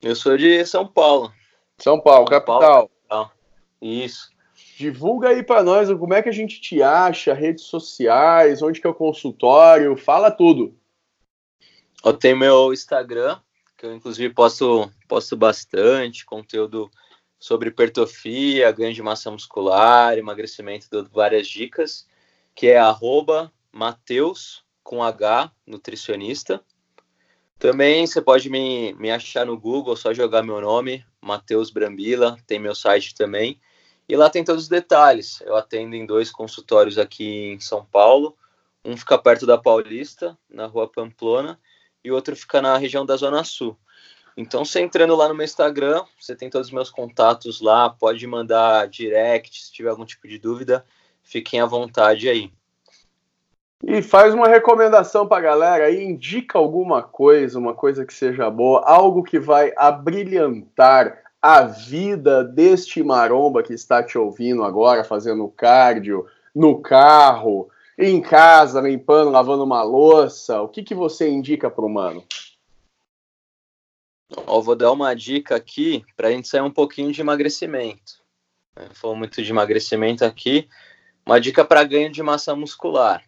Eu 0.01 0.15
sou 0.15 0.37
de 0.37 0.65
São 0.65 0.85
Paulo. 0.85 1.33
São 1.79 1.99
Paulo, 1.99 2.27
São 2.27 2.39
capital. 2.39 2.91
Paulo. 3.07 3.31
Isso. 3.81 4.29
Divulga 4.77 5.29
aí 5.29 5.41
para 5.41 5.63
nós 5.63 5.91
como 5.91 6.13
é 6.13 6.21
que 6.21 6.29
a 6.29 6.33
gente 6.33 6.61
te 6.61 6.83
acha, 6.83 7.33
redes 7.33 7.63
sociais, 7.63 8.61
onde 8.61 8.79
que 8.79 8.85
é 8.85 8.89
o 8.89 8.93
consultório, 8.93 9.97
fala 9.97 10.29
tudo. 10.29 10.75
Eu 12.03 12.13
tenho 12.13 12.37
meu 12.37 12.71
Instagram, 12.71 13.39
que 13.75 13.85
eu 13.85 13.95
inclusive 13.95 14.33
posto, 14.33 14.91
posto 15.07 15.35
bastante 15.35 16.25
conteúdo 16.25 16.91
sobre 17.39 17.69
hipertrofia, 17.69 18.71
ganho 18.71 18.93
de 18.93 19.01
massa 19.03 19.29
muscular, 19.29 20.17
emagrecimento, 20.17 20.87
várias 21.11 21.47
dicas, 21.47 22.07
que 22.55 22.67
é 22.67 22.79
Mateus 23.71 24.63
com 24.83 25.03
H, 25.03 25.51
nutricionista. 25.65 26.63
Também 27.59 28.05
você 28.05 28.21
pode 28.21 28.49
me, 28.49 28.93
me 28.93 29.11
achar 29.11 29.45
no 29.45 29.57
Google, 29.57 29.95
só 29.95 30.13
jogar 30.13 30.43
meu 30.43 30.61
nome, 30.61 31.05
Mateus 31.21 31.69
Brambila, 31.69 32.37
tem 32.47 32.59
meu 32.59 32.73
site 32.73 33.13
também. 33.13 33.59
E 34.07 34.15
lá 34.15 34.29
tem 34.29 34.43
todos 34.43 34.63
os 34.63 34.69
detalhes. 34.69 35.41
Eu 35.41 35.55
atendo 35.55 35.95
em 35.95 36.05
dois 36.05 36.31
consultórios 36.31 36.97
aqui 36.97 37.53
em 37.53 37.59
São 37.59 37.83
Paulo. 37.83 38.37
Um 38.85 38.95
fica 38.95 39.17
perto 39.17 39.45
da 39.45 39.57
Paulista, 39.57 40.37
na 40.49 40.65
rua 40.65 40.87
Pamplona, 40.87 41.59
e 42.03 42.09
o 42.09 42.15
outro 42.15 42.35
fica 42.35 42.61
na 42.61 42.77
região 42.77 43.05
da 43.05 43.17
Zona 43.17 43.43
Sul. 43.43 43.77
Então, 44.37 44.63
você 44.63 44.81
entrando 44.81 45.15
lá 45.15 45.27
no 45.27 45.33
meu 45.33 45.43
Instagram, 45.43 46.03
você 46.19 46.35
tem 46.35 46.47
todos 46.47 46.67
os 46.67 46.73
meus 46.73 46.91
contatos 46.91 47.59
lá, 47.59 47.89
pode 47.89 48.27
mandar 48.27 48.87
direct 48.87 49.65
se 49.65 49.73
tiver 49.73 49.89
algum 49.89 50.05
tipo 50.05 50.27
de 50.27 50.37
dúvida, 50.37 50.85
fiquem 51.23 51.59
à 51.59 51.65
vontade 51.65 52.29
aí. 52.29 52.53
E 53.83 53.99
faz 54.03 54.35
uma 54.35 54.47
recomendação 54.47 55.27
para 55.27 55.37
a 55.37 55.41
galera 55.41 55.85
aí, 55.85 56.03
indica 56.03 56.59
alguma 56.59 57.01
coisa, 57.01 57.57
uma 57.57 57.73
coisa 57.73 58.05
que 58.05 58.13
seja 58.13 58.47
boa, 58.51 58.83
algo 58.85 59.23
que 59.23 59.39
vai 59.39 59.73
abrilhantar 59.75 61.17
a 61.41 61.63
vida 61.63 62.43
deste 62.43 63.01
maromba 63.01 63.63
que 63.63 63.73
está 63.73 64.03
te 64.03 64.19
ouvindo 64.19 64.63
agora, 64.63 65.03
fazendo 65.03 65.47
cardio, 65.47 66.27
no 66.53 66.79
carro, 66.79 67.69
em 67.97 68.21
casa, 68.21 68.81
limpando, 68.81 69.31
lavando 69.31 69.63
uma 69.63 69.81
louça. 69.81 70.61
O 70.61 70.67
que, 70.67 70.83
que 70.83 70.93
você 70.93 71.27
indica 71.27 71.71
para 71.71 71.85
o 71.85 71.89
mano? 71.89 72.23
Eu 74.29 74.61
vou 74.61 74.75
dar 74.75 74.91
uma 74.91 75.15
dica 75.15 75.55
aqui 75.55 76.05
para 76.15 76.27
a 76.27 76.31
gente 76.31 76.47
sair 76.47 76.61
um 76.61 76.71
pouquinho 76.71 77.11
de 77.11 77.21
emagrecimento. 77.21 78.21
Falou 78.91 79.15
muito 79.15 79.41
de 79.41 79.49
emagrecimento 79.49 80.25
aqui. 80.25 80.67
Uma 81.25 81.39
dica 81.39 81.63
para 81.63 81.83
ganho 81.83 82.11
de 82.11 82.21
massa 82.21 82.55
muscular. 82.55 83.23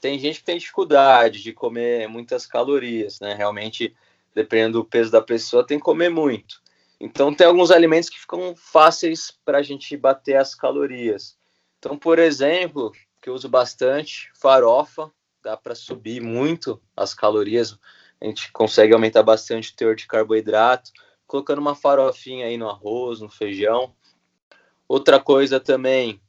Tem 0.00 0.18
gente 0.18 0.40
que 0.40 0.44
tem 0.44 0.58
dificuldade 0.58 1.42
de 1.42 1.52
comer 1.52 2.06
muitas 2.08 2.46
calorias, 2.46 3.18
né? 3.20 3.34
Realmente, 3.34 3.96
dependendo 4.34 4.80
do 4.80 4.84
peso 4.84 5.10
da 5.10 5.22
pessoa, 5.22 5.66
tem 5.66 5.78
que 5.78 5.84
comer 5.84 6.10
muito. 6.10 6.62
Então, 7.00 7.34
tem 7.34 7.46
alguns 7.46 7.70
alimentos 7.70 8.10
que 8.10 8.20
ficam 8.20 8.54
fáceis 8.54 9.30
para 9.44 9.58
a 9.58 9.62
gente 9.62 9.96
bater 9.96 10.36
as 10.36 10.54
calorias. 10.54 11.36
Então, 11.78 11.98
por 11.98 12.18
exemplo, 12.18 12.92
que 13.20 13.30
eu 13.30 13.34
uso 13.34 13.48
bastante, 13.48 14.30
farofa, 14.34 15.10
dá 15.42 15.56
para 15.56 15.74
subir 15.74 16.20
muito 16.20 16.80
as 16.96 17.14
calorias 17.14 17.78
a 18.20 18.26
gente 18.26 18.50
consegue 18.52 18.94
aumentar 18.94 19.22
bastante 19.22 19.72
o 19.72 19.76
teor 19.76 19.94
de 19.94 20.06
carboidrato, 20.06 20.90
colocando 21.26 21.58
uma 21.58 21.74
farofinha 21.74 22.46
aí 22.46 22.56
no 22.56 22.68
arroz, 22.68 23.20
no 23.20 23.28
feijão. 23.28 23.94
Outra 24.88 25.18
coisa 25.18 25.58
também, 25.58 26.20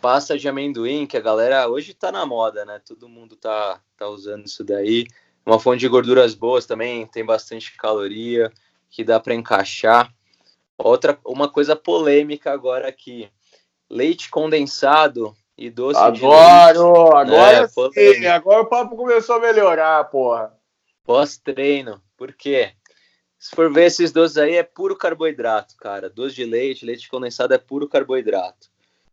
pasta 0.00 0.38
de 0.38 0.48
amendoim, 0.48 1.06
que 1.06 1.16
a 1.16 1.20
galera 1.20 1.68
hoje 1.68 1.94
tá 1.94 2.10
na 2.10 2.24
moda, 2.24 2.64
né? 2.64 2.80
Todo 2.84 3.08
mundo 3.08 3.36
tá, 3.36 3.80
tá 3.96 4.08
usando 4.08 4.46
isso 4.46 4.64
daí. 4.64 5.06
Uma 5.44 5.60
fonte 5.60 5.80
de 5.80 5.88
gorduras 5.88 6.34
boas 6.34 6.66
também, 6.66 7.06
tem 7.06 7.24
bastante 7.24 7.76
caloria, 7.76 8.50
que 8.90 9.04
dá 9.04 9.20
para 9.20 9.34
encaixar. 9.34 10.12
Outra, 10.78 11.18
uma 11.24 11.48
coisa 11.48 11.76
polêmica 11.76 12.52
agora 12.52 12.88
aqui, 12.88 13.30
leite 13.88 14.28
condensado 14.28 15.34
e 15.56 15.70
doce 15.70 16.00
Adoro! 16.00 16.14
de 16.14 16.24
leite. 16.24 17.32
Agora 17.32 17.70
é, 17.96 18.14
sim, 18.14 18.26
agora 18.26 18.62
o 18.62 18.66
papo 18.66 18.96
começou 18.96 19.36
a 19.36 19.40
melhorar, 19.40 20.04
porra 20.04 20.55
pós-treino. 21.06 22.02
Por 22.16 22.32
quê? 22.34 22.72
Se 23.38 23.54
for 23.54 23.72
ver 23.72 23.86
esses 23.86 24.12
doces 24.12 24.36
aí, 24.36 24.56
é 24.56 24.62
puro 24.62 24.96
carboidrato, 24.96 25.76
cara. 25.76 26.10
Doce 26.10 26.34
de 26.34 26.44
leite, 26.44 26.84
leite 26.84 27.08
condensado 27.08 27.54
é 27.54 27.58
puro 27.58 27.88
carboidrato. 27.88 28.68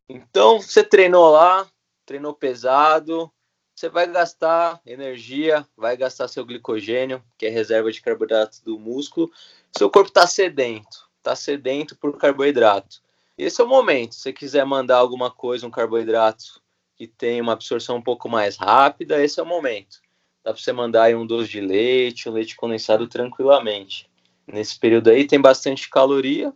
Então, 0.09 0.59
você 0.59 0.83
treinou 0.83 1.31
lá, 1.31 1.67
treinou 2.05 2.33
pesado, 2.33 3.31
você 3.75 3.89
vai 3.89 4.07
gastar 4.07 4.81
energia, 4.85 5.65
vai 5.75 5.95
gastar 5.95 6.27
seu 6.27 6.45
glicogênio, 6.45 7.23
que 7.37 7.45
é 7.45 7.49
reserva 7.49 7.91
de 7.91 8.01
carboidrato 8.01 8.63
do 8.63 8.79
músculo. 8.79 9.31
Seu 9.75 9.89
corpo 9.89 10.09
está 10.09 10.27
sedento, 10.27 11.09
está 11.17 11.35
sedento 11.35 11.95
por 11.95 12.17
carboidrato. 12.17 13.01
Esse 13.37 13.61
é 13.61 13.63
o 13.63 13.67
momento. 13.67 14.13
Se 14.13 14.21
você 14.21 14.33
quiser 14.33 14.65
mandar 14.65 14.97
alguma 14.97 15.31
coisa, 15.31 15.65
um 15.65 15.71
carboidrato 15.71 16.61
que 16.95 17.07
tem 17.07 17.41
uma 17.41 17.53
absorção 17.53 17.97
um 17.97 18.01
pouco 18.01 18.29
mais 18.29 18.55
rápida, 18.57 19.23
esse 19.23 19.39
é 19.39 19.43
o 19.43 19.45
momento. 19.45 20.02
Dá 20.43 20.51
para 20.51 20.61
você 20.61 20.73
mandar 20.73 21.03
aí 21.03 21.15
um 21.15 21.25
doce 21.25 21.49
de 21.49 21.61
leite, 21.61 22.27
um 22.27 22.33
leite 22.33 22.55
condensado 22.55 23.07
tranquilamente. 23.07 24.09
Nesse 24.45 24.77
período 24.77 25.09
aí 25.09 25.25
tem 25.25 25.39
bastante 25.39 25.89
caloria, 25.89 26.53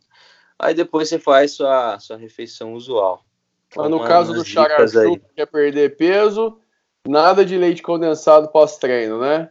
aí 0.59 0.73
depois 0.73 1.07
você 1.07 1.17
faz 1.17 1.53
sua, 1.53 1.97
sua 1.99 2.17
refeição 2.17 2.73
usual. 2.73 3.23
Mas 3.75 3.89
no 3.89 4.03
caso 4.03 4.33
do 4.33 4.43
Charachu, 4.43 5.19
que 5.19 5.35
quer 5.35 5.45
perder 5.45 5.95
peso, 5.95 6.59
nada 7.07 7.45
de 7.45 7.57
leite 7.57 7.81
condensado 7.81 8.49
pós-treino, 8.49 9.19
né? 9.19 9.49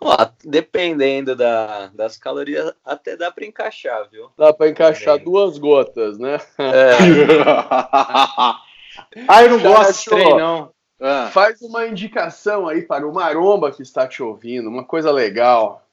Ó, 0.00 0.16
dependendo 0.44 1.36
da, 1.36 1.88
das 1.88 2.16
calorias, 2.16 2.72
até 2.84 3.16
dá 3.16 3.30
para 3.30 3.46
encaixar, 3.46 4.08
viu? 4.10 4.30
Dá 4.36 4.52
para 4.52 4.68
encaixar 4.68 5.18
duas 5.18 5.58
gotas, 5.58 6.18
né? 6.18 6.40
É. 6.58 6.96
ah, 9.28 9.44
eu 9.44 9.50
não 9.50 9.60
gosto 9.60 9.98
de 9.98 10.10
treino, 10.10 10.38
não. 10.38 10.72
Ah. 11.04 11.28
Faz 11.32 11.60
uma 11.60 11.84
indicação 11.88 12.68
aí 12.68 12.80
para 12.80 13.04
o 13.04 13.12
Maromba 13.12 13.72
que 13.72 13.82
está 13.82 14.06
te 14.06 14.22
ouvindo, 14.22 14.68
uma 14.68 14.84
coisa 14.84 15.10
legal. 15.10 15.84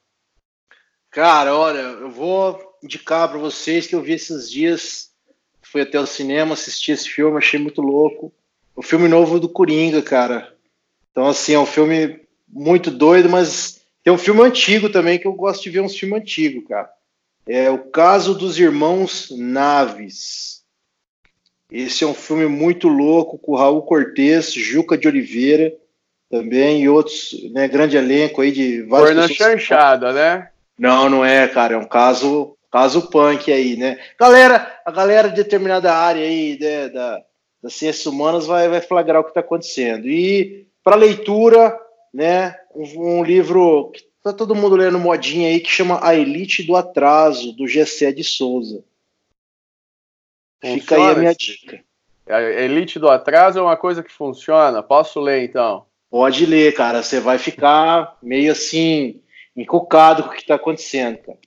Cara, 1.10 1.56
olha, 1.56 1.80
eu 1.80 2.08
vou 2.08 2.76
indicar 2.80 3.28
para 3.28 3.36
vocês 3.36 3.88
que 3.88 3.94
eu 3.96 4.00
vi 4.00 4.12
esses 4.12 4.48
dias, 4.48 5.10
fui 5.60 5.82
até 5.82 5.98
o 5.98 6.06
cinema, 6.06 6.54
assisti 6.54 6.92
esse 6.92 7.08
filme, 7.08 7.38
achei 7.38 7.58
muito 7.58 7.82
louco. 7.82 8.32
O 8.76 8.82
filme 8.82 9.08
novo 9.08 9.40
do 9.40 9.48
Coringa, 9.48 10.00
cara. 10.00 10.54
Então, 11.10 11.26
assim, 11.26 11.54
é 11.54 11.58
um 11.58 11.66
filme 11.66 12.20
muito 12.48 12.88
doido, 12.88 13.28
mas 13.28 13.84
tem 14.04 14.12
um 14.12 14.18
filme 14.18 14.42
antigo 14.42 14.88
também 14.88 15.18
que 15.18 15.26
eu 15.26 15.32
gosto 15.32 15.64
de 15.64 15.70
ver 15.70 15.80
uns 15.80 15.96
filmes 15.96 16.20
antigos, 16.20 16.68
cara. 16.68 16.88
É 17.48 17.68
o 17.68 17.90
Caso 17.90 18.32
dos 18.32 18.60
Irmãos 18.60 19.28
Naves. 19.36 20.59
Esse 21.70 22.04
é 22.04 22.06
um 22.06 22.14
filme 22.14 22.46
muito 22.46 22.88
louco 22.88 23.38
com 23.38 23.56
Raul 23.56 23.82
Cortez, 23.82 24.52
Juca 24.52 24.98
de 24.98 25.06
Oliveira 25.08 25.72
também 26.30 26.82
e 26.82 26.88
outros, 26.88 27.34
né, 27.52 27.66
grande 27.66 27.96
elenco 27.96 28.40
aí 28.40 28.52
de 28.52 28.82
vários. 28.82 29.10
Foi 29.10 29.14
na 29.16 29.28
chanchada, 29.28 30.12
né? 30.12 30.48
Não, 30.78 31.10
não 31.10 31.24
é, 31.24 31.46
cara, 31.48 31.74
é 31.74 31.76
um 31.76 31.84
caso 31.84 32.56
caso 32.70 33.10
punk 33.10 33.52
aí, 33.52 33.76
né? 33.76 33.98
Galera, 34.18 34.80
a 34.86 34.90
galera 34.90 35.28
de 35.28 35.34
determinada 35.34 35.92
área 35.92 36.24
aí 36.24 36.56
né, 36.60 36.88
da, 36.88 37.20
das 37.62 37.74
ciências 37.74 38.06
humanas 38.06 38.46
vai, 38.46 38.68
vai 38.68 38.80
flagrar 38.80 39.20
o 39.20 39.24
que 39.24 39.30
está 39.30 39.40
acontecendo. 39.40 40.08
E 40.08 40.66
para 40.84 40.96
leitura, 40.96 41.76
né? 42.14 42.56
Um, 42.74 43.18
um 43.18 43.24
livro 43.24 43.90
que 43.92 44.02
tá 44.22 44.32
todo 44.32 44.54
mundo 44.54 44.76
lendo 44.76 44.98
modinha 44.98 45.48
aí 45.48 45.58
que 45.60 45.70
chama 45.70 45.98
A 46.02 46.14
Elite 46.14 46.62
do 46.62 46.76
Atraso, 46.76 47.52
do 47.52 47.66
Gessé 47.66 48.12
de 48.12 48.22
Souza. 48.22 48.84
Fica 50.62 50.96
aí 50.96 51.02
a 51.02 51.14
minha 51.14 51.34
dica. 51.34 51.82
A 52.28 52.40
Elite 52.42 52.98
do 52.98 53.08
Atraso 53.08 53.58
é 53.58 53.62
uma 53.62 53.76
coisa 53.76 54.02
que 54.02 54.12
funciona. 54.12 54.82
Posso 54.82 55.20
ler 55.20 55.44
então? 55.44 55.86
Pode 56.10 56.46
ler, 56.46 56.74
cara. 56.74 57.02
Você 57.02 57.18
vai 57.18 57.38
ficar 57.38 58.16
meio 58.22 58.52
assim, 58.52 59.20
encucado 59.56 60.24
com 60.24 60.28
o 60.28 60.32
que 60.32 60.42
está 60.42 60.56
acontecendo, 60.56 61.18
cara. 61.18 61.38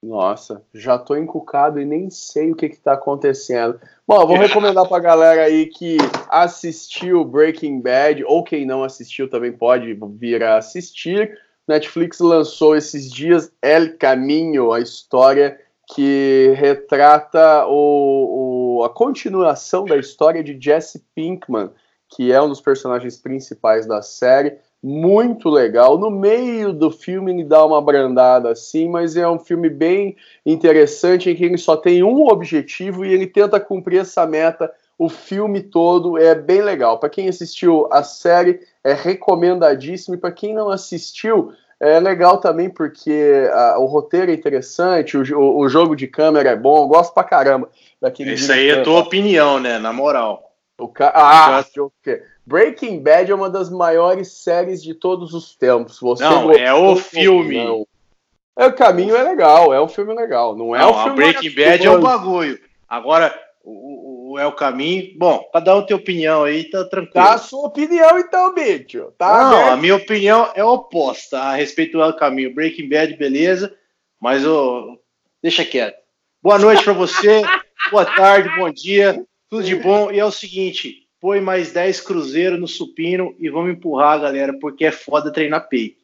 Nossa, 0.00 0.64
já 0.72 0.96
tô 0.96 1.16
encucado 1.16 1.80
e 1.80 1.84
nem 1.84 2.08
sei 2.08 2.52
o 2.52 2.54
que 2.54 2.68
que 2.68 2.78
tá 2.78 2.92
acontecendo. 2.92 3.80
Bom, 4.06 4.24
vou 4.28 4.36
recomendar 4.36 4.86
pra 4.86 5.00
galera 5.00 5.42
aí 5.42 5.66
que 5.66 5.96
assistiu 6.30 7.24
Breaking 7.24 7.80
Bad, 7.80 8.22
ou 8.24 8.44
quem 8.44 8.64
não 8.64 8.84
assistiu 8.84 9.28
também 9.28 9.52
pode 9.52 9.98
vir 10.12 10.44
a 10.44 10.56
assistir. 10.56 11.36
Netflix 11.66 12.20
lançou 12.20 12.76
esses 12.76 13.10
dias 13.10 13.52
El 13.60 13.98
Caminho, 13.98 14.72
a 14.72 14.80
história 14.80 15.60
que 15.94 16.52
retrata 16.56 17.66
o, 17.66 18.78
o, 18.80 18.84
a 18.84 18.90
continuação 18.90 19.84
da 19.84 19.96
história 19.96 20.44
de 20.44 20.58
Jesse 20.60 21.04
Pinkman, 21.14 21.70
que 22.08 22.32
é 22.32 22.40
um 22.40 22.48
dos 22.48 22.60
personagens 22.60 23.16
principais 23.16 23.86
da 23.86 24.02
série 24.02 24.58
muito 24.82 25.48
legal. 25.48 25.98
No 25.98 26.10
meio 26.10 26.72
do 26.72 26.90
filme 26.90 27.32
ele 27.32 27.44
dá 27.44 27.64
uma 27.64 27.82
brandada 27.82 28.50
assim, 28.50 28.88
mas 28.88 29.16
é 29.16 29.28
um 29.28 29.38
filme 29.38 29.68
bem 29.68 30.16
interessante 30.44 31.30
em 31.30 31.34
que 31.34 31.44
ele 31.44 31.58
só 31.58 31.76
tem 31.76 32.02
um 32.02 32.28
objetivo 32.28 33.04
e 33.04 33.12
ele 33.12 33.26
tenta 33.26 33.58
cumprir 33.58 34.00
essa 34.00 34.26
meta 34.26 34.72
o 34.98 35.08
filme 35.08 35.62
todo. 35.62 36.18
É 36.18 36.34
bem 36.34 36.60
legal. 36.60 36.98
Para 36.98 37.08
quem 37.08 37.28
assistiu 37.28 37.88
a 37.90 38.02
série, 38.02 38.60
é 38.82 38.92
recomendadíssimo. 38.92 40.14
E 40.14 40.18
para 40.18 40.32
quem 40.32 40.52
não 40.52 40.68
assistiu, 40.68 41.52
é 41.80 42.00
legal 42.00 42.38
também 42.38 42.68
porque 42.68 43.48
a, 43.52 43.78
o 43.78 43.86
roteiro 43.86 44.30
é 44.30 44.34
interessante, 44.34 45.16
o, 45.16 45.38
o, 45.38 45.60
o, 45.60 45.68
jogo 45.68 45.94
de 45.94 46.06
câmera 46.06 46.50
é 46.50 46.56
bom. 46.56 46.82
Eu 46.82 46.88
gosto 46.88 47.14
pra 47.14 47.22
caramba 47.22 47.70
daquele. 48.00 48.34
Isso 48.34 48.50
aí 48.52 48.68
é 48.68 48.82
tua 48.82 49.00
opinião, 49.00 49.60
né? 49.60 49.78
Na 49.78 49.92
moral. 49.92 50.52
O 50.76 50.88
ca... 50.88 51.12
Ah, 51.14 51.64
o 51.78 51.92
quê? 52.02 52.22
Breaking 52.46 53.02
Bad 53.02 53.30
é 53.30 53.34
uma 53.34 53.50
das 53.50 53.68
maiores 53.68 54.32
séries 54.32 54.82
de 54.82 54.94
todos 54.94 55.34
os 55.34 55.54
tempos. 55.54 56.00
Você 56.00 56.24
não, 56.24 56.50
é 56.52 56.72
o 56.72 56.96
filme. 56.96 57.64
Não. 57.64 57.86
É, 58.56 58.66
o 58.66 58.72
caminho 58.72 59.14
é 59.14 59.22
legal, 59.22 59.72
é 59.72 59.80
um 59.80 59.88
filme 59.88 60.14
legal. 60.14 60.56
Não 60.56 60.74
é 60.74 60.80
não, 60.80 60.90
o 60.90 61.02
filme. 61.02 61.16
Breaking 61.16 61.54
Bad 61.54 61.86
é 61.86 61.90
o 61.90 62.00
bagulho. 62.00 62.58
Agora, 62.88 63.38
o, 63.62 64.07
o, 64.28 64.38
é 64.38 64.46
o 64.46 64.52
caminho. 64.52 65.12
Bom, 65.16 65.48
cada 65.52 65.74
um 65.74 65.84
tem 65.84 65.96
opinião 65.96 66.44
aí, 66.44 66.64
tá 66.64 66.84
tranquilo. 66.84 67.12
Tá 67.12 67.34
a 67.34 67.38
sua 67.38 67.66
opinião, 67.66 68.18
então, 68.18 68.54
bicho. 68.54 69.12
Tá 69.16 69.50
não, 69.50 69.56
aberto. 69.56 69.72
a 69.72 69.76
minha 69.76 69.96
opinião 69.96 70.52
é 70.54 70.62
oposta 70.62 71.38
a 71.38 71.54
respeito 71.54 71.96
do 71.96 72.16
caminho. 72.16 72.54
Breaking 72.54 72.88
Bad, 72.88 73.16
beleza, 73.16 73.74
mas 74.20 74.44
oh, 74.46 74.98
deixa 75.42 75.64
quieto. 75.64 75.98
Boa 76.42 76.58
noite 76.58 76.84
para 76.84 76.92
você, 76.92 77.42
boa 77.90 78.04
tarde, 78.04 78.54
bom 78.56 78.70
dia, 78.70 79.24
tudo 79.48 79.64
de 79.64 79.74
bom. 79.74 80.12
E 80.12 80.18
é 80.18 80.24
o 80.24 80.30
seguinte, 80.30 81.08
põe 81.20 81.40
mais 81.40 81.72
10 81.72 82.00
cruzeiros 82.02 82.60
no 82.60 82.68
supino 82.68 83.34
e 83.38 83.48
vamos 83.48 83.72
empurrar, 83.72 84.20
galera, 84.20 84.52
porque 84.60 84.84
é 84.84 84.92
foda 84.92 85.32
treinar 85.32 85.68
peito. 85.68 85.97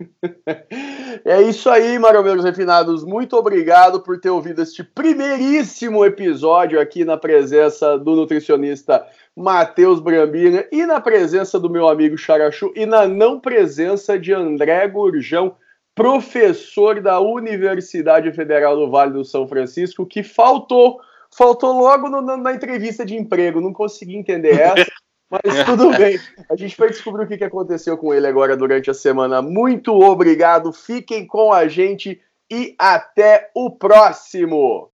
É 1.24 1.42
isso 1.42 1.68
aí, 1.68 1.98
maromeiros 1.98 2.44
refinados. 2.44 3.04
Muito 3.04 3.36
obrigado 3.36 4.00
por 4.00 4.18
ter 4.20 4.30
ouvido 4.30 4.62
este 4.62 4.82
primeiríssimo 4.82 6.04
episódio 6.04 6.80
aqui 6.80 7.04
na 7.04 7.16
presença 7.16 7.98
do 7.98 8.14
nutricionista 8.14 9.04
Matheus 9.36 10.00
Brambina 10.00 10.64
e 10.70 10.86
na 10.86 11.00
presença 11.00 11.58
do 11.58 11.68
meu 11.68 11.88
amigo 11.88 12.16
Charachu 12.16 12.72
e 12.76 12.86
na 12.86 13.06
não 13.06 13.40
presença 13.40 14.18
de 14.18 14.32
André 14.32 14.86
Gurjão, 14.88 15.56
professor 15.94 17.00
da 17.00 17.20
Universidade 17.20 18.32
Federal 18.32 18.76
do 18.76 18.90
Vale 18.90 19.12
do 19.12 19.24
São 19.24 19.46
Francisco, 19.46 20.06
que 20.06 20.22
faltou 20.22 21.00
faltou 21.32 21.78
logo 21.78 22.08
no, 22.08 22.36
na 22.36 22.52
entrevista 22.52 23.04
de 23.04 23.16
emprego, 23.16 23.60
não 23.60 23.72
consegui 23.72 24.16
entender 24.16 24.58
essa. 24.58 24.90
Mas 25.30 25.42
tudo 25.64 25.96
bem. 25.96 26.18
A 26.50 26.56
gente 26.56 26.76
vai 26.76 26.88
descobrir 26.88 27.24
o 27.24 27.28
que 27.28 27.44
aconteceu 27.44 27.96
com 27.96 28.12
ele 28.12 28.26
agora 28.26 28.56
durante 28.56 28.90
a 28.90 28.94
semana. 28.94 29.40
Muito 29.40 29.92
obrigado. 29.92 30.72
Fiquem 30.72 31.26
com 31.26 31.52
a 31.52 31.68
gente 31.68 32.20
e 32.50 32.74
até 32.78 33.50
o 33.54 33.70
próximo. 33.70 34.88